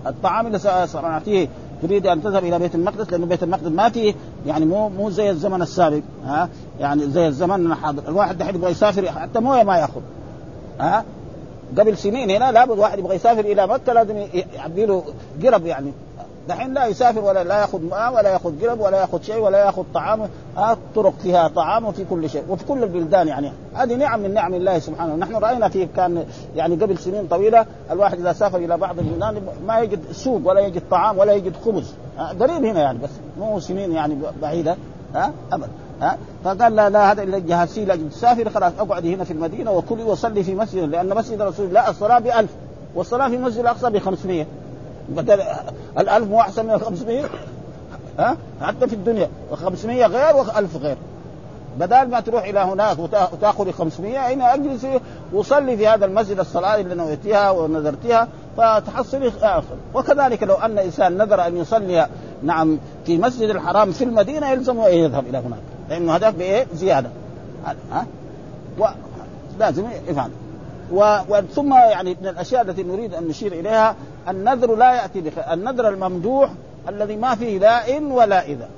الطعام 0.07 0.47
اللي 0.47 0.59
صنعتيه 0.87 1.49
تريد 1.83 2.07
أن 2.07 2.23
تذهب 2.23 2.45
إلى 2.45 2.59
بيت 2.59 2.75
المقدس 2.75 3.13
لأنه 3.13 3.27
بيت 3.27 3.43
المقدس 3.43 3.67
ما 3.67 3.89
فيه 3.89 4.15
يعني 4.47 4.65
مو 4.65 4.89
مو 4.89 5.11
زي 5.11 5.31
الزمن 5.31 5.63
السابق 5.63 6.03
ها؟ 6.27 6.49
يعني 6.81 7.07
زي 7.07 7.29
الزمن 7.29 7.73
الحاضر. 7.73 8.03
الواحد 8.09 8.39
دحين 8.39 8.55
يبغى 8.55 8.71
يسافر 8.71 9.13
حتى 9.13 9.41
مويه 9.41 9.63
ما 9.63 9.77
يأخذ 9.77 10.01
ها؟ 10.81 11.05
قبل 11.79 11.97
سنين 11.97 12.31
هنا 12.31 12.53
لابد 12.53 12.79
واحد 12.79 12.99
يبغى 12.99 13.17
يسافر 13.17 13.41
إلى 13.41 13.67
مكة 13.67 13.93
لازم 13.93 14.17
يعبي 14.55 14.87
له 14.87 15.05
قرب 15.43 15.67
يعني. 15.67 15.93
دحين 16.49 16.75
لا 16.75 16.87
يسافر 16.87 17.21
ولا 17.21 17.45
لا 17.45 17.61
ياخذ 17.61 17.83
ماء 17.83 18.15
ولا 18.15 18.31
ياخذ 18.31 18.67
قرب 18.67 18.81
ولا 18.81 19.01
ياخذ 19.01 19.23
شيء 19.23 19.39
ولا 19.39 19.65
ياخذ 19.65 19.85
طعام. 19.95 20.29
آه 20.59 20.77
طرق 20.95 21.15
فيها 21.23 21.49
طعام 21.49 21.85
وفي 21.85 22.05
كل 22.11 22.31
شيء 22.31 22.45
وفي 22.49 22.65
كل 22.65 22.83
البلدان 22.83 23.29
يعني. 23.29 23.53
هذه 23.75 23.95
نعم 23.95 24.21
من 24.21 24.35
نعم 24.35 24.55
الله 24.55 24.79
سبحانه 24.79 25.15
نحن 25.17 25.37
رأينا 25.37 25.69
في 25.69 25.87
كان 25.87 26.27
يعني 26.57 26.75
قبل 26.75 26.99
سنين 26.99 27.27
طويلة 27.27 27.67
الواحد 27.91 28.19
إذا 28.19 28.33
سافر 28.33 28.59
إلى 28.59 28.77
بعض 28.77 28.99
البلدان 28.99 29.43
ما 29.67 29.79
يجد 29.79 30.13
سوق 30.13 30.41
ولا 30.45 30.61
يجد 30.61 30.83
طعام 30.91 31.19
ولا 31.19 31.33
يجد 31.33 31.57
خبز. 31.65 31.95
قريب 32.41 32.65
هنا 32.65 32.81
يعني 32.81 32.99
بس 32.99 33.11
مو 33.39 33.61
سنين 33.61 33.93
يعني 33.93 34.19
بعيدة. 34.43 34.77
ها 35.15 35.33
ابدا 35.53 35.69
ها 36.01 36.19
فقال 36.45 36.77
لا 36.77 36.91
لا 36.91 37.13
هذا 37.13 37.23
إلا 37.23 37.39
جهازي 37.39 37.85
لاجل 37.85 38.11
تسافر 38.11 38.51
خلاص 38.51 38.73
اقعدي 38.79 39.15
هنا 39.15 39.25
في 39.25 39.31
المدينة 39.31 39.71
وكلي 39.71 40.03
وصلي 40.03 40.45
في 40.45 40.55
مسجد 40.55 40.83
لأن 40.83 41.15
مسجد 41.15 41.43
رسول 41.43 41.67
الله 41.67 41.91
الصلاة 41.91 42.19
بألف 42.19 42.51
والصلاة 42.95 43.29
في 43.29 43.39
مسجد 43.39 43.59
الأقصى 43.59 43.91
ب 43.91 43.99
500 43.99 44.43
بدل 44.43 44.49
الألف 45.99 46.29
مو 46.29 46.41
أحسن 46.41 46.67
من 46.67 46.75
الخمسمية 46.75 47.25
ها؟ 48.19 48.37
حتى 48.61 48.89
في 48.89 48.95
الدنيا. 48.95 49.29
و500 49.53 49.87
غير 49.87 50.45
و1000 50.45 50.77
غير. 50.77 50.97
بدل 51.79 52.09
ما 52.09 52.21
تروح 52.21 52.45
إلى 52.45 52.61
هناك 52.61 52.99
وتأخذ 52.99 53.73
500 53.73 54.19
هنا 54.19 54.55
اجلس 54.55 54.87
وصلي 55.33 55.77
في 55.77 55.89
هذا 55.89 56.05
المسجد 56.05 56.39
الصلاة 56.39 56.81
اللي 56.81 56.95
نويتها 56.95 57.51
ونذرتها 57.51 58.29
فتحصلي 58.57 59.33
آخر. 59.43 59.77
وكذلك 59.95 60.43
لو 60.43 60.55
أن 60.55 60.79
إنسان 60.79 61.17
نذر 61.17 61.47
أن 61.47 61.57
يصلي 61.57 62.07
نعم 62.43 62.79
في 63.07 63.19
مسجد 63.19 63.51
الحرام 63.51 63.93
في 63.93 64.05
المدينة 64.05 64.51
يلزمه 64.51 64.89
أن 64.89 64.95
يذهب 64.95 65.27
إلى 65.27 65.39
هناك. 65.39 65.61
لأنه 65.89 66.17
هذاك 66.17 66.35
بإيه؟ 66.35 66.67
زيادة. 66.75 67.11
ها؟ 67.93 68.07
لازم 69.59 69.85
يفعل 70.09 70.31
و... 70.93 71.21
ثم 71.55 71.75
يعني 71.75 72.17
من 72.21 72.29
الأشياء 72.29 72.63
التي 72.63 72.83
نريد 72.83 73.15
أن 73.15 73.29
نشير 73.29 73.53
إليها 73.53 73.97
النذر 74.29 74.75
لا 74.75 74.95
يأتي 74.95 75.21
بخير 75.21 75.53
النذر 75.53 75.89
الممدوح 75.89 76.51
الذي 76.89 77.17
ما 77.17 77.35
فيه 77.35 77.59
لا 77.59 77.97
ان 77.97 78.05
ولا 78.13 78.43
إذا. 78.45 78.69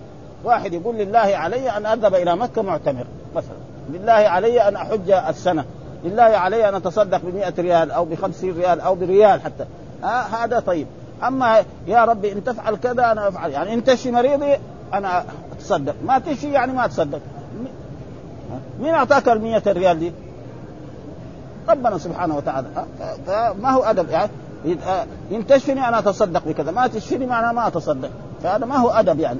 واحد 0.44 0.72
يقول 0.72 0.96
لله 0.96 1.18
علي 1.18 1.70
أن 1.70 1.86
أذهب 1.86 2.14
إلى 2.14 2.36
مكة 2.36 2.62
معتمر 2.62 3.04
مثلا. 3.36 3.56
لله 3.90 4.12
علي 4.12 4.68
أن 4.68 4.76
أحج 4.76 5.10
السنة. 5.10 5.64
لله 6.04 6.22
علي 6.22 6.68
أن 6.68 6.74
أتصدق 6.74 7.20
ب 7.24 7.52
ريال 7.58 7.90
أو 7.90 8.04
ب 8.04 8.16
ريال 8.42 8.80
أو 8.80 8.94
بريال 8.94 9.40
حتى. 9.40 9.64
آه 10.04 10.22
هذا 10.22 10.60
طيب. 10.60 10.86
أما 11.26 11.64
يا 11.86 12.04
ربي 12.04 12.32
إن 12.32 12.44
تفعل 12.44 12.76
كذا 12.76 13.12
أنا 13.12 13.28
أفعل. 13.28 13.50
يعني 13.50 13.74
إن 13.74 13.84
تشفي 13.84 14.10
مريضي 14.10 14.56
أنا 14.94 15.24
أتصدق. 15.52 15.94
ما 16.04 16.18
تشفي 16.18 16.52
يعني 16.52 16.72
ما 16.72 16.84
أتصدق. 16.84 17.20
مين 18.80 18.94
أعطاك 18.94 19.28
ال 19.28 19.76
ريال 19.76 19.98
دي؟ 19.98 20.12
ربنا 21.68 21.98
سبحانه 21.98 22.36
وتعالى. 22.36 22.66
فما 23.26 23.70
هو 23.70 23.82
أدب؟ 23.82 24.10
يعني 24.10 24.30
إن 25.32 25.46
تشفني 25.46 25.88
أنا 25.88 25.98
أتصدق 25.98 26.42
بكذا. 26.46 26.70
ما 26.70 26.86
تشفني 26.86 27.26
معناه 27.26 27.52
ما 27.52 27.66
أتصدق. 27.66 28.10
فهذا 28.42 28.66
ما 28.66 28.76
هو 28.76 28.88
أدب 28.90 29.20
يعني. 29.20 29.38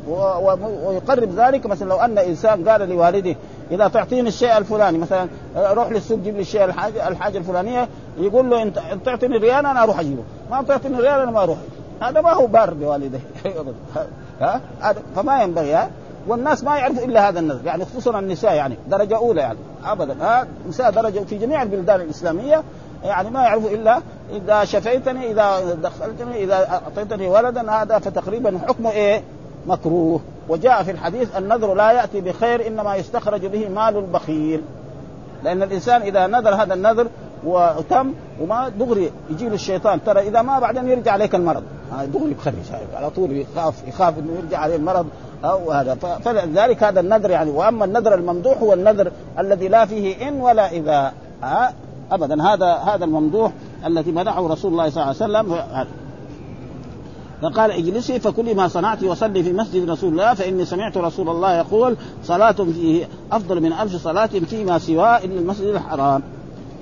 ويقرب 0.87 1.31
ذلك 1.37 1.67
مثلا 1.67 1.89
لو 1.89 1.97
أن 1.97 2.19
إنسان 2.19 2.69
قال 2.69 2.89
لوالده 2.89 3.37
إذا 3.71 3.89
تعطيني 3.89 4.29
الشيء 4.29 4.59
الفلاني 4.59 4.99
مثلا 4.99 5.29
روح 5.57 5.91
للسوق 5.91 6.19
جيب 6.19 6.35
لي 6.35 6.41
الشيء 6.41 6.65
الحاجة 6.65 7.09
الحاجة 7.09 7.39
الفلانية. 7.39 7.89
يقول 8.19 8.51
له 8.51 8.62
انت 8.62 8.81
تعطيني 9.05 9.37
ريال 9.37 9.67
أنا 9.67 9.83
أروح 9.83 10.01
أجيبه. 10.01 10.23
ما 10.51 10.62
تعطيني 10.62 11.01
ريال 11.01 11.21
أنا 11.21 11.31
ما 11.31 11.43
أروح. 11.43 11.59
هذا 12.03 12.21
ما 12.21 12.33
هو 12.33 12.47
بار 12.47 12.75
بوالديه 12.75 13.21
ها؟ 14.41 14.61
فما 15.17 15.43
ينبغي 15.43 15.75
ها؟ 15.75 15.91
والناس 16.29 16.65
ما 16.65 16.77
يعرفوا 16.77 17.05
إلا 17.05 17.29
هذا 17.29 17.41
النذر 17.41 17.67
يعني 17.67 17.85
خصوصا 17.85 18.19
النساء 18.19 18.55
يعني 18.55 18.77
درجة 18.91 19.17
أولى 19.17 19.41
يعني 19.41 19.59
ابدا. 19.85 20.17
ها 20.21 20.47
نساء 20.69 20.91
درجة 20.91 21.19
في 21.21 21.39
جميع 21.39 21.62
البلدان 21.62 22.01
الإسلامية 22.01 22.62
يعني 23.05 23.31
ما 23.31 23.43
يعرفوا 23.43 23.71
إلا 23.71 24.01
إذا 24.33 24.65
شفيتني 24.65 25.31
إذا 25.31 25.75
دخلتني 25.83 26.45
إذا 26.45 26.55
أعطيتني 26.55 27.29
ولدا 27.29 27.71
هذا 27.71 27.99
فتقريبا 27.99 28.59
حكمه 28.69 28.91
إيه؟ 28.91 29.23
مكروه. 29.67 30.21
وجاء 30.49 30.83
في 30.83 30.91
الحديث 30.91 31.37
النذر 31.37 31.75
لا 31.75 31.93
يأتي 31.93 32.21
بخير 32.21 32.67
إنما 32.67 32.97
يستخرج 32.97 33.47
به 33.47 33.69
مال 33.69 33.97
البخيل. 33.97 34.62
لأن 35.45 35.62
الإنسان 35.62 36.03
إذا 36.03 36.27
نذر 36.27 36.55
هذا 36.55 36.75
النذر 36.75 37.09
وتم 37.45 38.12
وما 38.41 38.69
دغري 38.69 39.12
يجي 39.31 39.49
له 39.49 39.55
الشيطان 39.55 40.05
ترى 40.05 40.21
إذا 40.21 40.43
ما 40.43 40.59
بعدين 40.59 40.89
يرجع 40.89 41.12
عليك 41.12 41.35
المرض. 41.35 41.62
دغري 41.92 42.35
بخرج 42.35 42.55
على 42.94 43.11
طول 43.11 43.33
يخاف 43.33 43.75
يخاف 43.88 44.18
إنه 44.18 44.33
يرجع 44.38 44.59
عليه 44.59 44.77
المرض 44.77 45.07
أو 45.44 45.72
هذا. 45.72 45.94
فلذلك 45.94 46.83
هذا 46.83 47.01
النذر 47.01 47.31
يعني. 47.31 47.51
وأما 47.51 47.85
النذر 47.85 48.14
الممدوح 48.14 48.59
هو 48.59 48.72
النذر 48.72 49.12
الذي 49.38 49.68
لا 49.68 49.87
فيه 49.87 50.29
إن 50.29 50.40
ولا 50.40 50.72
إذا. 50.72 51.12
ها 51.42 51.75
ابدا. 52.11 52.42
هذا 52.42 52.72
هذا 52.72 53.05
الممدوح 53.05 53.53
الذي 53.87 54.12
منحه 54.12 54.46
رسول 54.46 54.72
الله 54.72 54.90
صلى 54.90 55.03
الله 55.03 55.38
عليه 55.38 55.49
وسلم. 55.49 55.87
فقال 57.42 57.70
اجلسي 57.70 58.20
فكل 58.20 58.55
ما 58.55 58.68
صنعت 58.68 59.03
وصلي 59.03 59.42
في 59.42 59.53
مسجد 59.53 59.90
رسول 59.90 60.12
الله 60.12 60.35
فإني 60.35 60.64
سمعت 60.64 60.96
رسول 60.96 61.29
الله 61.29 61.57
يقول 61.57 61.96
صلاة 62.25 62.53
فيه 62.53 63.09
أفضل 63.33 63.61
من 63.61 63.72
ألف 63.72 63.96
صلاة 63.96 64.27
فيما 64.27 64.79
سواه 64.79 65.18
إلا 65.18 65.40
المسجد 65.40 65.66
الحرام. 65.66 66.22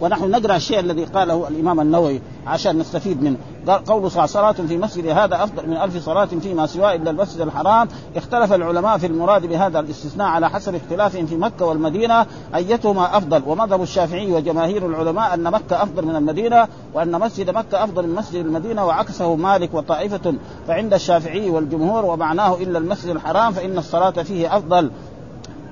ونحن 0.00 0.30
نقرأ 0.30 0.56
الشيء 0.56 0.80
الذي 0.80 1.04
قاله 1.04 1.48
الإمام 1.48 1.80
النووي 1.80 2.20
عشان 2.46 2.78
نستفيد 2.78 3.22
منه. 3.22 3.36
قال 3.68 3.84
قول 3.84 4.10
صلاة 4.10 4.52
في 4.52 4.78
مسجد 4.78 5.06
هذا 5.06 5.44
أفضل 5.44 5.68
من 5.68 5.76
ألف 5.76 6.04
صلاة 6.04 6.24
فيما 6.24 6.66
سواه 6.66 6.94
إلا 6.94 7.10
المسجد 7.10 7.40
الحرام. 7.40 7.88
اختلف 8.16 8.52
العلماء 8.52 8.98
في 8.98 9.06
المراد 9.06 9.46
بهذا 9.46 9.80
الاستثناء 9.80 10.26
على 10.26 10.50
حسب 10.50 10.74
اختلافهم 10.74 11.26
في 11.26 11.36
مكة 11.36 11.66
والمدينة 11.66 12.26
أيتهما 12.54 13.16
أفضل. 13.16 13.42
ومذهب 13.46 13.82
الشافعي 13.82 14.32
وجماهير 14.32 14.86
العلماء 14.86 15.34
أن 15.34 15.42
مكة 15.42 15.82
أفضل 15.82 16.04
من 16.04 16.16
المدينة 16.16 16.68
وأن 16.94 17.20
مسجد 17.20 17.50
مكة 17.50 17.84
أفضل 17.84 18.06
من 18.06 18.14
مسجد 18.14 18.46
المدينة 18.46 18.86
وعكسه 18.86 19.36
مالك 19.36 19.74
وطائفة. 19.74 20.34
فعند 20.68 20.94
الشافعي 20.94 21.50
والجمهور 21.50 22.04
ومعناه 22.04 22.54
إلا 22.54 22.78
المسجد 22.78 23.10
الحرام 23.10 23.52
فإن 23.52 23.78
الصلاة 23.78 24.10
فيه 24.10 24.56
أفضل. 24.56 24.90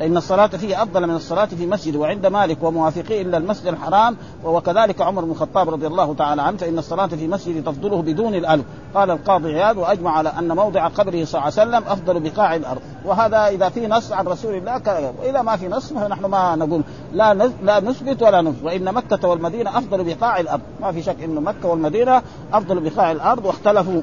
فإن 0.02 0.16
الصلاة 0.16 0.46
فيه 0.46 0.82
أفضل 0.82 1.06
من 1.06 1.14
الصلاة 1.14 1.44
في 1.44 1.66
مسجد 1.66 1.96
وعند 1.96 2.26
مالك 2.26 2.62
وموافقيه 2.62 3.22
إلا 3.22 3.36
المسجد 3.38 3.66
الحرام 3.66 4.16
وكذلك 4.44 5.00
عمر 5.00 5.24
بن 5.24 5.30
الخطاب 5.30 5.70
رضي 5.70 5.86
الله 5.86 6.14
تعالى 6.14 6.42
عنه 6.42 6.56
فإن 6.56 6.78
الصلاة 6.78 7.06
في 7.06 7.28
مسجد 7.28 7.64
تفضله 7.64 8.02
بدون 8.02 8.34
الألف 8.34 8.64
قال 8.94 9.10
القاضي 9.10 9.52
عياض 9.54 9.76
وأجمع 9.76 10.10
على 10.10 10.28
أن 10.38 10.52
موضع 10.56 10.88
قبره 10.88 11.24
صلى 11.24 11.40
الله 11.40 11.52
عليه 11.58 11.70
وسلم 11.70 11.92
أفضل 11.92 12.20
بقاع 12.20 12.54
الأرض. 12.54 12.80
وهذا 13.04 13.46
إذا 13.46 13.68
في 13.68 13.86
نص 13.86 14.12
عن 14.12 14.26
رسول 14.26 14.54
الله 14.54 15.12
وإذا 15.20 15.42
ما 15.42 15.56
في 15.56 15.68
نص 15.68 15.92
فنحن 15.92 16.24
ما 16.24 16.56
نقول 16.56 16.82
لا 17.12 17.34
لا 17.62 17.80
نثبت 17.80 18.22
ولا 18.22 18.42
نثبت 18.42 18.64
وإن 18.64 18.94
مكة 18.94 19.28
والمدينة 19.28 19.78
أفضل 19.78 20.04
بقاع 20.04 20.40
الأرض. 20.40 20.60
ما 20.80 20.92
في 20.92 21.02
شك 21.02 21.22
أن 21.22 21.34
مكة 21.34 21.68
والمدينة 21.68 22.22
أفضل 22.52 22.80
بقاع 22.80 23.12
الأرض 23.12 23.44
واختلفوا. 23.44 24.02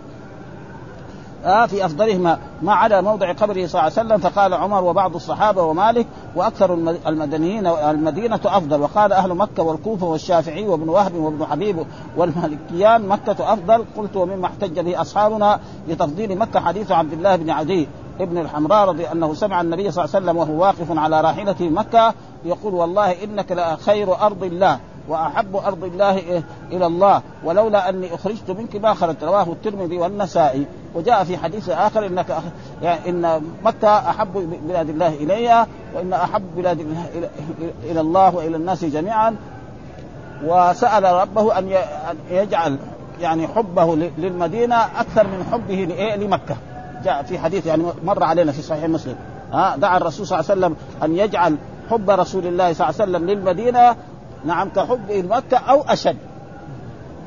آه 1.45 1.65
في 1.65 1.85
أفضلهما. 1.85 2.39
ما 2.61 2.73
عدا 2.73 3.01
موضع 3.01 3.31
قبره 3.33 3.65
صلى 3.65 3.65
الله 3.65 3.81
عليه 3.81 3.91
وسلم 3.91 4.17
فقال 4.17 4.53
عمر 4.53 4.83
وبعض 4.83 5.15
الصحابة 5.15 5.63
ومالك 5.63 6.07
وأكثر 6.35 6.73
المدنيين 7.07 7.67
المدينة 7.67 8.39
أفضل. 8.45 8.81
وقال 8.81 9.13
أهل 9.13 9.33
مكة 9.33 9.63
والكوفة 9.63 10.07
والشافعي 10.07 10.67
وابن 10.67 10.89
وهب 10.89 11.15
وابن 11.15 11.45
حبيب 11.45 11.85
والمالكيان 12.17 13.07
مكة 13.07 13.53
أفضل. 13.53 13.85
قلت 13.97 14.15
ومما 14.15 14.45
احتج 14.45 14.79
به 14.79 15.01
أصحابنا 15.01 15.59
لتفضيل 15.87 16.37
مكة 16.37 16.59
حديث 16.59 16.91
عبد 16.91 17.13
الله 17.13 17.35
بن 17.35 17.49
عدي 17.49 17.87
ابن 18.19 18.37
الحمراء 18.37 18.87
رضي 18.87 19.07
أنه 19.07 19.33
سمع 19.33 19.61
النبي 19.61 19.91
صلى 19.91 20.05
الله 20.05 20.15
عليه 20.15 20.25
وسلم 20.25 20.37
وهو 20.37 20.61
واقف 20.61 20.97
على 20.97 21.21
راحلته 21.21 21.69
مكة 21.69 22.13
يقول 22.45 22.73
والله 22.73 23.23
إنك 23.23 23.51
لخير 23.51 24.21
أرض 24.21 24.43
الله. 24.43 24.79
وأحب 25.07 25.55
أرض 25.55 25.83
الله 25.83 26.43
إلى 26.71 26.85
الله. 26.85 27.21
ولولا 27.43 27.89
أني 27.89 28.15
أخرجت 28.15 28.51
منك 28.51 28.75
ما 28.75 28.93
خرجت. 28.93 29.23
رواه 29.23 29.43
الترمذي 29.43 29.97
والنسائي. 29.97 30.65
وجاء 30.95 31.23
في 31.23 31.37
حديث 31.37 31.69
آخر 31.69 32.05
إنك 32.05 32.37
يعني 32.81 33.09
إن 33.09 33.41
مكه 33.63 34.09
أحب 34.09 34.59
بلاد 34.67 34.89
الله 34.89 35.07
اليها 35.07 35.67
وإن 35.95 36.13
أحب 36.13 36.43
بلاد 36.57 36.87
إلى 37.83 38.01
الله 38.01 38.35
وإلى 38.35 38.57
الناس 38.57 38.85
جميعا. 38.85 39.35
وسأل 40.45 41.03
ربه 41.03 41.59
أن 41.59 41.71
يجعل 42.31 42.77
يعني 43.21 43.47
حبه 43.47 43.95
للمدينة 43.95 44.75
أكثر 44.75 45.27
من 45.27 45.45
حبه 45.51 45.75
لمكة. 46.15 46.55
جاء 47.03 47.23
في 47.23 47.39
حديث 47.39 47.65
يعني 47.65 47.83
مر 48.03 48.23
علينا 48.23 48.51
في 48.51 48.61
صحيح 48.61 48.83
مسلم. 48.83 49.15
ها 49.53 49.75
دعا 49.77 49.97
الرسول 49.97 50.27
صلى 50.27 50.39
الله 50.39 50.51
عليه 50.51 50.59
وسلم 50.59 50.75
أن 51.03 51.17
يجعل 51.17 51.55
حب 51.89 52.09
رسول 52.09 52.47
الله 52.47 52.73
صلى 52.73 52.89
الله 52.89 53.01
عليه 53.01 53.11
وسلم 53.11 53.29
للمدينة 53.29 53.95
نعم 54.45 54.69
كحبه 54.69 55.15
لمكه 55.15 55.57
أو 55.57 55.81
أشد. 55.81 56.17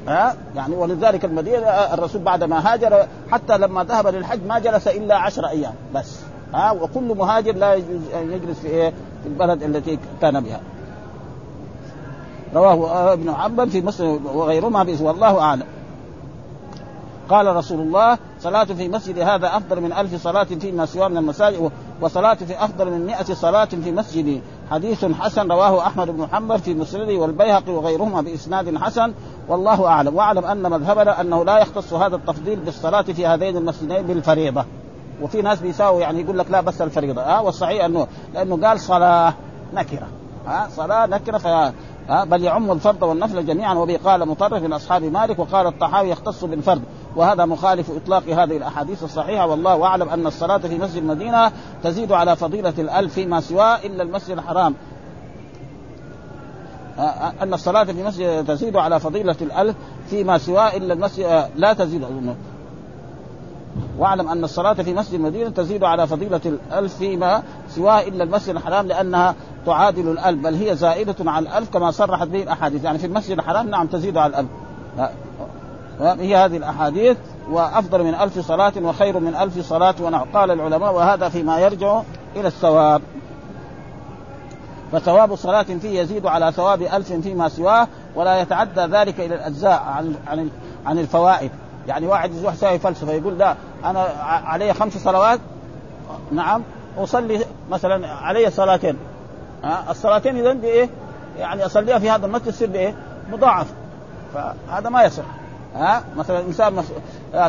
ها؟ 0.08 0.36
يعني 0.56 0.74
ولذلك 0.74 1.24
المدينة 1.24 1.66
الرسول 1.66 2.22
بعد 2.22 2.44
ما 2.44 2.72
هاجر 2.72 3.06
حتى 3.30 3.58
لما 3.58 3.84
ذهب 3.84 4.06
للحج 4.06 4.46
ما 4.46 4.58
جلس 4.58 4.88
إلا 4.88 5.16
عشر 5.18 5.48
أيام 5.48 5.74
بس. 5.94 6.20
ها؟ 6.54 6.70
وكل 6.70 7.14
مهاجر 7.16 7.54
لا 7.54 7.74
يجوز 7.74 8.00
أن 8.14 8.32
يجلس 8.32 8.58
في 8.58 8.66
إيه؟ 8.68 8.90
في 9.22 9.28
البلد 9.28 9.62
التي 9.62 9.98
كان 10.20 10.40
بها. 10.40 10.60
رواه 12.54 13.12
ابن 13.12 13.34
حنبل 13.34 13.70
في 13.70 13.80
مسلم 13.80 14.26
وغيرهما 14.26 14.96
والله 15.00 15.40
أعلم. 15.40 15.66
قال 17.28 17.56
رسول 17.56 17.80
الله 17.80 18.18
صلاة 18.40 18.64
في 18.64 18.88
مسجد 18.88 19.18
هذا 19.18 19.56
أفضل 19.56 19.80
من 19.80 19.92
ألف 19.92 20.22
صلاة 20.22 20.44
فيما 20.44 20.86
سواه 20.86 21.08
من 21.08 21.16
المساجد 21.16 21.70
وصلاة 22.00 22.34
في 22.34 22.64
أفضل 22.64 22.90
من 22.90 23.06
مئة 23.06 23.34
صلاة 23.34 23.64
في 23.64 23.92
مسجد 23.92 24.40
حديث 24.70 25.04
حسن 25.04 25.52
رواه 25.52 25.86
أحمد 25.86 26.10
بن 26.10 26.26
حنبل 26.32 26.58
في 26.58 26.74
مسنده 26.74 27.14
والبيهقي 27.14 27.72
وغيرهما 27.72 28.20
بإسناد 28.20 28.78
حسن 28.78 29.12
والله 29.48 29.86
أعلم. 29.86 30.16
وأعلم 30.16 30.44
أن 30.44 30.70
مذهبنا 30.70 31.20
أنه 31.20 31.44
لا 31.44 31.58
يختص 31.58 31.92
هذا 31.92 32.16
التفضيل 32.16 32.60
بالصلاة 32.60 33.02
في 33.02 33.26
هذين 33.26 33.56
المسجدين 33.56 34.02
بالفريضة. 34.02 34.64
وفي 35.22 35.42
ناس 35.42 35.60
بيساووا 35.60 36.00
يعني 36.00 36.20
يقول 36.20 36.38
لك 36.38 36.50
لا 36.50 36.60
بس 36.60 36.82
الفريضة. 36.82 37.22
ها 37.22 37.40
والصحيح 37.40 37.84
أنه 37.84 38.06
لأنه 38.34 38.66
قال 38.66 38.80
صلاة 38.80 39.34
نكرة. 39.74 40.06
ها 40.46 40.68
صلاة 40.76 41.06
نكرة 41.06 41.38
ف 41.38 41.72
بل 42.08 42.42
يعم 42.42 42.70
الفرض 42.70 43.02
والنفل 43.02 43.46
جميعا. 43.46 43.74
وبه 43.74 43.98
قال 44.04 44.28
مطرف 44.28 44.62
من 44.62 44.72
أصحاب 44.72 45.02
مالك 45.02 45.38
وقال 45.38 45.66
الطحاوي 45.66 46.10
يختص 46.10 46.44
بالفرد 46.44 46.82
وهذا 47.16 47.44
مخالف 47.44 47.90
إطلاق 47.90 48.22
هذه 48.22 48.56
الأحاديث 48.56 49.02
الصحيحة. 49.02 49.46
والله 49.46 49.84
أعلم 49.84 50.08
أن 50.08 50.26
الصلاة 50.26 50.58
في 50.58 50.78
مسجد 50.78 50.96
المدينة 50.96 51.52
تزيد 51.82 52.12
على 52.12 52.36
فضيلة 52.36 52.74
الألف 52.78 53.14
فيما 53.14 53.40
سواه 53.40 53.76
إلا 53.84 54.02
المسجد 54.02 54.30
الحرام. 54.30 54.74
ان 57.42 57.54
الصلاه 57.54 57.84
في 57.84 58.02
مسجد 58.02 58.44
تزيد 58.44 58.76
على 58.76 59.00
فضيله 59.00 59.36
الالف 59.40 59.76
فيما 60.10 60.38
سواه 60.38 60.76
الا 60.76 60.94
المسجد 60.94 61.48
لا 61.56 61.72
تزيد 61.72 62.04
واعلم 63.98 64.28
ان 64.28 64.44
الصلاه 64.44 64.72
في 64.72 64.94
مسجد 64.94 65.14
المدينة 65.14 65.50
تزيد 65.50 65.84
على 65.84 66.06
فضيله 66.06 66.40
الالف 66.46 66.96
فيما 66.96 67.42
سواه 67.68 68.00
الا 68.00 68.24
المسجد 68.24 68.56
الحرام 68.56 68.86
لانها 68.86 69.34
تعادل 69.66 70.08
الالف 70.08 70.42
بل 70.42 70.54
هي 70.54 70.76
زائده 70.76 71.30
على 71.30 71.48
الالف 71.48 71.70
كما 71.70 71.90
صرحت 71.90 72.28
به 72.28 72.42
الاحاديث 72.42 72.84
يعني 72.84 72.98
في 72.98 73.06
المسجد 73.06 73.38
الحرام 73.38 73.68
نعم 73.68 73.86
تزيد 73.86 74.16
على 74.16 74.30
الالف 74.30 74.48
هي 76.00 76.36
هذه 76.36 76.56
الأحاديث 76.56 77.16
وأفضل 77.50 78.04
من 78.04 78.14
ألف 78.14 78.38
صلاة 78.38 78.72
وخير 78.76 79.18
من 79.18 79.50
صلاة 79.60 79.94
ونعم. 80.00 80.26
قال 80.34 80.50
العلماء 80.50 80.92
وهذا 80.92 81.28
فيما 81.28 81.58
يرجع 81.58 82.02
إلى 82.36 82.48
الثواب. 82.48 83.02
فثواب 84.92 85.34
صلاة 85.34 85.62
فيه 85.62 86.00
يزيد 86.00 86.26
على 86.26 86.52
ثواب 86.52 86.82
ألف 86.82 87.12
فيما 87.12 87.48
سواه 87.48 87.88
ولا 88.14 88.40
يتعدى 88.40 88.80
ذلك 88.80 89.20
إلى 89.20 89.34
الأجزاء 89.34 89.82
عن 89.86 90.14
عن 90.26 90.50
عن 90.86 90.98
الفوائد. 90.98 91.50
يعني 91.88 92.06
واحد 92.06 92.34
يروح 92.34 92.54
يسوي 92.54 92.78
فلسفة 92.78 93.12
يقول 93.12 93.38
لا 93.38 93.54
أنا 93.84 94.00
علي 94.24 94.74
خمس 94.74 94.98
صلوات 94.98 95.40
نعم 96.32 96.62
أصلي 96.98 97.44
مثلا 97.70 98.08
علي 98.08 98.50
صلاتين. 98.50 98.96
الصلاتين 99.90 100.36
إذا 100.36 100.52
بإيه؟ 100.52 100.88
يعني 101.38 101.66
أصليها 101.66 101.98
في 101.98 102.10
هذا 102.10 102.26
المسجد 102.26 102.52
تصير 102.52 102.70
بإيه؟ 102.70 102.94
مضاعف. 103.32 103.66
فهذا 104.34 104.88
ما 104.88 105.02
يصح. 105.04 105.41
ها؟ 105.76 106.04
مثلا 106.16 106.40
انسان 106.40 106.84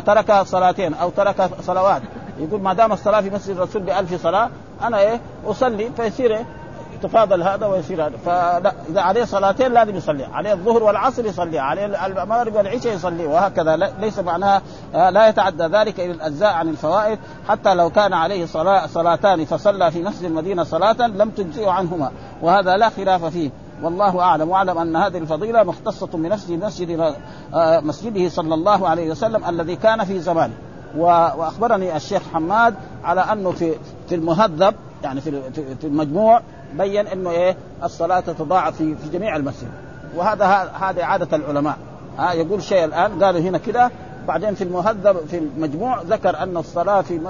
ترك 0.06 0.32
صلاتين 0.32 0.94
أو 0.94 1.10
ترك 1.10 1.50
صلوات. 1.60 2.02
يقول 2.38 2.60
ما 2.60 2.72
دام 2.72 2.92
الصلاة 2.92 3.20
في 3.20 3.30
مسجد 3.30 3.56
الرسول 3.56 3.82
بألف 3.82 4.22
صلاة 4.22 4.50
أنا 4.82 4.98
إيه؟ 4.98 5.20
أصلي 5.46 5.90
فيصير 5.96 6.36
إيه؟ 6.36 6.46
يتفاضل 6.94 7.42
هذا 7.42 7.66
ويصير 7.66 8.06
هذا. 8.06 8.16
فلا 8.26 8.72
إذا 8.88 9.00
عليه 9.00 9.24
صلاتين 9.24 9.72
لازم 9.72 9.96
يصلي. 9.96 10.24
عليه 10.24 10.52
الظهر 10.52 10.82
والعصر 10.82 11.26
يصلي. 11.26 11.58
عليه 11.58 12.06
المغرب 12.06 12.54
والعشاء 12.54 12.94
يصلي. 12.94 13.26
وهكذا. 13.26 13.76
ليس 13.76 14.18
معناها 14.18 14.62
لا 14.92 15.28
يتعدى 15.28 15.64
ذلك 15.64 16.00
إلى 16.00 16.12
الأجزاء 16.12 16.52
عن 16.52 16.68
الفوائد. 16.68 17.18
حتى 17.48 17.74
لو 17.74 17.90
كان 17.90 18.12
عليه 18.12 18.46
صلاة 18.46 18.86
صلاتان 18.86 19.44
فصلى 19.44 19.90
في 19.90 20.02
مسجد 20.02 20.24
المدينة 20.24 20.64
صلاة 20.64 21.06
لم 21.06 21.30
تجزئه 21.30 21.70
عنهما. 21.70 22.10
وهذا 22.42 22.76
لا 22.76 22.88
خلاف 22.88 23.24
فيه. 23.24 23.50
والله 23.82 24.20
أعلم 24.20 24.48
وأعلم 24.48 24.78
أن 24.78 24.96
هذه 24.96 25.18
الفضيلة 25.18 25.62
مختصة 25.62 26.06
بنفسه 26.06 26.56
مسجد 26.56 27.14
آه، 27.54 27.80
مسجده 27.80 28.28
صلى 28.28 28.54
الله 28.54 28.88
عليه 28.88 29.10
وسلم 29.10 29.44
الذي 29.44 29.76
كان 29.76 30.04
في 30.04 30.20
زمانه 30.20 30.54
وأخبرني 30.96 31.96
الشيخ 31.96 32.22
حماد 32.32 32.74
على 33.04 33.20
أنه 33.20 33.50
في 33.50 33.74
في 34.08 34.14
المهذب 34.14 34.74
يعني 35.04 35.20
في 35.20 35.42
في 35.80 35.86
المجموع 35.86 36.40
بين 36.78 37.06
إنه 37.06 37.30
إيه 37.30 37.56
الصلاة 37.84 38.20
تتضاعف 38.20 38.76
في 38.76 38.94
في 38.96 39.10
جميع 39.10 39.36
المسجد. 39.36 39.68
وهذا 40.16 40.46
هذه 40.80 41.04
عادة 41.04 41.36
العلماء. 41.36 41.76
ها 42.18 42.32
يقول 42.32 42.62
شيء 42.62 42.84
الآن 42.84 43.24
قالوا 43.24 43.40
هنا 43.40 43.58
كده 43.58 43.90
بعدين 44.28 44.54
في 44.54 44.64
المهذب 44.64 45.16
في 45.30 45.38
المجموع 45.38 46.02
ذكر 46.02 46.38
أن 46.38 46.56
الصلاة 46.56 47.00
في 47.00 47.20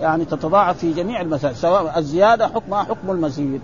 يعني 0.00 0.24
تتضاعف 0.24 0.78
في 0.78 0.92
جميع 0.92 1.20
المساجد 1.20 1.54
سواء 1.54 1.98
الزيادة 1.98 2.48
حكمها 2.48 2.82
حكم 2.82 3.10
المزيد 3.10 3.60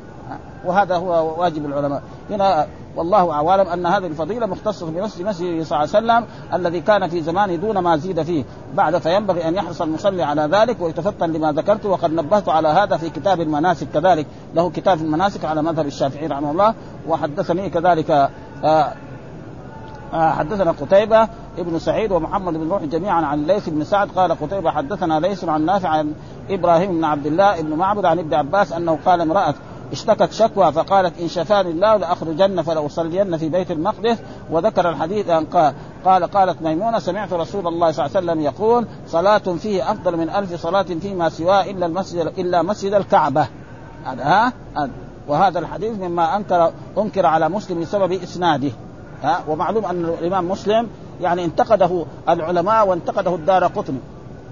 وهذا 0.66 0.96
هو 0.96 1.40
واجب 1.40 1.66
العلماء. 1.66 2.02
هنا 2.30 2.66
والله 2.96 3.32
أعلم 3.32 3.68
أن 3.68 3.86
هذه 3.86 4.06
الفضيلة 4.06 4.46
مختصة 4.46 4.86
بنفس 4.86 5.20
مسجد 5.20 5.62
صلى 5.62 5.84
الله 5.84 5.96
عليه 5.96 6.22
وسلم 6.22 6.24
الذي 6.54 6.80
كان 6.80 7.08
في 7.08 7.22
زمانه 7.22 7.54
دون 7.54 7.78
ما 7.78 7.96
زيد 7.96 8.22
فيه. 8.22 8.44
بعد 8.74 8.98
فينبغي 8.98 9.48
أن 9.48 9.54
يحرص 9.54 9.82
المصلي 9.82 10.22
على 10.22 10.42
ذلك 10.42 10.80
ويتفطن 10.80 11.32
لما 11.32 11.52
ذكرت 11.52 11.86
وقد 11.86 12.12
نبهت 12.12 12.48
على 12.48 12.68
هذا 12.68 12.96
في 12.96 13.10
كتاب 13.10 13.40
المناسك 13.40 13.86
كذلك. 13.94 14.26
له 14.54 14.70
كتاب 14.70 15.00
المناسك 15.00 15.44
على 15.44 15.62
مذهب 15.62 15.86
الشافعي 15.86 16.26
رحمه 16.26 16.50
الله. 16.50 16.74
وحدثني 17.08 17.70
كذلك 17.70 18.10
آه 18.10 18.92
آه 20.12 20.30
حدثنا 20.30 20.70
قتيبة 20.70 21.28
ابن 21.58 21.78
سعيد 21.78 22.12
ومحمد 22.12 22.52
بن 22.54 22.68
روح 22.68 22.82
جميعا 22.82 23.22
عن 23.22 23.46
ليث 23.46 23.68
بن 23.68 23.84
سعد. 23.84 24.08
قال 24.08 24.32
قتيبة 24.32 24.70
حدثنا 24.70 25.20
ليث 25.20 25.44
عن 25.44 25.66
نافع 25.66 25.88
عن 25.88 26.12
إبراهيم 26.50 26.90
بن 26.92 27.04
عبد 27.04 27.26
الله 27.26 27.60
بن 27.60 27.74
معبد 27.74 28.04
عن 28.04 28.18
ابن 28.18 28.34
عباس 28.34 28.72
أنه 28.72 28.98
قال 29.06 29.20
امرأة 29.20 29.54
اشتكت 29.92 30.32
شكوى 30.32 30.72
فقالت 30.72 31.20
إن 31.20 31.28
شفاني 31.28 31.70
الله 31.70 31.96
لأخرجن 31.96 32.62
فلأصلين 32.62 33.36
في 33.36 33.48
بيت 33.48 33.70
المقدس. 33.70 34.18
وذكر 34.50 34.90
الحديث 34.90 35.28
أن 35.28 35.46
قال 35.46 35.74
قال 36.04 36.24
قالت 36.24 36.62
ميمونة 36.62 36.98
سمعت 36.98 37.32
رسول 37.32 37.66
الله 37.66 37.92
صلى 37.92 38.06
الله 38.06 38.16
عليه 38.16 38.26
وسلم 38.26 38.40
يقول 38.40 38.86
صلاة 39.06 39.38
فيه 39.38 39.90
أفضل 39.92 40.16
من 40.16 40.30
ألف 40.30 40.62
صلاة 40.62 40.82
فيما 40.82 41.28
سواه 41.28 41.62
إلا 41.62 41.86
المسجد 41.86 42.32
إلا 42.38 42.62
مسجد 42.62 42.92
الكعبة. 42.92 43.46
هذا 44.04 44.24
ها؟ 44.24 44.52
وهذا 45.28 45.58
الحديث 45.58 45.98
مما 45.98 46.36
انكر 46.36 46.72
أنكر 46.98 47.26
على 47.26 47.48
مسلم 47.48 47.80
بسبب 47.80 48.12
إسناده. 48.12 48.70
ها؟ 49.22 49.44
ومعلوم 49.48 49.84
أن 49.84 50.04
الإمام 50.04 50.48
مسلم 50.48 50.88
يعني 51.20 51.44
انتقده 51.44 52.04
العلماء 52.28 52.88
وانتقده 52.88 53.34
الدار 53.34 53.66
قطني. 53.66 53.98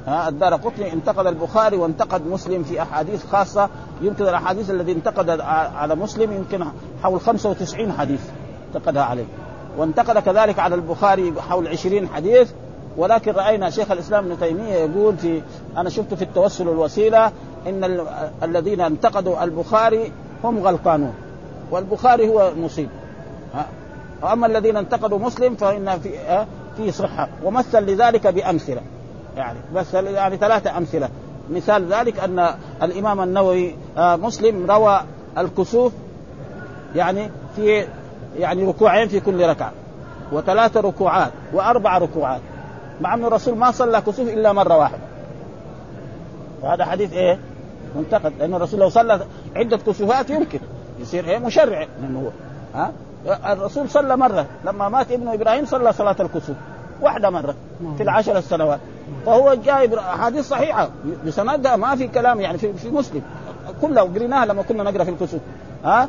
ها 0.07 0.29
الدار 0.29 0.55
قطني 0.55 0.93
انتقد 0.93 1.27
البخاري 1.27 1.77
وانتقد 1.77 2.27
مسلم 2.27 2.63
في 2.63 2.83
أحاديث 2.83 3.27
خاصة. 3.27 3.69
يمكن 4.03 4.25
الأحاديث 4.25 4.71
الذي 4.71 4.93
انتقد 4.93 5.41
على 5.77 5.95
مسلم 5.95 6.33
يمكن 6.33 6.65
حول 7.03 7.21
95 7.21 7.93
حديث 7.93 8.21
انتقدها 8.69 9.03
عليه. 9.03 9.25
وانتقد 9.79 10.19
كذلك 10.19 10.59
على 10.59 10.75
البخاري 10.75 11.33
حول 11.49 11.69
20 11.69 12.09
حديث. 12.09 12.51
ولكن 12.97 13.33
رأينا 13.33 13.71
شيخ 13.71 13.91
الإسلام 13.91 14.25
ابن 14.25 14.41
تيمية 14.41 14.75
يقول 14.75 15.17
في 15.17 15.43
أنا 15.77 15.91
شفت 15.91 16.15
في 16.15 16.23
التوسل 16.23 16.69
الوسيله 16.69 17.33
إن 17.67 18.07
الذين 18.43 18.81
انتقدوا 18.81 19.45
البخاري 19.45 20.13
هم 20.45 20.59
غلطانون 20.59 21.15
والبخاري 21.71 22.29
هو 22.29 22.53
مصيب. 22.57 22.89
وأما 24.23 24.47
الذين 24.47 24.77
انتقدوا 24.77 25.19
مسلم 25.19 25.55
فإن 25.55 25.99
في 25.99 26.11
في 26.77 26.93
صحة. 26.93 27.29
ومثل 27.45 27.83
لذلك 27.83 28.27
بأمثلة. 28.27 28.81
يعني. 29.37 29.59
بس 29.75 29.95
يعني 29.95 30.37
ثلاثة 30.37 30.79
أمثلة. 30.79 31.09
مثال 31.51 31.93
ذلك 31.93 32.19
أن 32.19 32.55
الإمام 32.83 33.21
النووي 33.21 33.75
آه، 33.97 34.17
مسلم 34.17 34.71
روى 34.71 35.01
الكسوف 35.39 35.93
يعني 36.95 37.31
في 37.57 37.87
يعني 38.39 38.65
ركوعين 38.65 39.09
في 39.09 39.21
كل 39.21 39.49
ركعة 39.49 39.73
وثلاثة 40.33 40.81
ركوعات 40.81 41.33
وأربع 41.53 41.99
ركوعات 41.99 42.41
مع 43.01 43.15
أن 43.15 43.25
الرسول 43.25 43.59
ما 43.59 43.71
صلى 43.71 44.01
كسوف 44.01 44.29
إلا 44.29 44.53
مرة 44.53 44.77
واحدة. 44.77 44.99
وهذا 46.63 46.85
حديث 46.85 47.13
إيه؟ 47.13 47.39
منتقد 47.97 48.33
لأن 48.39 48.55
الرسول 48.55 48.81
لو 48.81 48.89
صلى 48.89 49.21
عدة 49.57 49.77
كسوفات 49.77 50.31
يمكن 50.31 50.61
يصير 51.01 51.25
إيه؟ 51.29 51.39
مشرع 51.39 51.87
لأنه 52.03 52.21
هو. 52.21 52.31
ها؟ 52.79 52.93
الرسول 53.53 53.91
صلى 53.91 54.17
مرة 54.17 54.47
لما 54.65 54.89
مات 54.89 55.13
ابن 55.13 55.29
إبراهيم 55.29 55.67
صلى 55.67 55.93
صلاة 55.93 56.17
الكسوف. 56.21 56.57
واحدة 57.03 57.31
مرة 57.31 57.55
في 57.97 58.03
العشر 58.03 58.39
السنوات. 58.39 58.81
فهو 59.27 59.55
جايب 59.55 59.95
أحاديث 59.95 60.49
صحيحة. 60.49 60.89
بسندها 61.27 61.77
ما 61.77 61.97
في 61.97 62.09
كلام 62.09 62.41
يعني 62.41 62.59
في, 62.59 62.73
في 62.73 62.91
مسلم. 62.91 63.23
كلها 63.83 64.03
قريناها 64.03 64.47
لما 64.47 64.63
كنا 64.63 64.83
نقرأ 64.83 65.05
في 65.05 65.11
الكتب. 65.11 65.41
ها؟ 65.85 66.09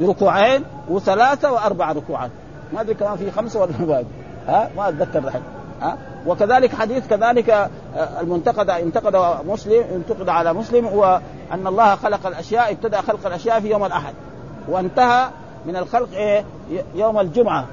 بركوعين 0.00 0.64
وثلاثة 0.88 1.52
وأربع 1.52 1.92
ركوعات. 1.92 2.30
ما 2.72 2.80
أدري 2.80 2.94
كمان 2.94 3.16
في 3.16 3.30
خمسة 3.30 3.60
ولا 3.60 3.72
ها؟ 4.48 4.70
ما 4.76 4.88
أتذكر 4.88 5.18
الحين. 5.18 5.42
ها؟ 5.82 5.96
وكذلك 6.26 6.74
حديث 6.74 7.08
كذلك 7.08 7.50
آه، 7.50 7.68
المنتقد 8.20 8.70
انتقد 8.70 9.46
مسلم 9.46 9.84
انتقد 9.94 10.28
على 10.28 10.52
مسلم 10.52 10.86
هو 10.86 11.20
أن 11.52 11.66
الله 11.66 11.94
خلق 11.94 12.26
الأشياء 12.26 12.72
ابتدأ 12.72 13.00
خلق 13.00 13.26
الأشياء 13.26 13.60
في 13.60 13.70
يوم 13.70 13.84
الأحد. 13.84 14.14
وانتهى 14.68 15.28
من 15.66 15.76
الخلق 15.76 16.08
إيه 16.12 16.44
يوم 16.94 17.20
الجمعة. 17.20 17.66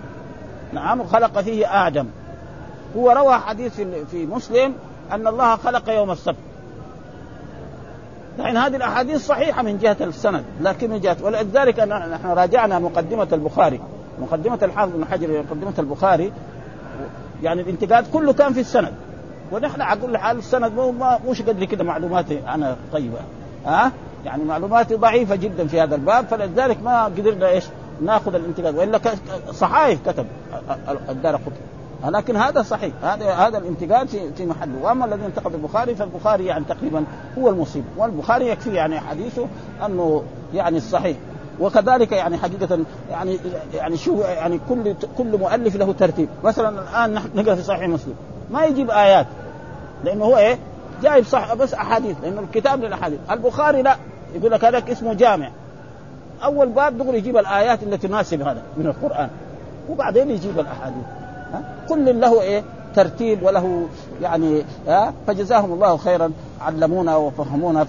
نعم 0.73 1.03
خلق 1.03 1.39
فيه 1.41 1.87
آدم. 1.87 2.07
هو 2.97 3.12
روى 3.12 3.34
حديث 3.34 3.82
في, 4.12 4.25
مسلم 4.25 4.73
أن 5.12 5.28
الله 5.28 5.56
خلق 5.56 5.89
يوم 5.89 6.12
السبت. 6.12 6.36
يعني 8.39 8.60
هذه 8.60 8.75
الأحاديث 8.75 9.28
صحيحة 9.28 9.62
من 9.62 9.78
جهة 9.78 9.97
السند 10.02 10.43
لكن 10.62 10.89
من 10.89 10.99
جهه 10.99 11.17
ولذلك 11.23 11.80
نحن 11.80 12.28
راجعنا 12.28 12.80
مقدمة 12.80 13.28
البخاري. 13.34 13.80
مقدمة 14.21 14.60
الحافظ 14.62 14.91
بن 14.95 15.06
حجر 15.06 15.43
مقدمة 15.49 15.73
البخاري. 15.80 16.32
يعني 17.43 17.62
الانتقاد 17.62 18.06
كله 18.13 18.34
كان 18.34 18.54
في 18.54 18.60
السند. 18.60 18.93
ونحن 19.52 19.82
أقول 19.82 20.17
حال 20.17 20.38
السند 20.38 20.71
مو 20.73 20.93
مش 21.30 21.41
قدر 21.41 21.65
كده 21.65 21.84
معلوماتي 21.84 22.39
أنا 22.47 22.75
طيبة. 22.93 23.19
ها؟ 23.65 23.86
أه؟ 23.86 23.91
يعني 24.25 24.43
معلوماتي 24.43 24.95
ضعيفة 24.95 25.36
جدا 25.36 25.67
في 25.67 25.82
هذا 25.82 25.95
الباب 25.95 26.25
فلذلك 26.25 26.84
ما 26.84 27.04
قدرنا 27.04 27.49
إيش؟ 27.49 27.65
ناخذ 28.02 28.36
الانتقاد. 28.36 28.75
وإلا 28.75 28.99
صحائف 29.52 30.10
كتب 30.10 30.25
الدار 31.10 31.36
قطب 31.36 31.52
لكن 32.05 32.35
هذا 32.35 32.62
صحيح. 32.62 32.93
هذا 33.03 33.33
هذا 33.33 33.57
الانتقاد 33.57 34.07
في 34.38 34.45
محله. 34.45 34.81
واما 34.81 35.05
الذي 35.05 35.25
انتقد 35.25 35.53
البخاري 35.53 35.95
فالبخاري 35.95 36.45
يعني 36.45 36.65
تقريبا 36.65 37.03
هو 37.38 37.49
المصيب. 37.49 37.83
والبخاري 37.97 38.49
يكفي 38.49 38.73
يعني 38.73 38.99
حديثه 38.99 39.47
أنه 39.85 40.23
يعني 40.53 40.77
الصحيح 40.77 41.17
وكذلك 41.59 42.12
يعني 42.12 42.38
حقيقة 42.38 42.79
يعني 43.12 43.39
يعني 43.73 43.97
شو 43.97 44.21
يعني 44.21 44.59
كل 44.69 44.95
كل 45.17 45.38
مؤلف 45.38 45.75
له 45.75 45.93
ترتيب، 45.93 46.29
مثلا 46.43 46.69
الآن 46.69 47.13
نحن 47.13 47.29
نقرأ 47.35 47.55
في 47.55 47.63
صحيح 47.63 47.88
مسلم. 47.88 48.15
ما 48.51 48.65
يجيب 48.65 48.91
آيات. 48.91 49.27
لأنه 50.03 50.25
هو 50.25 50.38
إيه؟ 50.38 50.57
جايب 51.04 51.25
صح 51.25 51.54
بس 51.54 51.73
أحاديث. 51.73 52.17
لأنه 52.23 52.41
الكتاب 52.41 52.83
للأحاديث، 52.83 53.19
البخاري 53.31 53.81
لا. 53.81 53.95
يقول 54.35 54.52
لك 54.52 54.65
هذاك 54.65 54.89
اسمه 54.89 55.13
جامع. 55.13 55.50
أول 56.43 56.69
باب 56.69 56.97
دغري 56.97 57.17
يجيب 57.17 57.37
الآيات 57.37 57.83
التي 57.83 58.08
تناسب 58.08 58.41
هذا 58.41 58.62
من 58.77 58.87
القرآن. 58.87 59.29
وبعدين 59.89 60.31
يجيب 60.31 60.60
الأحاديث. 60.60 61.04
كل 61.89 62.21
له 62.21 62.41
إيه؟ 62.41 62.63
ترتيب 62.95 63.43
وله 63.43 63.87
يعني 64.21 64.63
ها؟ 64.87 65.13
فجزاهم 65.27 65.73
الله 65.73 65.97
خيرا. 65.97 66.31
علمونا 66.62 67.15
وفهمونا 67.15 67.83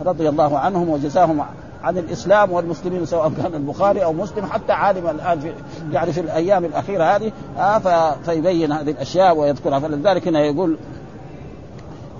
فرضي 0.00 0.28
الله 0.28 0.58
عنهم 0.58 0.88
وجزاهم 0.88 1.44
عن 1.82 1.98
الإسلام 1.98 2.52
والمسلمين 2.52 3.06
سواء 3.06 3.32
كان 3.42 3.54
البخاري 3.54 4.04
أو 4.04 4.12
مسلم 4.12 4.46
حتى 4.46 4.72
عالم 4.72 5.06
الآن 5.06 5.40
في 5.40 5.52
يعني 5.92 6.12
في 6.12 6.20
الأيام 6.20 6.64
الأخيرة 6.64 7.04
هذه 7.04 7.32
آه 7.58 8.14
فيبين 8.24 8.72
هذه 8.72 8.90
الأشياء 8.90 9.36
ويذكرها. 9.36 9.78
فلذلك 9.78 10.28
هنا 10.28 10.40
يقول 10.40 10.76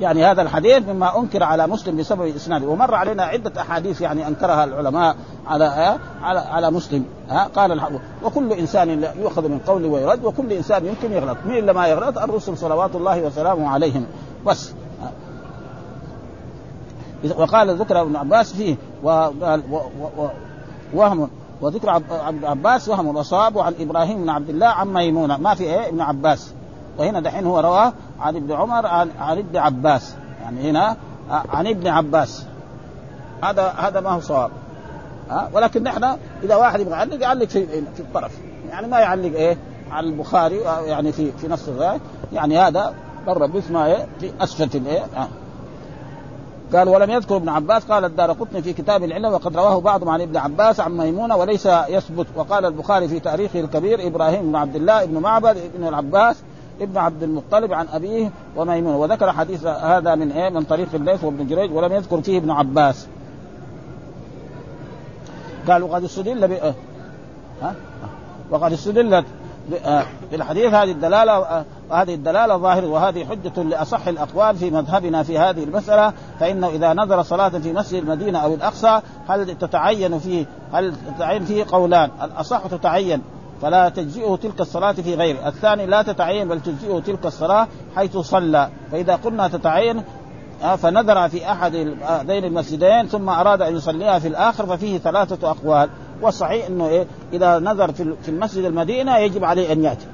يعني 0.01 0.25
هذا 0.25 0.43
الحديث 0.43 0.89
مما 0.89 1.19
أنكر 1.19 1.43
على 1.43 1.67
مسلم 1.67 1.97
بسبب 1.97 2.37
اسناده 2.37 2.67
ومر 2.67 2.95
علينا 2.95 3.25
عدة 3.25 3.61
أحاديث 3.61 4.01
يعني 4.01 4.29
أنكرها 4.29 4.65
العلماء 4.65 5.17
على 5.47 5.99
على 6.23 6.39
على 6.39 6.71
مسلم. 6.71 7.05
ها؟ 7.29 7.45
قال 7.45 7.73
الحق 7.73 7.91
وكل 8.25 8.53
إنسان 8.53 9.09
يؤخذ 9.21 9.49
من 9.49 9.59
قوله 9.59 9.89
ويرد 9.89 10.25
وكل 10.25 10.53
إنسان 10.53 10.87
يمكن 10.87 11.13
يغلط. 11.13 11.39
مين 11.47 11.59
اللي 11.59 11.73
ما 11.73 11.87
يغلط؟ 11.87 12.19
الرسل 12.19 12.57
صلوات 12.57 12.95
الله 12.95 13.23
وسلامه 13.23 13.69
عليهم. 13.69 14.07
بس. 14.47 14.73
وقال 17.39 17.77
ذكر 17.77 18.03
ابن 18.03 18.17
عباس 18.17 18.53
فيه 18.53 18.77
وقال 19.03 19.63
وهم 20.95 21.31
وذكر 21.61 21.91
عبد 21.91 22.45
عباس 22.45 22.89
وهم 22.89 23.17
وصواب 23.17 23.59
عن 23.59 23.75
إبراهيم 23.81 24.23
بن 24.23 24.29
عبد 24.29 24.49
الله 24.49 24.67
عن 24.67 24.93
ميمونة. 24.93 25.37
ما 25.37 25.55
في 25.55 25.65
إيه؟ 25.65 25.89
ابن 25.89 26.01
عباس. 26.01 26.53
وهنا 26.99 27.21
دحين 27.21 27.47
هو 27.47 27.61
رواه 27.61 27.93
عن 28.21 28.37
ابن 28.37 28.53
عمر 28.53 28.87
عن, 28.87 29.11
عن 29.21 29.39
ابن 29.39 29.57
عباس. 29.57 30.15
يعني 30.43 30.71
هنا 30.71 30.97
عن 31.31 31.67
ابن 31.67 31.89
عباس. 31.89 32.47
هذا 33.45 33.69
هذا 33.69 34.01
ما 34.01 34.11
هو 34.11 34.21
صواب. 34.21 34.51
ها 35.31 35.51
ولكن 35.53 35.83
نحن 35.83 36.05
إذا 36.43 36.57
واحد 36.57 36.81
يبغى 36.81 36.93
يعلق 36.93 37.23
يعلق 37.23 37.45
في 37.45 37.67
في 37.67 38.01
الطرف. 38.01 38.39
يعني 38.71 38.87
ما 38.87 38.99
يعلق 38.99 39.35
إيه؟ 39.35 39.57
على 39.91 40.07
البخاري 40.07 40.57
يعني 40.87 41.13
في 41.13 41.33
في 41.33 41.49
نفس 41.49 41.69
الرواية. 41.69 42.01
يعني 42.33 42.59
هذا 42.59 42.95
مر 43.27 43.47
باسمه 43.47 43.87
إيه؟ 43.87 44.07
في 44.21 44.33
اسفل 44.41 44.69
الايه 44.75 45.03
قال 46.75 46.89
ولم 46.89 47.11
يذكر 47.11 47.37
ابن 47.37 47.49
عباس. 47.49 47.85
قال 47.85 48.05
الدار 48.05 48.33
قطني 48.33 48.63
في 48.63 48.73
كتاب 48.73 49.05
العلم 49.05 49.33
وقد 49.33 49.57
رواه 49.57 49.81
بعضهم 49.81 50.09
عن 50.09 50.21
ابن 50.21 50.37
عباس 50.37 50.81
عن 50.81 50.97
ميمونة 50.97 51.37
وليس 51.37 51.69
يثبت. 51.89 52.27
وقال 52.37 52.65
البخاري 52.67 53.09
في 53.09 53.21
تاريخه 53.21 53.61
الكبير 53.61 54.07
إبراهيم 54.07 54.43
بن 54.43 54.57
عبد 54.57 54.77
الله 54.77 55.03
ابن 55.03 55.19
معبد 55.19 55.57
ابن 55.75 55.89
العباس 55.89 56.37
ابن 56.81 56.99
عبد 56.99 57.23
المطلب 57.23 57.73
عن 57.73 57.87
أبيه 57.93 58.31
وميمونه 58.57 58.97
وذكر 58.97 59.33
حديث 59.33 59.67
هذا 59.67 60.15
من 60.15 60.33
إيه؟ 60.33 60.49
من 60.49 60.63
طريق 60.63 60.89
الليث 60.95 61.25
وابن 61.25 61.47
جريج 61.47 61.73
ولم 61.73 61.93
يذكر 61.93 62.21
فيه 62.21 62.39
ابن 62.39 62.51
عباس. 62.51 63.07
قال 65.69 65.83
وقد 65.83 66.05
استدل 66.05 66.49
ب... 66.49 66.53
أه. 66.53 66.75
ها؟ 67.63 67.75
وقد 68.51 68.73
استدلت 68.73 69.25
بالحديث 70.33 70.75
هذه 70.75 70.91
الدلالة 70.91 71.65
هذه 71.91 72.15
الدلالة 72.15 72.57
ظاهره 72.57 72.87
وهذه 72.87 73.25
حجة 73.25 73.63
لأصح 73.63 74.09
الأقوال 74.09 74.57
في 74.57 74.71
مذهبنا 74.71 75.23
في 75.23 75.39
هذه 75.39 75.65
المسألة 75.65 76.13
فإنه 76.41 76.69
إذا 76.69 76.95
نظر 76.95 77.23
صلاة 77.23 77.49
في 77.49 77.73
مسجد 77.73 78.03
المدينة 78.03 78.39
أو 78.39 78.55
الأقصى 78.55 79.01
هل 79.29 79.59
تتعين 79.59 80.19
فيه 80.19 80.47
هل 80.73 80.95
تتعين 81.17 81.45
فيه 81.45 81.65
قولان؟ 81.69 82.11
الأصح 82.23 82.67
تتعين. 82.67 83.23
فلا 83.63 83.89
تجزئه 83.89 84.37
تلك 84.43 84.61
الصلاة 84.61 84.93
في 84.93 85.15
غيره. 85.15 85.49
الثاني 85.49 85.87
لا 85.87 86.03
تتعين 86.03 86.49
بل 86.49 86.61
تجزئه 86.61 86.99
تلك 86.99 87.27
الصلاة 87.27 87.69
حيث 87.97 88.17
صلى. 88.17 88.69
فإذا 88.93 89.15
قلنا 89.15 89.49
تتعين 89.49 90.03
فنذر 90.79 91.29
في 91.29 91.51
أحد 91.51 91.75
هذين 92.03 92.45
المسجدين 92.45 93.07
ثم 93.07 93.29
أراد 93.29 93.63
أن 93.63 93.77
يصليها 93.77 94.19
في 94.19 94.29
الآخر 94.29 94.67
ففيه 94.67 94.99
ثلاثة 94.99 95.51
أقوال. 95.51 95.89
والصحيح 96.23 96.67
أنه 96.67 96.89
إيه؟ 96.89 97.07
إذا 97.33 97.59
نذر 97.59 97.93
في 97.93 98.29
المسجد 98.29 98.65
المدينة 98.65 99.19
يجب 99.19 99.45
عليه 99.45 99.73
أن 99.73 99.85
يأتي. 99.85 100.07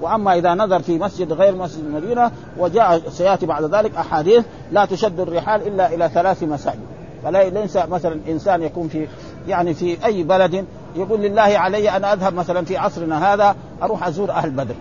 وأما 0.00 0.34
إذا 0.34 0.54
نظر 0.54 0.82
في 0.82 0.98
مسجد 0.98 1.32
غير 1.32 1.56
مسجد 1.56 1.84
المدينة 1.84 2.30
وجاء 2.58 3.02
سيأتي 3.08 3.46
بعد 3.46 3.64
ذلك 3.64 3.96
أحاديث 3.96 4.44
لا 4.72 4.84
تشد 4.84 5.20
الرحال 5.20 5.66
إلا 5.66 5.94
إلى 5.94 6.08
ثلاث 6.08 6.42
مساجد. 6.42 6.80
فلا 7.24 7.48
ليس 7.48 7.76
مثلا 7.76 8.20
إنسان 8.28 8.62
يكون 8.62 8.88
في 8.88 9.08
يعني 9.48 9.74
في 9.74 10.06
أي 10.06 10.22
بلد 10.22 10.64
يقول 10.96 11.20
لله 11.20 11.42
علي 11.42 11.90
أن 11.90 12.04
أذهب 12.04 12.34
مثلا 12.34 12.64
في 12.64 12.76
عصرنا 12.76 13.34
هذا 13.34 13.56
أروح 13.82 14.06
أزور 14.06 14.30
أهل 14.30 14.50
بدر. 14.50 14.74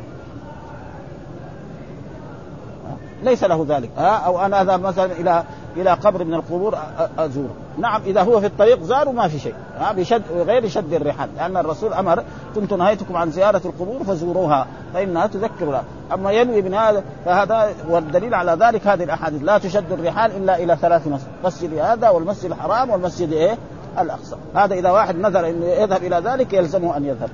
ليس 3.24 3.43
له 3.43 3.66
ذلك. 3.70 3.89
ها؟ 3.97 4.10
أو 4.10 4.45
أنا 4.45 4.62
أذهب 4.62 4.82
مثلا 4.82 5.12
إلى 5.12 5.43
إلى 5.78 5.89
قبر 5.91 6.24
من 6.24 6.34
القبور 6.34 6.78
أزوره. 7.18 7.55
نعم 7.78 8.01
إذا 8.05 8.22
هو 8.22 8.39
في 8.39 8.45
الطريق 8.45 8.84
زار 8.84 9.12
ما 9.12 9.28
في 9.28 9.39
شيء. 9.39 9.53
ها؟ 9.80 9.91
بشد 9.91 10.22
غير 10.32 10.68
شد 10.68 10.93
الرحال. 10.93 11.30
لأن 11.38 11.58
الرسول 11.58 11.93
أمر 11.93 12.24
كنت 12.55 12.74
نهيتكم 12.74 13.16
عن 13.18 13.32
زيارة 13.32 13.62
القبور 13.66 14.03
فزوروها 14.03 14.68
فإنها 14.93 15.28
تذكر 15.28 15.82
أما 16.14 16.32
ينوي 16.32 16.62
من 16.62 16.74
هذا 16.74 17.03
فهذا 17.26 17.74
والدليل 17.89 18.34
على 18.34 18.51
ذلك 18.51 18.88
هذه 18.88 19.03
الأحاديث. 19.03 19.43
لا 19.43 19.58
تشد 19.58 19.91
الرحال 19.91 20.32
إلا 20.32 20.64
إلى 20.64 20.76
ثلاث 20.76 21.08
مسجد 21.08 21.28
مسجد 21.43 21.74
هذا 21.74 22.10
والمسجد 22.10 22.51
الحرام 22.51 22.89
والمسجد 22.89 23.32
إيه؟ 23.32 23.58
الأقصى. 24.00 24.36
هذا 24.56 24.76
إذا 24.76 24.91
واحد 24.91 25.16
نذر 25.16 25.50
انه 25.50 25.66
يذهب 25.66 26.04
إلى 26.04 26.22
ذلك 26.26 26.54
يلزمه 26.54 26.98
أن 26.98 27.06
يذهب. 27.06 27.30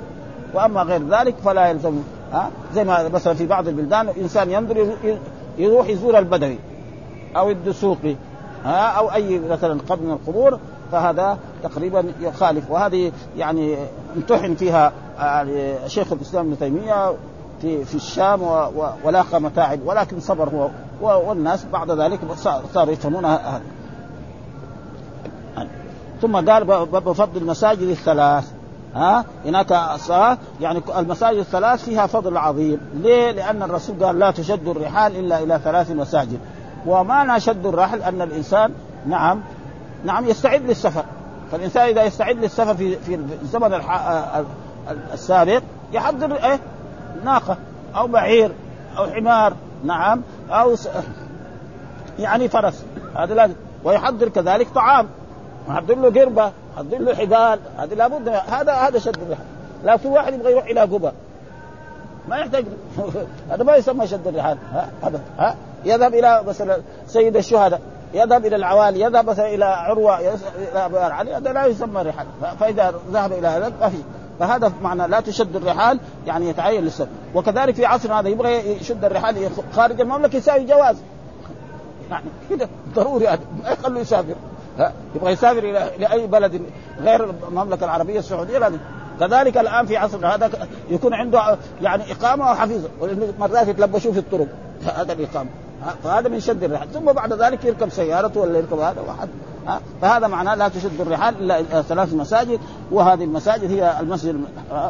وأما 0.53 0.81
غير 0.81 1.07
ذلك 1.09 1.35
فلا 1.45 1.67
يلزمه. 1.67 2.01
ها؟ 2.33 2.49
زي 2.75 2.83
ما 2.83 3.09
مثلا 3.09 3.33
في 3.33 3.45
بعض 3.45 3.67
البلدان 3.67 4.09
إنسان 4.09 4.51
ينظر 4.51 4.87
يروح 5.57 5.87
يزور 5.87 6.19
البدوي 6.19 6.57
أو 7.35 7.49
الدسوقي 7.49 8.15
ها؟ 8.65 8.87
أو 8.87 9.13
أي 9.13 9.39
مثلا 9.39 9.79
قبر 9.89 10.01
من 10.01 10.11
القبور 10.11 10.59
فهذا 10.91 11.37
تقريبا 11.63 12.03
يخالف. 12.21 12.71
وهذه 12.71 13.11
يعني 13.37 13.77
امتحن 14.15 14.55
فيها 14.55 14.91
يعني 15.17 15.75
شيخ 15.87 16.13
الإسلام 16.13 16.45
ابن 16.45 16.59
تيمية 16.59 17.15
في 17.61 17.85
في 17.85 17.95
الشام 17.95 18.41
ولاقى 19.03 19.41
متاعب 19.41 19.79
ولكن 19.85 20.19
صبر 20.19 20.49
هو 21.01 21.29
والناس 21.29 21.65
بعد 21.73 21.91
ذلك 21.91 22.19
صاروا 22.73 22.91
يفهمون 22.91 23.25
هذا. 23.25 23.61
ثم 26.23 26.35
قال 26.35 26.63
بفضل 26.85 27.41
المساجد 27.41 27.81
الثلاث. 27.81 28.51
ها؟ 28.95 29.25
هناك 29.45 29.71
الصلاة 29.71 30.37
يعني 30.61 30.81
المساجد 30.97 31.37
الثلاث 31.37 31.83
فيها 31.83 32.07
فضل 32.07 32.37
عظيم. 32.37 32.79
ليه؟ 32.93 33.31
لأن 33.31 33.63
الرسول 33.63 34.03
قال 34.03 34.19
لا 34.19 34.31
تشد 34.31 34.67
الرحال 34.67 35.15
إلا 35.15 35.43
إلى 35.43 35.59
ثلاث 35.63 35.91
مساجد. 35.91 36.39
ومعنى 36.85 37.39
شد 37.39 37.65
الرحل 37.65 38.01
أن 38.01 38.21
الإنسان 38.21 38.71
نعم 39.07 39.41
نعم 40.05 40.25
يستعد 40.25 40.61
للسفر. 40.61 41.03
فالإنسان 41.51 41.87
إذا 41.87 42.03
يستعد 42.03 42.37
للسفر 42.37 42.75
في 42.75 42.95
في 42.95 43.19
الزمن 43.41 43.81
السابق 45.13 45.61
يحضر 45.93 46.35
إيه؟ 46.35 46.59
ناقة 47.23 47.57
أو 47.95 48.07
بعير 48.07 48.51
أو 48.97 49.07
حمار 49.07 49.53
نعم 49.83 50.21
أو 50.49 50.75
يعني 52.19 52.49
فرس. 52.49 52.85
هذا 53.15 53.33
لازم 53.33 53.55
ويحضر 53.83 54.29
كذلك 54.29 54.67
طعام. 54.75 55.07
يحضر 55.69 55.95
له 55.95 56.21
قربة 56.21 56.51
يحضر 56.75 56.97
له 56.97 57.15
حبال 57.15 57.59
هذا 57.77 57.95
لابد 57.95 58.27
هذا 58.27 58.73
هذا 58.73 58.99
شد 58.99 59.21
الرحال 59.21 59.45
لا 59.83 59.97
في 59.97 60.07
واحد 60.07 60.33
يبغى 60.33 60.51
يروح 60.51 60.65
إلى 60.65 60.81
قبى 60.81 61.11
ما 62.27 62.37
يحتاج. 62.37 62.65
هذا 63.51 63.63
ما 63.63 63.75
يسمى 63.75 64.07
شد 64.07 64.27
الرحال 64.27 64.57
هذا 65.03 65.21
ها 65.37 65.55
يذهب 65.85 66.13
إلى 66.13 66.43
مثلا 66.47 66.81
سيد 67.07 67.35
الشهداء 67.35 67.81
يذهب 68.13 68.45
إلى 68.45 68.55
العوالي 68.55 69.01
يذهب 69.01 69.29
مثلا 69.29 69.53
إلى 69.53 69.65
عروة 69.65 70.19
إلى 70.19 70.35
أبو 70.75 70.97
علي 70.97 71.33
هذا 71.35 71.53
لا 71.53 71.65
يسمى 71.65 72.01
رحال 72.01 72.27
فإذا 72.59 72.93
ذهب 73.11 73.31
إلى 73.31 73.47
هذا 73.47 73.73
ما 73.81 73.89
في. 73.89 73.97
فهذا 74.39 74.71
معنى 74.81 75.07
لا 75.07 75.19
تشد 75.19 75.55
الرحال 75.55 75.99
يعني 76.27 76.49
يتعين 76.49 76.83
للسفر 76.83 77.07
وكذلك 77.35 77.75
في 77.75 77.85
عصر 77.85 78.13
هذا 78.13 78.29
يبغى 78.29 78.51
يشد 78.51 79.05
الرحال 79.05 79.49
خارج 79.73 80.01
المملكة 80.01 80.37
يساوي 80.37 80.65
جواز. 80.65 80.95
يعني 82.11 82.25
كده 82.49 82.69
ضروري 82.95 83.27
هذا 83.27 83.39
ما 83.63 83.69
يخلوا 83.69 83.99
يسافر. 83.99 84.35
يبغى 85.15 85.31
يسافر 85.31 85.57
إلى 85.57 85.91
لأي 85.99 86.27
بلد 86.27 86.61
غير 87.01 87.29
المملكة 87.49 87.83
العربية 87.83 88.19
السعودية 88.19 88.57
لازم 88.57 88.77
كذلك 89.19 89.57
الآن 89.57 89.85
في 89.85 89.97
عصر 89.97 90.27
هذا 90.27 90.49
يكون 90.89 91.13
عنده 91.13 91.57
يعني 91.81 92.11
إقامة 92.11 92.51
وحفيظة. 92.51 92.89
مرات 93.39 93.67
يتلبشوا 93.67 94.11
في 94.11 94.19
الطرق. 94.19 94.47
هذا 94.95 95.13
الإقامة. 95.13 95.49
فهذا 96.03 96.29
من 96.29 96.39
شد 96.39 96.63
الرحال. 96.63 96.93
ثم 96.93 97.11
بعد 97.11 97.33
ذلك 97.33 97.65
يركب 97.65 97.89
سيارته 97.89 98.39
ولا 98.39 98.57
يركب 98.57 98.79
هذا 98.79 99.01
واحد. 99.07 99.29
فهذا 100.01 100.27
معناه 100.27 100.55
لا 100.55 100.67
تشد 100.67 101.01
الرحال 101.01 101.51
إلا 101.51 101.81
ثلاث 101.81 102.13
مساجد. 102.13 102.59
وهذه 102.91 103.23
المساجد 103.23 103.71
هي 103.71 103.99
المسجد 103.99 104.41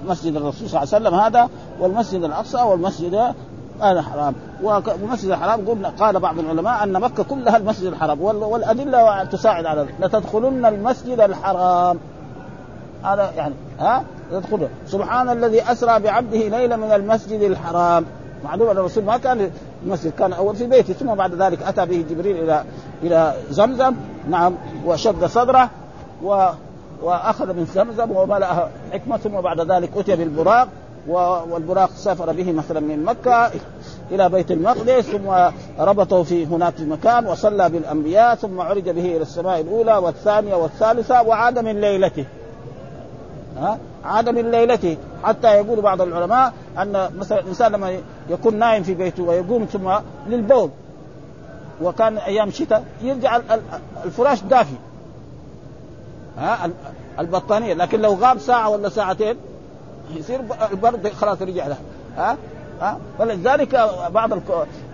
مسجد 0.08 0.36
الرسول 0.36 0.70
صلى 0.70 0.84
الله 0.84 0.96
عليه 0.96 1.08
وسلم 1.08 1.20
هذا 1.20 1.50
والمسجد 1.80 2.24
الأقصى 2.24 2.58
والمسجد 2.58 3.34
الحرام 3.82 4.34
والمسجد 4.64 5.30
الحرام 5.30 5.70
قلنا 5.70 5.90
قال 5.90 6.20
بعض 6.20 6.40
العلماء 6.40 6.84
أن 6.84 7.02
مكة 7.02 7.24
كلها 7.24 7.58
المسجد 7.58 7.86
الحرام. 7.86 8.22
والأدلة 8.22 9.24
تساعد 9.24 9.66
على 9.66 9.82
ذلك. 9.82 9.96
لتدخلن 10.00 10.66
المسجد 10.66 11.20
الحرام. 11.20 11.98
هذا 13.04 13.32
يعني 13.38 13.54
ها؟ 13.80 14.04
تدخله 14.32 14.70
سبحان 14.88 15.30
الذي 15.30 15.72
أسرى 15.72 16.00
بعبده 16.00 16.38
ليلا 16.38 16.76
من 16.76 16.92
المسجد 16.92 17.42
الحرام. 17.42 18.06
معلوم 18.44 18.70
أن 18.70 18.78
الرسول 18.78 19.04
ما 19.04 19.18
كان 19.18 19.52
المسجد 19.86 20.12
كان 20.12 20.34
أول 20.34 20.56
في 20.56 20.68
بيته 20.68 20.94
ثم 20.94 21.16
بعد 21.16 21.34
ذلك 21.34 21.64
أتى 21.64 21.86
به 21.86 22.06
جبريل 22.10 22.44
إلى 22.44 22.64
إلى 23.04 23.34
زمزم. 23.50 23.96
نعم. 24.30 24.54
وشد 24.86 25.26
صدره 25.26 25.70
و 26.24 26.48
وأخذ 27.04 27.48
من 27.48 27.66
زمزم 27.66 28.12
وملأ 28.12 28.68
حكمة 28.92 29.18
ثم 29.18 29.42
بعد 29.42 29.72
ذلك 29.72 29.98
أتي 29.98 30.16
بالبراق. 30.16 30.68
والبراق 31.08 31.90
سافر 31.96 32.32
به 32.32 32.52
مثلا 32.52 32.80
من 32.80 33.04
مكة 33.04 33.52
إلى 34.12 34.30
بيت 34.30 34.52
المقدس 34.52 35.02
ثم 35.02 35.52
ربطه 35.80 36.24
في 36.24 36.46
هناك 36.46 36.74
في 36.74 36.86
مكان 36.86 37.26
وصلى 37.28 37.70
بالأنبياء 37.70 38.36
ثم 38.36 38.62
عرج 38.62 38.90
به 38.90 39.06
إلى 39.06 39.22
السماء 39.22 39.62
الأولى 39.62 39.98
والثانية 39.98 40.56
والثالثة 40.56 41.22
وعاد 41.22 41.60
من 41.60 41.82
ليلته. 41.82 42.26
ها؟ 43.58 43.78
عاد 44.06 44.30
من 44.30 44.52
ليلته. 44.52 44.98
حتى 45.24 45.48
يقول 45.48 45.82
بعض 45.82 46.02
العلماء 46.02 46.54
أن 46.78 47.10
مثلا 47.18 47.40
الإنسان 47.40 47.72
لما 47.72 47.98
يكون 48.30 48.56
نايم 48.56 48.84
في 48.84 48.94
بيته 48.94 49.24
ويقوم 49.24 49.66
ثم 49.66 49.92
للبول 50.28 50.70
وكان 51.82 52.18
أيام 52.18 52.52
شتاء 52.52 52.84
يرجع 53.02 53.40
الفراش 54.06 54.42
دافي. 54.44 54.76
ها؟ 56.38 56.70
البطانية. 57.20 57.74
لكن 57.74 58.02
لو 58.02 58.14
غاب 58.14 58.38
ساعة 58.38 58.70
ولا 58.70 58.90
ساعتين 58.90 59.36
يصير 60.12 60.42
البرد 60.72 61.14
خلاص 61.14 61.42
رجع 61.42 61.68
له. 61.68 61.78
ها؟ 62.18 62.38
ها؟ 62.82 62.98
ولذلك 63.20 63.90
بعض 64.10 64.30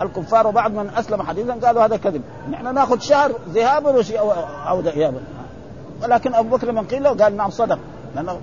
الكفار 0.02 0.48
وبعض 0.48 0.72
من 0.72 0.90
أسلم 0.98 1.22
حديثا 1.22 1.54
قالوا 1.54 1.86
هذا 1.86 1.98
كذب. 1.98 2.22
نحن 2.52 2.74
نأخذ 2.74 3.00
شهر 3.00 3.32
ذهابا 3.50 4.04
وعوده 4.22 4.92
ايابا 4.94 5.20
ولكن 6.04 6.34
أبو 6.34 6.58
بكر 6.58 6.72
من 6.72 6.84
قيل 6.84 7.04
له 7.04 7.10
قال 7.10 7.38
نعم 7.38 7.50
صدق. 7.50 7.80
لأنه 8.16 8.40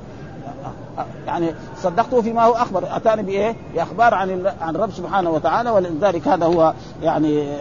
يعني 1.26 1.54
صدقته 1.82 2.22
فيما 2.22 2.44
هو 2.44 2.52
أخبر. 2.52 2.96
أتاني 2.96 3.22
بإيه؟ 3.22 3.56
بإخبار 3.74 4.14
عن 4.14 4.52
عن 4.60 4.76
الرب 4.76 4.90
سبحانه 4.90 5.30
وتعالى 5.30 5.70
ولذلك 5.70 6.28
هذا 6.28 6.46
هو 6.46 6.74
يعني 7.02 7.56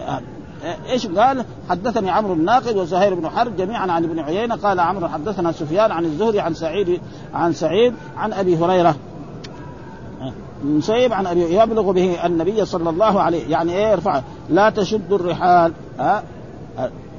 إيش 0.66 1.07
قال؟ 1.07 1.45
حدثني 1.70 2.09
عمرو 2.09 2.34
الناقد 2.34 2.78
وزهير 2.78 3.16
بن 3.16 3.30
حرب 3.30 3.57
جميعا 3.57 3.91
عن 3.91 4.03
ابن 4.03 4.20
عيينة 4.20 4.55
قال 4.55 4.80
عمرو 4.80 5.07
حدثنا 5.07 5.51
سفيان 5.51 5.91
عن 5.91 6.05
الزهري 6.05 6.39
عن 6.39 6.53
سعيد 6.53 7.01
عن 7.34 7.53
سعيد 7.53 7.93
عن 8.18 8.34
أبي 8.34 8.57
هريرة. 8.57 8.95
مسيب 10.63 11.13
عن 11.13 11.28
أبي 11.28 11.55
يبلغ 11.55 11.91
به 11.91 12.26
النبي 12.26 12.66
صلى 12.66 12.89
الله 12.89 13.22
عليه 13.22 13.51
يعني 13.51 13.74
إيه؟ 13.74 13.88
يرفع 13.88 14.22
لا 14.49 14.70
تشد 14.70 15.13
الرحال. 15.13 15.74
ها؟ 15.99 16.24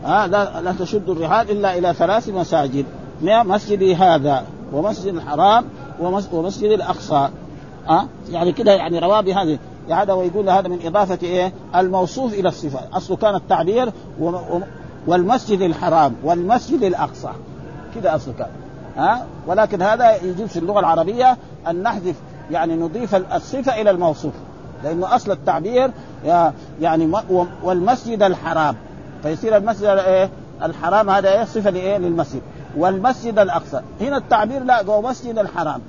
ها؟ 0.05 0.27
لا, 0.27 0.61
لا 0.61 0.75
تشد 0.79 1.11
الرحال 1.11 1.51
إلا 1.51 1.79
إلى 1.79 1.95
ثلاث 1.95 2.29
مساجد. 2.29 2.87
مسجدي 3.23 3.95
هذا؟ 3.95 4.45
ومسجد 4.73 5.15
الحرام 5.15 5.65
ومسجد 6.33 6.71
الأقصى. 6.71 7.29
ها؟ 7.89 8.09
يعني 8.31 8.53
كده 8.53 8.73
يعني 8.73 8.99
رواه 8.99 9.21
بهذه 9.21 9.59
هذا 9.91 10.13
ويقول 10.13 10.51
هذا 10.51 10.69
من 10.69 10.79
إضافة 10.85 11.19
إيه؟ 11.23 11.53
الموصوف 11.77 12.35
إلى 12.35 12.49
الصفه 12.49 12.81
اصله 12.93 13.17
كان 13.17 13.35
التعبير 13.35 13.93
والمسجد 15.07 15.61
الحرام 15.61 16.15
والمسجد 16.25 16.83
الأقصى. 16.83 17.31
كده 17.95 18.15
اصله 18.15 18.35
كان. 18.39 18.49
ها؟ 18.97 19.27
ولكن 19.47 19.83
هذا 19.83 20.23
يجوز 20.23 20.49
في 20.49 20.59
اللغة 20.59 20.81
العربية 20.81 21.37
أن 21.69 21.83
نحذف 21.83 22.17
يعني 22.51 22.75
نضيف 22.75 23.15
الصفة 23.15 23.81
إلى 23.81 23.91
الموصوف. 23.91 24.33
لأنه 24.85 25.15
أصل 25.15 25.31
التعبير 25.31 25.91
يعني 26.81 27.13
والمسجد 27.63 28.23
الحرام. 28.23 28.77
فيصير 29.23 29.57
المسجد 29.57 29.85
إيه؟ 29.85 30.31
الحرام 30.63 31.11
هذا 31.11 31.33
إيه؟ 31.33 31.45
صفة 31.45 31.71
لإيه؟ 31.71 31.99
للمسجد. 31.99 32.43
والمسجد 32.77 33.39
الأقصى. 33.39 33.81
هنا 34.01 34.17
التعبير 34.17 34.65
لا 34.65 34.85
هو 34.85 35.03
مسجد 35.03 35.39
الحرام. 35.39 35.81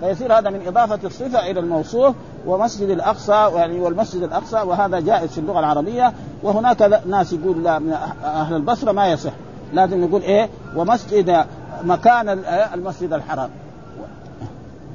فيصير 0.00 0.38
هذا 0.38 0.50
من 0.50 0.66
إضافة 0.66 0.98
الصفة 1.04 1.50
إلى 1.50 1.60
الموصوف 1.60 2.14
ومسجد 2.46 2.88
الأقصى 2.88 3.50
يعني 3.54 3.80
والمسجد 3.80 4.22
الأقصى 4.22 4.56
وهذا 4.56 5.00
جائز 5.00 5.30
في 5.30 5.38
اللغة 5.38 5.58
العربية. 5.58 6.12
وهناك 6.42 7.02
ناس 7.06 7.32
يقول 7.32 7.64
لا 7.64 7.78
من 7.78 7.92
أهل 8.24 8.56
البصرة 8.56 8.92
ما 8.92 9.08
يصح. 9.08 9.32
لازم 9.72 10.04
نقول 10.04 10.22
إيه؟ 10.22 10.48
ومسجد 10.76 11.44
مكان 11.84 12.28
المسجد 12.74 13.12
الحرام. 13.12 13.50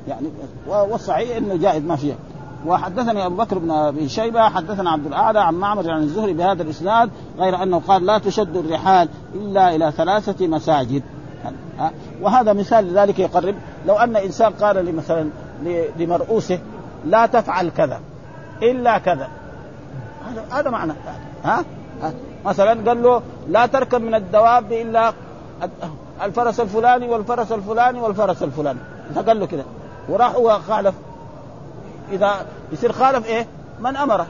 يعني 0.08 0.28
والصحيح 0.68 1.38
إنه 1.38 1.56
جائز 1.56 1.84
ما 1.84 1.96
فيه 1.96 2.14
وحدثني 2.66 3.26
أبو 3.26 3.36
بكر 3.36 3.58
بن 3.58 3.72
أبي 3.72 4.10
شيبة 4.10 4.50
حدثنا 4.50 4.90
عبد 4.92 5.06
الأعلى 5.06 5.40
عن 5.40 5.54
معمر 5.54 5.92
عن 5.92 6.02
الزهري 6.02 6.34
بهذا 6.34 6.64
الإسناد 6.64 7.10
غير 7.40 7.64
أنه 7.64 7.82
قال 7.88 8.06
لا 8.06 8.18
تشد 8.18 8.58
الرحال 8.58 9.10
إلا 9.36 9.76
إلى 9.76 9.92
ثلاثة 9.92 10.48
مساجد. 10.48 11.04
وهذا 12.22 12.54
مثال 12.54 12.94
لذلك 12.94 13.20
يقرب. 13.20 13.56
لو 13.86 13.96
أن 13.96 14.16
إنسان 14.16 14.54
قال 14.54 14.96
مثلا 14.96 15.30
لمرؤوسه 15.98 16.60
لا 17.06 17.26
تفعل 17.26 17.70
كذا 17.70 18.00
إلا 18.62 18.98
كذا. 18.98 19.28
هذا 20.28 20.46
هذا 20.52 20.70
معنى. 20.70 20.94
ها؟ 21.44 21.64
مثلا 22.46 22.90
قال 22.90 23.04
له 23.04 23.22
لا 23.48 23.66
تركب 23.66 24.02
من 24.02 24.16
الدواب 24.16 24.72
إلا 24.72 25.14
الفرس 26.22 26.60
الفلاني 26.60 27.10
والفرس 27.10 27.52
الفلاني 27.52 28.00
والفرس 28.00 28.44
الفلاني. 28.44 28.80
فقال 29.16 29.40
له 29.40 29.46
كذا 29.46 29.66
وراح 30.10 30.36
هو 30.36 30.60
خالف. 30.60 30.96
إذا 32.12 32.46
يصير 32.72 32.92
خالف 32.92 33.26
إيه؟ 33.26 33.48
من 33.80 33.98
أمره. 33.98 34.28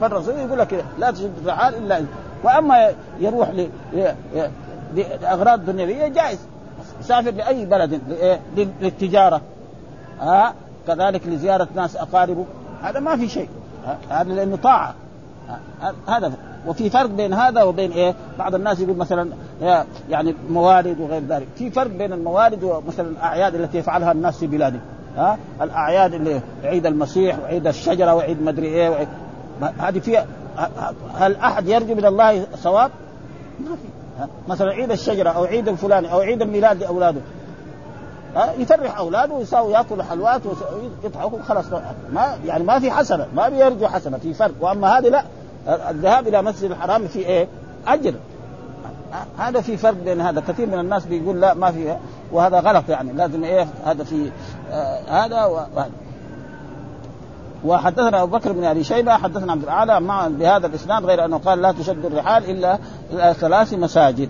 فالرسول 0.00 0.34
يقول 0.34 0.58
لك 0.58 0.84
لا 0.98 1.10
تشد 1.10 1.32
الرحال 1.42 1.74
إلا 1.74 2.04
وأما 2.44 2.92
يروح 3.20 3.48
لأغراض 4.94 5.64
دنيوية 5.64 6.08
جائز. 6.08 6.38
يسافر 7.00 7.30
لأي 7.30 7.66
بلد 7.66 8.00
للتجارة. 8.80 9.40
ها 10.20 10.54
كذلك 10.86 11.26
لزيارة 11.26 11.68
ناس 11.74 11.96
أقاربه. 11.96 12.44
هذا 12.82 13.00
ما 13.00 13.16
في 13.16 13.28
شيء. 13.28 13.48
هذا 14.10 14.32
لأنه 14.32 14.56
طاعة. 14.56 14.94
هذا 16.08 16.32
وفي 16.66 16.90
فرق 16.90 17.06
بين 17.06 17.32
هذا 17.34 17.62
وبين 17.62 17.92
إيه؟ 17.92 18.14
بعض 18.38 18.54
الناس 18.54 18.80
يقول 18.80 18.96
مثلا 18.96 19.30
يعني 20.10 20.34
موالد 20.50 21.00
وغير 21.00 21.22
ذلك، 21.28 21.46
في 21.56 21.70
فرق 21.70 21.90
بين 21.90 22.12
الموالد 22.12 22.64
ومثلا 22.64 23.08
الأعياد 23.08 23.54
التي 23.54 23.78
يفعلها 23.78 24.12
الناس 24.12 24.38
في 24.38 24.46
بلادهم، 24.46 24.80
ها؟ 25.16 25.38
الأعياد 25.62 26.14
اللي 26.14 26.40
عيد 26.64 26.86
المسيح 26.86 27.38
وعيد 27.38 27.66
الشجرة 27.66 28.14
وعيد 28.14 28.42
مدري 28.42 28.66
إيه 28.66 28.90
وعيد 28.90 29.08
هذه 29.78 29.98
فيها 29.98 30.26
هل 31.14 31.36
أحد 31.36 31.68
يرجو 31.68 31.94
من 31.94 32.04
الله 32.06 32.42
ثواب؟ 32.42 32.90
ما 33.60 33.76
في. 33.76 33.95
مثلا 34.48 34.70
عيد 34.70 34.90
الشجرة 34.90 35.30
أو 35.30 35.44
عيد 35.44 35.68
الفلاني 35.68 36.12
أو 36.12 36.20
عيد 36.20 36.42
الميلاد 36.42 36.80
لأولاده. 36.80 37.20
ها؟ 38.36 38.52
يفرح 38.58 38.98
أولاده 38.98 39.34
ويساوي 39.34 39.72
يأكل 39.72 40.02
حلوات 40.02 40.40
ويضحكوا 41.04 41.42
خلاص. 41.42 41.64
ما 42.12 42.38
يعني 42.44 42.64
ما 42.64 42.78
في 42.78 42.90
حسنة 42.90 43.26
ما 43.34 43.48
بيرجو 43.48 43.86
حسنة 43.86 44.18
في 44.18 44.34
فرق. 44.34 44.54
وأما 44.60 44.98
هذه 44.98 45.08
لا. 45.08 45.22
الذهاب 45.90 46.28
إلى 46.28 46.42
مسجد 46.42 46.70
الحرام 46.70 47.08
في 47.08 47.18
إيه؟ 47.18 47.48
أجر. 47.86 48.14
هذا 49.38 49.60
في 49.60 49.76
فرق 49.76 49.96
بين 50.04 50.20
هذا. 50.20 50.42
كثير 50.48 50.66
من 50.66 50.78
الناس 50.80 51.06
بيقول 51.06 51.40
لا 51.40 51.54
ما 51.54 51.72
في. 51.72 51.96
وهذا 52.32 52.60
غلط 52.60 52.88
يعني. 52.88 53.12
لازم 53.12 53.44
إيه؟ 53.44 53.66
هذا 53.84 54.04
في 54.04 54.30
آه 54.70 55.24
هذا 55.24 55.44
وهذا. 55.44 55.90
وحدثنا 57.64 58.22
أبو 58.22 58.36
بكر 58.36 58.52
بن 58.52 58.64
أبي 58.64 58.84
شيبة 58.84 59.12
حدثنا 59.12 59.52
عبد 59.52 59.62
الأعلى 59.62 60.00
مع 60.00 60.28
بهذا 60.28 60.66
الإسناد 60.66 61.04
غير 61.04 61.24
أنه 61.24 61.38
قال 61.38 61.62
لا 61.62 61.72
تشد 61.72 62.04
الرحال 62.04 62.50
إلا 62.50 62.78
إلى 63.12 63.34
ثلاث 63.34 63.74
مساجد. 63.74 64.28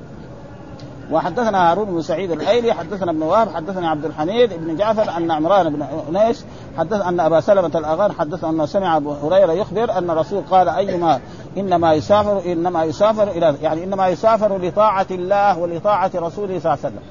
وحدثنا 1.11 1.71
هارون 1.71 1.87
بن 1.87 2.03
سعيد 2.03 2.31
الايلي 2.31 2.73
حدثنا 2.73 3.11
ابن 3.11 3.23
وهب 3.23 3.55
حدثنا 3.55 3.91
عبد 3.91 4.05
الحميد 4.05 4.53
بن 4.55 4.77
جعفر 4.77 5.17
أن 5.17 5.31
عمران 5.31 5.77
بن 5.77 5.87
أنيس 6.09 6.45
حدث 6.79 7.07
أن 7.07 7.21
أبا 7.21 7.41
سلمة 7.41 7.71
الأغان 7.75 8.13
حدث 8.13 8.45
انه 8.45 8.67
سمع 8.67 8.97
أبو 8.97 9.13
هريرة 9.13 9.53
يخبر 9.53 9.99
أن 9.99 10.11
الرسول 10.11 10.43
قال 10.51 10.69
أيما 10.69 11.21
إنما 11.57 11.93
يسافر 11.93 12.53
إنما 12.53 12.85
يسافر 12.85 13.29
إلى 13.29 13.55
يعني 13.63 13.85
إنما 13.85 14.09
يسافر 14.09 14.59
لطاعة 14.59 15.07
الله 15.11 15.59
ولطاعة 15.59 16.11
رسوله 16.15 16.59
صلى 16.61 16.75
الله 16.75 16.79
عليه 16.85 16.95
وسلم. 16.95 17.03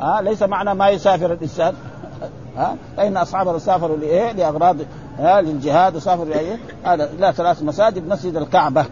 ها 0.00 0.18
آه 0.18 0.20
ليس 0.20 0.42
معنى 0.42 0.74
ما 0.74 0.88
يسافر 0.88 1.32
الإنسان. 1.32 1.74
ها 2.56 2.76
فإن 2.96 3.16
أصحابه 3.16 3.58
سافروا 3.58 3.96
لإيه؟ 3.96 4.32
لأغراض 4.32 4.76
ها 5.22 5.40
للجهاد 5.40 5.96
وسافروا 5.96 6.24
لايه؟ 6.24 6.58
هذا 6.84 7.10
لا 7.18 7.32
ثلاث 7.32 7.62
مساجد 7.62 8.08
مسجد 8.08 8.36
الكعبة 8.36 8.84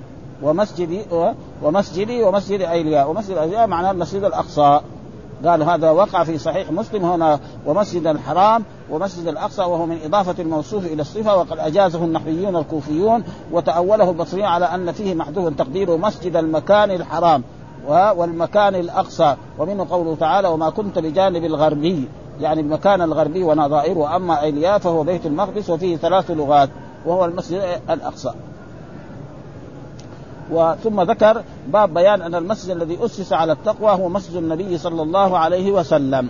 ومسجدي 0.43 1.03
ومسجدي 1.63 2.23
ومسجد 2.23 2.61
أيلياء. 2.61 3.11
ومسجد 3.11 3.37
أيلياء 3.37 3.67
معناه 3.67 3.91
المسجد 3.91 4.25
الأقصى. 4.25 4.81
قال 5.45 5.63
هذا 5.63 5.91
وقع 5.91 6.25
في 6.25 6.39
صحيح 6.39 6.71
مسلم 6.71 7.05
هنا 7.05 7.41
ومسجد 7.67 8.07
الحرام 8.07 8.65
ومسجد 8.91 9.29
الأقصى 9.29 9.63
وهو 9.63 9.87
من 9.87 9.99
إضافة 10.05 10.43
الموصوف 10.43 10.87
إلى 10.87 11.03
الصفة 11.03 11.37
وقد 11.37 11.59
أجازه 11.59 12.05
النحويون 12.05 12.57
الكوفيون 12.57 13.25
وتأوله 13.53 14.11
البصريون 14.11 14.47
على 14.47 14.65
أن 14.65 14.93
فيه 14.93 15.15
محذوف 15.15 15.55
تقديره 15.55 15.97
مسجد 15.97 16.37
المكان 16.37 16.91
الحرام 16.91 17.43
والمكان 17.89 18.75
الأقصى. 18.75 19.37
ومنه 19.59 19.87
قوله 19.91 20.17
تعالى 20.17 20.49
وما 20.49 20.71
كنت 20.71 20.99
بجانب 20.99 21.45
الغربي 21.45 22.09
يعني 22.41 22.61
المكان 22.61 23.03
الغربي 23.03 23.43
ونظائره 23.43 24.17
أما 24.17 24.43
ايلياء 24.43 24.79
فهو 24.79 25.03
بيت 25.03 25.27
المقدس 25.27 25.71
وفيه 25.71 25.97
ثلاث 25.97 26.31
لغات 26.31 26.69
وهو 27.07 27.25
المسجد 27.25 27.63
الأقصى. 27.91 28.33
وثم 30.51 31.01
ذكر 31.01 31.43
باب 31.69 31.95
بيان 31.95 32.23
أن 32.23 32.35
المسجد 32.35 32.71
الذي 32.71 33.05
أسس 33.05 33.33
على 33.33 33.53
التقوى 33.53 33.91
هو 33.91 34.09
مسجد 34.09 34.37
النبي 34.37 34.79
صلى 34.79 35.03
الله 35.03 35.39
عليه 35.39 35.73
وسلم. 35.73 36.29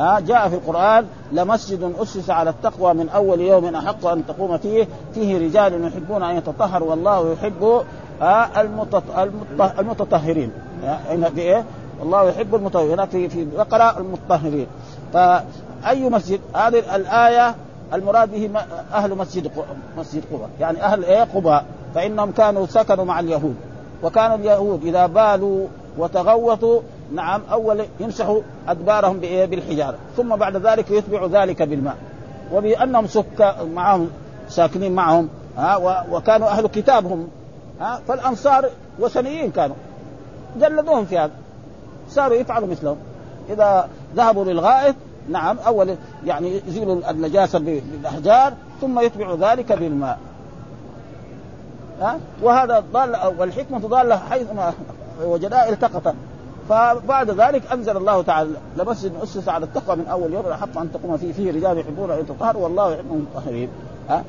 آه 0.00 0.20
جاء 0.20 0.48
في 0.48 0.54
القرآن 0.54 1.06
لمسجد 1.32 1.92
أسس 1.98 2.30
على 2.30 2.50
التقوى 2.50 2.94
من 2.94 3.08
أول 3.08 3.40
يوم 3.40 3.74
أحق 3.74 4.06
أن 4.06 4.26
تقوم 4.26 4.58
فيه 4.58 4.88
فيه 5.14 5.38
رجال 5.38 5.84
يحبون 5.86 6.22
أن 6.22 6.36
يتطهروا 6.36 6.90
والله 6.90 7.32
يحب 7.32 7.82
آه 8.22 8.48
المتطهرين. 9.78 10.50
هنا 11.08 11.30
في 11.30 11.40
إيه؟ 11.40 11.64
الله 12.02 12.28
يحب 12.28 12.54
المطهرين 12.54 12.90
هناك 12.90 13.08
في 13.08 13.28
في 13.28 13.44
بقرة 13.44 13.98
المطهرين. 13.98 14.66
فأي 15.14 16.10
مسجد؟ 16.10 16.40
هذه 16.54 16.96
الآية 16.96 17.54
المراد 17.92 18.32
به 18.32 18.50
أهل 18.94 19.14
مسجد 19.14 19.50
مسجد 19.98 20.22
قباء. 20.32 20.48
يعني 20.60 20.82
أهل 20.82 21.04
إيه؟ 21.04 21.22
قباء. 21.22 21.64
فإنهم 21.94 22.32
كانوا 22.32 22.66
سكنوا 22.66 23.04
مع 23.04 23.20
اليهود. 23.20 23.56
وكان 24.02 24.32
اليهود 24.32 24.84
إذا 24.84 25.06
بالوا 25.06 25.66
وتغوطوا 25.98 26.80
نعم 27.14 27.42
أول 27.52 27.84
يمسحوا 28.00 28.40
أدبارهم 28.68 29.18
بالحجارة. 29.20 29.96
ثم 30.16 30.36
بعد 30.36 30.56
ذلك 30.56 30.90
يتبع 30.90 31.26
ذلك 31.26 31.62
بالماء. 31.62 31.96
وبأنهم 32.52 33.06
سك 33.06 33.56
معهم 33.74 34.10
ساكنين 34.48 34.92
معهم 34.92 35.28
ها 35.56 36.04
وكانوا 36.10 36.48
أهل 36.48 36.66
كتابهم 36.66 37.28
ها 37.80 38.00
فالأنصار 38.08 38.68
وثنيين 38.98 39.50
كانوا. 39.50 39.76
جلدوهم 40.60 41.04
في 41.04 41.18
هذا. 41.18 41.32
صاروا 42.08 42.36
يفعلوا 42.36 42.68
مثلهم. 42.68 42.96
إذا 43.50 43.88
ذهبوا 44.16 44.44
للغائط 44.44 44.94
نعم 45.28 45.58
أول 45.66 45.96
يعني 46.26 46.60
يزيلوا 46.68 47.10
النجاسة 47.10 47.58
بالأحجار 47.58 48.52
ثم 48.80 49.00
يتبعوا 49.00 49.36
ذلك 49.36 49.72
بالماء. 49.72 50.18
ها؟ 52.00 52.18
وهذا 52.42 52.84
ضال 52.92 53.16
والحكمة 53.38 53.78
ضاله 53.78 54.16
حيثما 54.16 54.72
وجدها 55.24 55.68
التقطا 55.68 56.14
فبعد 56.68 57.30
ذلك 57.30 57.72
أنزل 57.72 57.96
الله 57.96 58.22
تعالى 58.22 58.50
لمسجد 58.76 59.12
اسس 59.22 59.48
على 59.48 59.64
التقوى 59.64 59.96
من 59.96 60.06
أول 60.06 60.32
يوم 60.32 60.46
احق 60.46 60.78
أن 60.78 60.92
تقوم 60.92 61.16
فيه 61.16 61.32
فيه 61.32 61.52
رجال 61.52 61.78
يحبون 61.78 62.10
أن 62.10 62.18
يتطهروا 62.18 62.62
والله 62.62 62.94
يحب 62.94 63.12
المطهرين. 63.12 63.68
ها. 64.08 64.24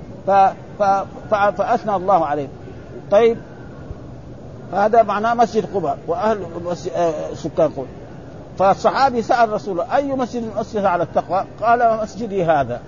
فأثنى 1.58 1.96
الله 1.96 2.26
عليه. 2.26 2.48
طيب 3.12 3.38
هذا 4.74 5.04
معناه 5.04 5.34
مسجد 5.34 5.66
قباء 5.76 5.98
وأهل 6.08 6.46
آه، 6.96 7.34
سكان 7.34 7.70
قباء. 7.70 7.88
فالصحابي 8.60 9.22
سأل 9.22 9.50
الرسول 9.50 9.82
أي 9.82 10.08
مسجد 10.08 10.52
اسس 10.58 10.78
على 10.78 11.04
التقوى؟ 11.04 11.46
قال 11.62 12.00
مسجدي 12.04 12.44
هذا. 12.44 12.82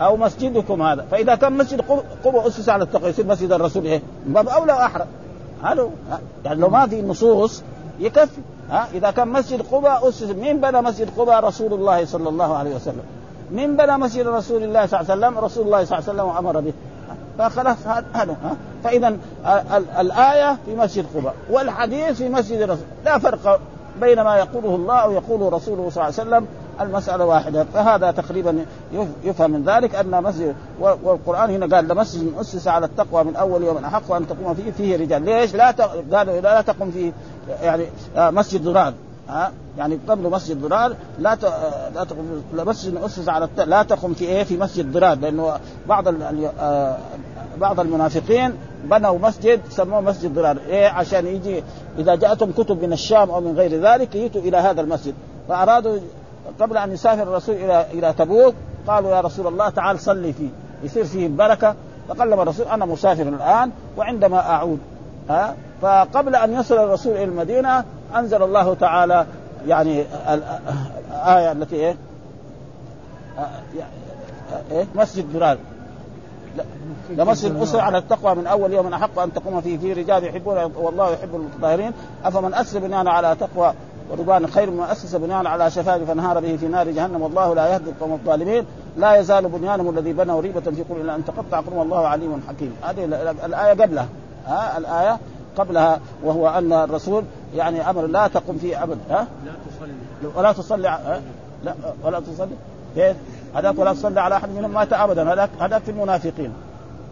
أو 0.00 0.16
مسجدكم 0.16 0.82
هذا. 0.82 1.06
فإذا 1.10 1.34
كان 1.34 1.52
مسجد 1.52 1.80
قباء 2.24 2.48
أسس 2.48 2.68
على 2.68 2.84
التقوى 2.84 3.10
يصير 3.10 3.26
مسجد 3.26 3.52
الرسول 3.52 3.84
إيه؟ 3.84 4.02
من 4.26 4.32
باب 4.32 4.48
أولى 4.48 4.72
وأحرى. 4.72 5.04
هذا 5.62 5.90
يعني 6.44 6.60
لو 6.60 6.68
ما 6.68 6.86
في 6.86 7.02
نصوص 7.02 7.62
يكفي. 8.00 8.40
ها؟ 8.70 8.88
إذا 8.94 9.10
كان 9.10 9.28
مسجد 9.28 9.62
قباء 9.62 10.08
أسس 10.08 10.22
مين 10.22 10.60
بنى 10.60 10.82
مسجد 10.82 11.10
قباء 11.18 11.44
رسول 11.44 11.72
الله 11.72 12.04
صلى 12.04 12.28
الله 12.28 12.56
عليه 12.56 12.74
وسلم؟ 12.74 13.02
من 13.50 13.76
بنى 13.76 13.98
مسجد 13.98 14.26
رسول 14.26 14.62
الله 14.62 14.86
صلى 14.86 15.00
الله 15.00 15.12
عليه 15.12 15.26
وسلم؟ 15.26 15.38
رسول 15.44 15.66
الله 15.66 15.84
صلى 15.84 15.98
الله 15.98 16.10
عليه 16.10 16.22
وسلم 16.22 16.36
أمر 16.46 16.60
به. 16.60 16.72
فخلاص 17.38 17.76
هذا 18.14 18.36
فإذا 18.84 19.16
الآية 20.00 20.58
في 20.66 20.76
مسجد 20.76 21.06
قباء 21.16 21.34
والحديث 21.50 22.16
في 22.16 22.28
مسجد 22.28 22.60
الرسول 22.60 22.84
لا 23.04 23.18
فرق 23.18 23.60
بين 24.00 24.22
ما 24.22 24.36
يقوله 24.36 24.74
الله 24.74 24.94
أو 24.94 25.12
يقوله 25.12 25.48
رسوله 25.48 25.90
صلى 25.90 26.08
الله 26.08 26.20
عليه 26.20 26.30
وسلم 26.30 26.46
المسألة 26.80 27.24
واحدة. 27.24 27.66
فهذا 27.74 28.10
تقريبا 28.10 28.64
يفهم 29.24 29.50
من 29.50 29.64
ذلك 29.64 29.94
أن 29.94 30.22
مسجد 30.22 30.54
والقرآن 30.80 31.50
هنا 31.50 31.76
قال 31.76 31.88
لمسجد 31.88 32.32
أسس 32.40 32.68
على 32.68 32.86
التقوى 32.86 33.24
من 33.24 33.36
أول 33.36 33.62
يوم 33.62 33.84
أحق 33.84 34.12
أن 34.12 34.26
تقوم 34.28 34.54
فيه 34.54 34.70
فيه 34.70 34.96
رجال. 34.96 35.24
ليش؟ 35.24 35.54
لا 35.54 35.70
قالوا 36.12 36.40
لا 36.40 36.60
تقوم 36.60 36.90
فيه 36.90 37.12
يعني 37.62 37.86
آه، 38.16 38.30
مسجد 38.30 38.64
ضرار 38.64 38.94
ها؟ 39.28 39.52
يعني 39.78 39.98
قبل 40.08 40.30
مسجد 40.30 40.60
ضرار 40.60 40.96
لا 41.18 41.34
ت... 41.34 41.44
لا 41.94 42.04
تقوم 42.04 42.42
مسجد 42.52 42.96
اسس 42.96 43.28
على 43.28 43.44
الت... 43.44 43.60
لا 43.60 43.82
تقوم 43.82 44.14
في 44.14 44.24
إيه؟ 44.24 44.44
في 44.44 44.56
مسجد 44.56 44.92
ضرار 44.92 45.18
لأنه 45.18 45.58
بعض 45.88 46.08
ال... 46.08 46.50
آه... 46.60 46.96
بعض 47.60 47.80
المنافقين 47.80 48.54
بنوا 48.84 49.18
مسجد 49.18 49.60
سموه 49.70 50.00
مسجد 50.00 50.34
ضرار. 50.34 50.56
إيه؟ 50.68 50.88
عشان 50.88 51.26
يجي 51.26 51.62
إذا 51.98 52.14
جاءتهم 52.14 52.52
كتب 52.52 52.84
من 52.84 52.92
الشام 52.92 53.30
أو 53.30 53.40
من 53.40 53.56
غير 53.56 53.80
ذلك 53.80 54.14
ياتوا 54.14 54.40
إلى 54.40 54.56
هذا 54.56 54.80
المسجد. 54.80 55.14
فأرادوا 55.48 55.98
قبل 56.60 56.76
أن 56.76 56.92
يسافر 56.92 57.22
الرسول 57.22 57.54
إلى 57.54 57.86
إلى 57.92 58.12
تبوك 58.12 58.54
قالوا 58.86 59.10
يا 59.10 59.20
رسول 59.20 59.46
الله 59.46 59.68
تعال 59.68 60.00
صلي 60.00 60.32
فيه. 60.32 60.48
يصير 60.82 61.04
فيه 61.04 61.28
بركة. 61.28 61.74
فقال 62.08 62.32
الرسول 62.32 62.66
أنا 62.66 62.84
مسافر 62.84 63.22
الآن 63.22 63.70
وعندما 63.96 64.38
أعود. 64.38 64.78
ها؟ 65.30 65.56
فقبل 65.82 66.36
أن 66.36 66.52
يصل 66.52 66.78
الرسول 66.78 67.12
إلى 67.12 67.24
المدينة 67.24 67.84
أنزل 68.16 68.42
الله 68.42 68.74
تعالى 68.74 69.26
يعني 69.66 70.04
الايه 70.28 71.52
التي 71.52 71.76
إيه؟ 71.76 71.96
إيه؟ 74.70 74.86
مسجد 74.94 75.32
درار 75.32 75.58
لمسجد 77.10 77.50
الاسر 77.50 77.80
على 77.80 77.98
التقوى 77.98 78.34
من 78.34 78.46
أول 78.46 78.72
يوم 78.72 78.94
أحق 78.94 79.18
أن 79.18 79.32
تقوم 79.32 79.60
فيه. 79.60 79.78
فيه 79.78 79.94
رجال 79.94 80.24
يحبون 80.24 80.72
والله 80.76 81.10
يحب 81.10 81.34
المتطهرين 81.34 81.92
أفمن 82.24 82.54
أسس 82.54 82.76
بنيانا 82.76 83.10
على 83.10 83.36
تقوى 83.40 83.74
ورضوان 84.10 84.46
خير 84.46 84.70
من 84.70 84.80
أسس 84.80 85.14
بنيانا 85.14 85.48
على 85.48 85.70
شفاء 85.70 86.04
فانهار 86.04 86.40
به 86.40 86.56
في 86.56 86.68
نار 86.68 86.90
جهنم. 86.90 87.22
والله 87.22 87.54
لا 87.54 87.68
يهدي 87.68 87.90
القوم 87.90 88.12
الظالمين. 88.12 88.64
لا 88.96 89.16
يزال 89.16 89.48
بنيانهم 89.48 89.98
الذي 89.98 90.12
بنوا 90.12 90.40
ريبة 90.40 90.60
في 90.60 90.84
قول 90.88 91.00
إلا 91.00 91.14
أن 91.14 91.24
تقطع 91.24 91.60
قرم 91.60 91.80
الله 91.80 92.06
عليم 92.06 92.42
حكيم. 92.48 92.76
هذه 92.82 93.04
الآية 93.44 93.82
قبلها. 93.82 94.08
ها 94.46 94.78
الآية 94.78 95.18
قبلها 95.56 96.00
وهو 96.24 96.48
أن 96.48 96.72
الرسول 96.72 97.24
يعني 97.54 97.90
أمر 97.90 98.06
لا 98.06 98.28
تقم 98.28 98.58
فيه 98.58 98.82
ابدا 98.82 98.98
ها؟ 99.10 99.26
لا 99.46 99.52
تصلي. 99.66 99.92
ولا 100.36 100.52
تصلي. 100.52 100.88
ها؟ 100.88 101.20
لا 101.64 101.74
ولا 102.04 102.20
تصلي. 102.20 102.56
كيف؟ 102.94 103.16
هذاك 103.54 103.78
ولا 103.78 103.92
تصلي 103.92 104.20
على 104.20 104.36
أحد 104.36 104.48
منهم 104.48 104.70
مات 104.70 104.92
ابدا. 104.92 105.32
هذاك 105.32 105.50
هذاك 105.60 105.82
في 105.82 105.90
المنافقين. 105.90 106.52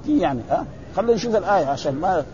في 0.05 0.19
يعني 0.19 0.41
ها؟ 0.51 0.65
خلينا 0.97 1.15
نشوف 1.15 1.37
الآية 1.37 1.67
عشان 1.67 1.95
ما 1.95 2.25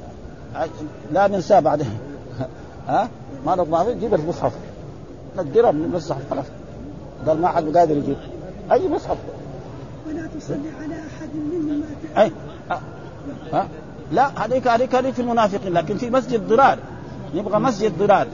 لا 1.12 1.28
ننساه 1.28 1.60
بعدين 1.60 1.98
ها؟ 2.88 3.08
ما 3.46 3.84
فيه 3.84 3.92
جيب 3.92 4.14
المصحف. 4.14 4.52
ندرها 5.38 5.70
من 5.70 5.84
المصحف 5.84 6.30
خلاص. 6.30 6.46
قال 7.26 7.40
ما 7.40 7.48
حد 7.48 7.76
قادر 7.76 7.96
يجيب. 7.96 8.16
أي 8.72 8.88
مصحف؟ 8.88 9.16
ولا 10.08 10.28
تصلي 10.38 10.70
على 10.82 10.94
أحد 10.94 11.28
منهم 11.34 11.80
مات 11.80 12.18
اي 12.18 12.32
ها, 12.70 12.80
ها؟ 13.52 13.68
لا 14.12 14.44
هذيك 14.44 14.68
هذيك 14.68 14.94
هذيك 14.94 15.14
في 15.14 15.22
المنافقين 15.22 15.72
لكن 15.72 15.96
في 15.96 16.10
مسجد 16.10 16.48
ضرار 16.48 16.78
نبغى 17.34 17.58
مسجد 17.58 17.98
ضرار 17.98 18.26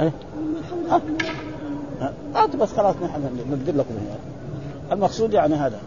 إيه 0.00 0.12
هات 2.34 2.56
بس 2.56 2.72
خلاص 2.72 2.96
نحن 2.96 3.46
ندير 3.50 3.76
لكم. 3.76 3.94
المقصود 4.92 5.34
يعني 5.34 5.54
هذا. 5.54 5.78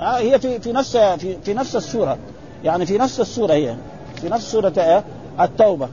آه 0.00 0.18
هي 0.18 0.38
في 0.38 0.60
في 0.60 0.72
نفس 0.72 0.96
في 0.96 1.36
في 1.44 1.54
نفس 1.54 1.76
السورة. 1.76 2.18
يعني 2.64 2.86
في 2.86 2.98
نفس 2.98 3.20
السورة 3.20 3.52
هي. 3.52 3.76
في 4.20 4.28
نفس 4.28 4.52
سورة 4.52 4.72
إيه؟ 4.78 5.04
التوبة. 5.40 5.88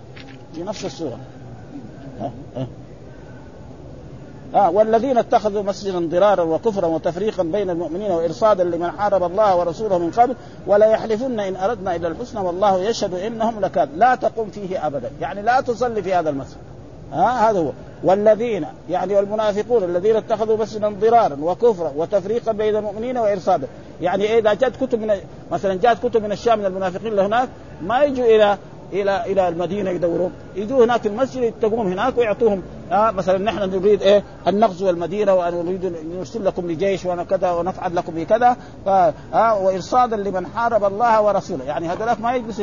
في 0.56 0.64
نفس 0.64 0.86
السورة. 0.86 1.18
آه 2.22 2.32
آه. 2.58 2.68
آه 4.56 4.70
والذين 4.70 5.18
اتخذوا 5.18 5.64
مسجدا 5.64 6.08
ضرارا 6.10 6.44
وكفرا 6.44 6.88
وتفريقا 6.88 7.44
بين 7.44 7.70
المؤمنين 7.70 8.12
وإرصادا 8.12 8.64
لمن 8.64 8.92
حارب 8.92 9.24
الله 9.24 9.56
ورسوله 9.56 9.98
من 9.98 10.12
قبل 10.12 10.36
ولا 10.68 10.86
يحلفن 10.86 11.40
إن 11.40 11.56
أردنا 11.56 11.96
إلا 11.96 12.08
الحسنى 12.08 12.42
والله 12.42 12.80
يشهد 12.80 13.14
إنهم 13.14 13.60
لكاذب 13.60 13.98
لا 13.98 14.16
تقم 14.16 14.50
فيه 14.50 14.88
ابدا. 14.88 15.12
يعني 15.22 15.42
لا 15.42 15.62
تصلي 15.62 16.04
في 16.04 16.14
هذا 16.14 16.30
المسجد. 16.30 16.58
ها 17.14 17.50
هذا 17.50 17.60
هو. 17.60 17.72
والذين 18.04 18.66
يعني 18.90 19.16
والمنافقون 19.16 19.84
الذين 19.84 20.16
اتخذوا 20.16 20.58
مسجدا 20.58 20.90
ضرارا 20.90 21.38
وكفرا 21.42 21.94
وتفريقا 21.96 22.52
بين 22.52 22.76
المؤمنين 22.76 23.18
وارصادا 23.18 23.68
يعني 24.02 24.38
إذا 24.38 24.54
جاءت 24.54 24.84
كتب 24.84 25.00
من 25.00 25.14
مثلا 25.52 25.74
جاءت 25.74 26.08
كتب 26.08 26.24
من 26.24 26.32
الشام 26.32 26.60
من 26.60 26.66
المنافقين 26.66 27.14
لهناك 27.14 27.50
ما 27.82 28.04
يجوا 28.04 28.26
إلى 28.26 28.58
إلى 28.94 29.26
إلى 29.26 29.48
المدينة 29.48 29.90
يدورون. 29.90 30.32
يجوا 30.56 30.86
هناك 30.86 31.08
المسجد 31.08 31.44
يتقوم 31.44 31.88
هناك 31.88 32.18
ويعطوهم 32.18 32.64
آه 32.92 33.12
مثلا 33.12 33.38
نحن 33.38 33.58
نريد 33.58 34.02
إيه؟ 34.02 34.24
أن 34.48 34.60
نغزو 34.60 34.90
المدينة 34.90 35.34
ونريد 35.34 35.86
أن 35.86 36.18
نرسل 36.18 36.46
لكم 36.46 36.72
لجيش 36.72 37.06
وكذا 37.06 37.52
ونفعل 37.52 37.96
لكم 37.96 38.14
بكذا 38.14 38.58
آه 38.88 39.60
وإرصادا 39.62 40.16
لمن 40.16 40.48
حارب 40.48 40.84
الله 40.84 41.22
ورسوله. 41.22 41.66
يعني 41.66 41.88
هذولاك 41.88 42.22
ما 42.22 42.36
يجلس 42.36 42.62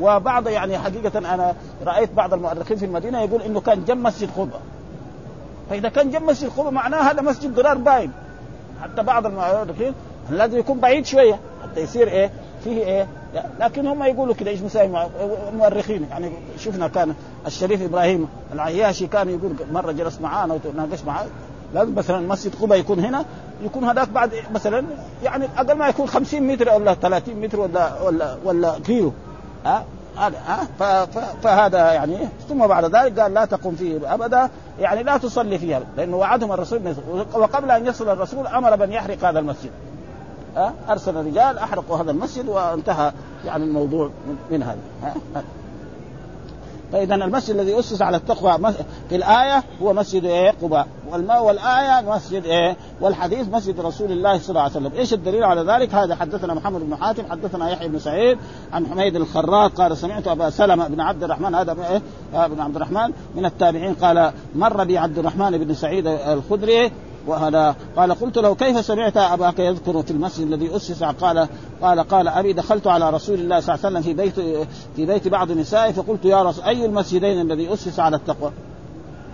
وبعض 0.00 0.48
يعني 0.48 0.78
حقيقة 0.78 1.18
أنا 1.18 1.54
رأيت 1.86 2.12
بعض 2.12 2.34
المؤرخين 2.34 2.76
في 2.76 2.84
المدينة 2.84 3.20
يقول 3.20 3.42
إنه 3.42 3.60
كان 3.60 3.84
جنب 3.84 4.06
مسجد 4.06 4.30
قبة. 4.36 4.58
فإذا 5.70 5.88
كان 5.88 6.10
جنب 6.10 6.22
مسجد 6.22 6.50
قبة 6.56 6.70
معناه 6.70 7.10
هذا 7.10 7.22
مسجد 7.22 7.54
ضرار 7.54 7.78
باين. 7.78 8.12
حتى 8.82 9.02
بعض 9.02 9.26
المؤرخين 9.26 9.94
لازم 10.30 10.58
يكون 10.58 10.80
بعيد 10.80 11.06
شوية 11.06 11.38
حتى 11.62 11.80
يصير 11.80 12.08
إيه 12.08 12.30
فيه 12.64 12.84
إيه. 12.84 13.06
لكن 13.60 13.86
هم 13.86 14.02
يقولوا 14.02 14.34
كذا 14.34 14.50
إيش 14.50 14.60
المؤرخين؟ 15.52 16.06
يعني 16.10 16.32
شفنا 16.58 16.88
كان 16.88 17.14
الشريف 17.46 17.82
إبراهيم 17.82 18.28
العياشي 18.52 19.06
كان 19.06 19.28
يقول 19.28 19.54
مرة 19.72 19.92
جلس 19.92 20.20
معانا 20.20 20.54
وتناقش 20.54 21.04
معاه 21.04 21.26
لازم 21.74 21.94
مثلا 21.94 22.20
مسجد 22.20 22.54
قبة 22.54 22.74
يكون 22.76 23.00
هنا 23.00 23.24
يكون 23.64 23.84
هذاك 23.84 24.08
بعد 24.08 24.30
مثلا 24.54 24.84
يعني 25.24 25.44
أقل 25.56 25.74
ما 25.74 25.88
يكون 25.88 26.06
50 26.06 26.42
متر 26.42 26.68
ولا 26.68 26.94
30 26.94 27.34
متر 27.34 27.60
ولا 27.60 28.02
ولا 28.02 28.36
ولا 28.44 28.78
كيلو. 28.78 29.12
ها؟ 29.64 29.84
فهذا 31.42 31.92
يعني 31.92 32.16
ثم 32.48 32.66
بعد 32.66 32.84
ذلك 32.84 33.20
قال 33.20 33.34
لا 33.34 33.44
تقم 33.44 33.74
فيه 33.74 34.14
أبدا 34.14 34.50
يعني 34.80 35.02
لا 35.02 35.16
تصلي 35.16 35.58
فيها 35.58 35.80
لأنه 35.96 36.16
وعدهم 36.16 36.52
الرسول 36.52 36.94
وقبل 37.34 37.70
أن 37.70 37.86
يصل 37.86 38.08
الرسول 38.08 38.46
أمر 38.46 38.76
بن 38.76 38.92
يحرق 38.92 39.24
هذا 39.24 39.38
المسجد. 39.38 39.70
أرسل 40.88 41.14
رجال 41.16 41.58
أحرقوا 41.58 41.96
هذا 41.96 42.10
المسجد 42.10 42.48
وانتهى 42.48 43.12
يعني 43.46 43.64
الموضوع 43.64 44.10
من 44.50 44.62
هذا. 44.62 45.14
فإذا 46.94 47.14
المسجد 47.14 47.56
الذي 47.56 47.78
أسس 47.78 48.02
على 48.02 48.16
التقوى 48.16 48.72
في 49.08 49.16
الآية 49.16 49.62
هو 49.82 49.92
مسجد 49.92 50.24
إيه؟ 50.24 50.50
قباء. 50.62 50.86
والماء 51.10 51.44
والآية 51.44 52.10
مسجد 52.14 52.44
إيه؟ 52.44 52.76
والحديث 53.00 53.48
مسجد 53.48 53.80
رسول 53.80 54.12
الله 54.12 54.38
صلى 54.38 54.48
الله 54.48 54.60
عليه 54.60 54.72
وسلم. 54.72 54.92
إيش 54.96 55.12
الدليل 55.12 55.44
على 55.44 55.72
ذلك؟ 55.72 55.94
هذا 55.94 56.14
حدثنا 56.14 56.54
محمد 56.54 56.80
بن 56.80 56.96
حاتم 56.96 57.22
حدثنا 57.30 57.70
يحيى 57.70 57.88
بن 57.88 57.98
سعيد 57.98 58.38
عن 58.72 58.86
حميد 58.86 59.16
الخراط 59.16 59.80
قال 59.80 59.96
سمعت 59.96 60.28
أبا 60.28 60.50
سلمة 60.50 60.88
بن 60.88 61.00
عبد 61.00 61.24
الرحمن 61.24 61.54
هذا 61.54 61.76
إيه؟ 61.90 62.02
بن 62.46 62.60
عبد 62.60 62.76
الرحمن 62.76 63.12
من 63.34 63.46
التابعين 63.46 63.94
قال 63.94 64.32
مر 64.54 64.84
بي 64.84 64.98
عبد 64.98 65.18
الرحمن 65.18 65.58
بن 65.58 65.74
سعيد 65.74 66.06
الخدري 66.06 66.92
وهذا. 67.26 67.76
قال 67.96 68.14
قلت 68.14 68.38
له 68.38 68.54
كيف 68.54 68.84
سمعت 68.84 69.16
أباك 69.16 69.58
يذكر 69.58 70.02
في 70.02 70.10
المسجد 70.10 70.46
الذي 70.46 70.76
أسس؟ 70.76 71.02
قال 71.02 71.48
قال 71.82 72.00
قال 72.00 72.28
ابي 72.28 72.52
دخلت 72.52 72.86
على 72.86 73.10
رسول 73.10 73.40
الله 73.40 73.60
صلى 73.60 73.74
الله 73.74 73.86
عليه 73.86 73.98
وسلم 73.98 74.02
في 74.02 74.14
بيت 74.14 74.66
في 74.96 75.06
بيت 75.06 75.28
بعض 75.28 75.52
نسائه 75.52 75.92
فقلت 75.92 76.24
يا 76.24 76.42
رسول 76.42 76.64
أي 76.64 76.86
المسجدين 76.86 77.40
الذي 77.40 77.72
أسس 77.72 78.00
على 78.00 78.16
التقوى؟ 78.16 78.50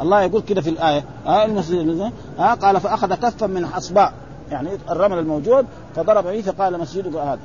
الله 0.00 0.22
يقول 0.22 0.42
كده 0.42 0.60
في 0.60 0.70
الآية. 0.70 1.04
ها 1.26 1.44
المسجد 1.44 2.12
ها 2.38 2.54
قال 2.54 2.80
فأخذ 2.80 3.14
كفا 3.14 3.46
من 3.46 3.66
حصباء 3.66 4.12
يعني 4.50 4.70
الرمل 4.90 5.18
الموجود 5.18 5.66
فضرب 5.96 6.24
به 6.24 6.40
فقال 6.40 6.80
مسجدك 6.80 7.16
هذا. 7.16 7.38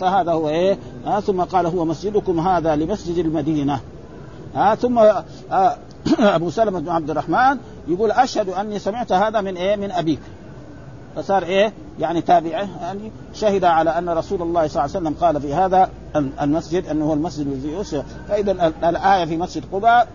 فهذا 0.00 0.32
هو 0.32 0.48
إيه؟ 0.48 0.78
ها 1.06 1.20
ثم 1.20 1.40
قال 1.40 1.66
هو 1.66 1.84
مسجدكم 1.84 2.48
هذا 2.48 2.76
لمسجد 2.76 3.18
المدينة. 3.18 3.80
ها 4.54 4.74
ثم 4.74 4.98
آه 4.98 5.76
أبو 6.36 6.50
سلمة 6.50 6.80
بن 6.80 6.88
عبد 6.88 7.10
الرحمن 7.10 7.58
يقول 7.88 8.10
أشهد 8.10 8.48
أني 8.48 8.78
سمعت 8.78 9.12
هذا 9.12 9.40
من 9.40 9.56
إيه؟ 9.56 9.76
من 9.76 9.90
أبيك. 9.90 10.20
فصار 11.16 11.42
إيه؟ 11.42 11.72
يعني 11.98 12.20
تابعه 12.20 12.68
يعني 12.80 13.12
شهد 13.34 13.64
على 13.64 13.90
أن 13.90 14.08
رسول 14.08 14.42
الله 14.42 14.66
صلى 14.66 14.84
الله 14.84 14.96
عليه 14.96 15.06
وسلم 15.08 15.14
قال 15.20 15.40
في 15.40 15.54
هذا 15.54 15.90
المسجد 16.40 16.86
أنه 16.86 17.04
هو 17.04 17.12
المسجد 17.12 17.46
الذي 17.46 17.80
اسس 17.80 18.02
فإذا 18.28 18.72
الآية 18.84 19.24
في 19.24 19.36
مسجد 19.36 19.64
قباء 19.72 20.08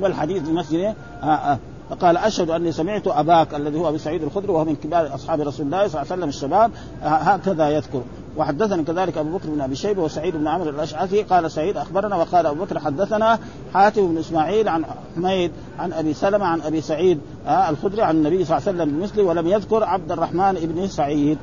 والحديث 0.00 0.42
في 0.42 0.52
مسجد 0.52 0.78
إيه؟ 0.78 0.94
آه 1.22 1.26
آه. 1.26 1.58
فقال 1.90 2.16
أشهد 2.16 2.50
أني 2.50 2.72
سمعت 2.72 3.06
أباك 3.06 3.54
الذي 3.54 3.78
هو 3.78 3.88
أبي 3.88 3.98
سعيد 3.98 4.22
الخدري 4.22 4.52
وهو 4.52 4.64
من 4.64 4.76
كبار 4.76 5.14
أصحاب 5.14 5.40
رسول 5.40 5.66
الله 5.66 5.88
صلى 5.88 6.02
الله 6.02 6.12
عليه 6.12 6.12
وسلم 6.12 6.28
الشباب 6.28 6.70
هكذا 7.02 7.68
يذكر. 7.68 8.02
وحدثني 8.36 8.84
كذلك 8.84 9.18
أبو 9.18 9.38
بكر 9.38 9.48
بن 9.48 9.60
أبي 9.60 9.74
شيبة 9.74 10.02
وسعيد 10.02 10.36
بن 10.36 10.48
عمرو 10.48 10.70
الأشعثي 10.70 11.22
قال 11.22 11.50
سعيد 11.50 11.76
أخبرنا 11.76 12.16
وقال 12.16 12.46
أبو 12.46 12.64
بكر 12.64 12.78
حدثنا 12.78 13.38
حاتم 13.74 14.08
بن 14.08 14.18
إسماعيل 14.18 14.68
عن 14.68 14.84
حميد 15.16 15.52
عن 15.78 15.92
أبي 15.92 16.14
سلمة 16.14 16.44
عن 16.44 16.60
أبي 16.60 16.80
سعيد 16.80 17.20
الخدري 17.46 18.02
عن 18.02 18.16
النبي 18.16 18.44
صلى 18.44 18.58
الله 18.58 18.68
عليه 18.68 18.78
وسلم 18.78 18.98
بمثله 18.98 19.24
ولم 19.24 19.46
يذكر 19.46 19.84
عبد 19.84 20.12
الرحمن 20.12 20.54
بن 20.54 20.88
سعيد. 20.88 21.38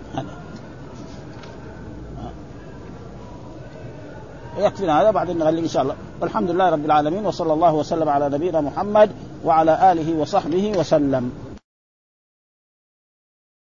يكفينا 4.58 5.02
هذا 5.02 5.12
بعدين 5.12 5.38
نغلق 5.38 5.60
إن 5.60 5.68
شاء 5.68 5.84
الله. 5.84 5.96
والحمد 6.22 6.52
لله 6.52 6.70
رب 6.70 6.86
العالمين 6.86 7.26
وصلى 7.26 7.54
الله 7.54 7.74
وسلم 7.74 8.10
على 8.10 8.30
نبينا 8.30 8.62
محمد 8.62 9.10
وعلى 9.46 9.92
آله 9.92 10.20
وصحبه 10.20 10.74
وسلم. 10.78 11.53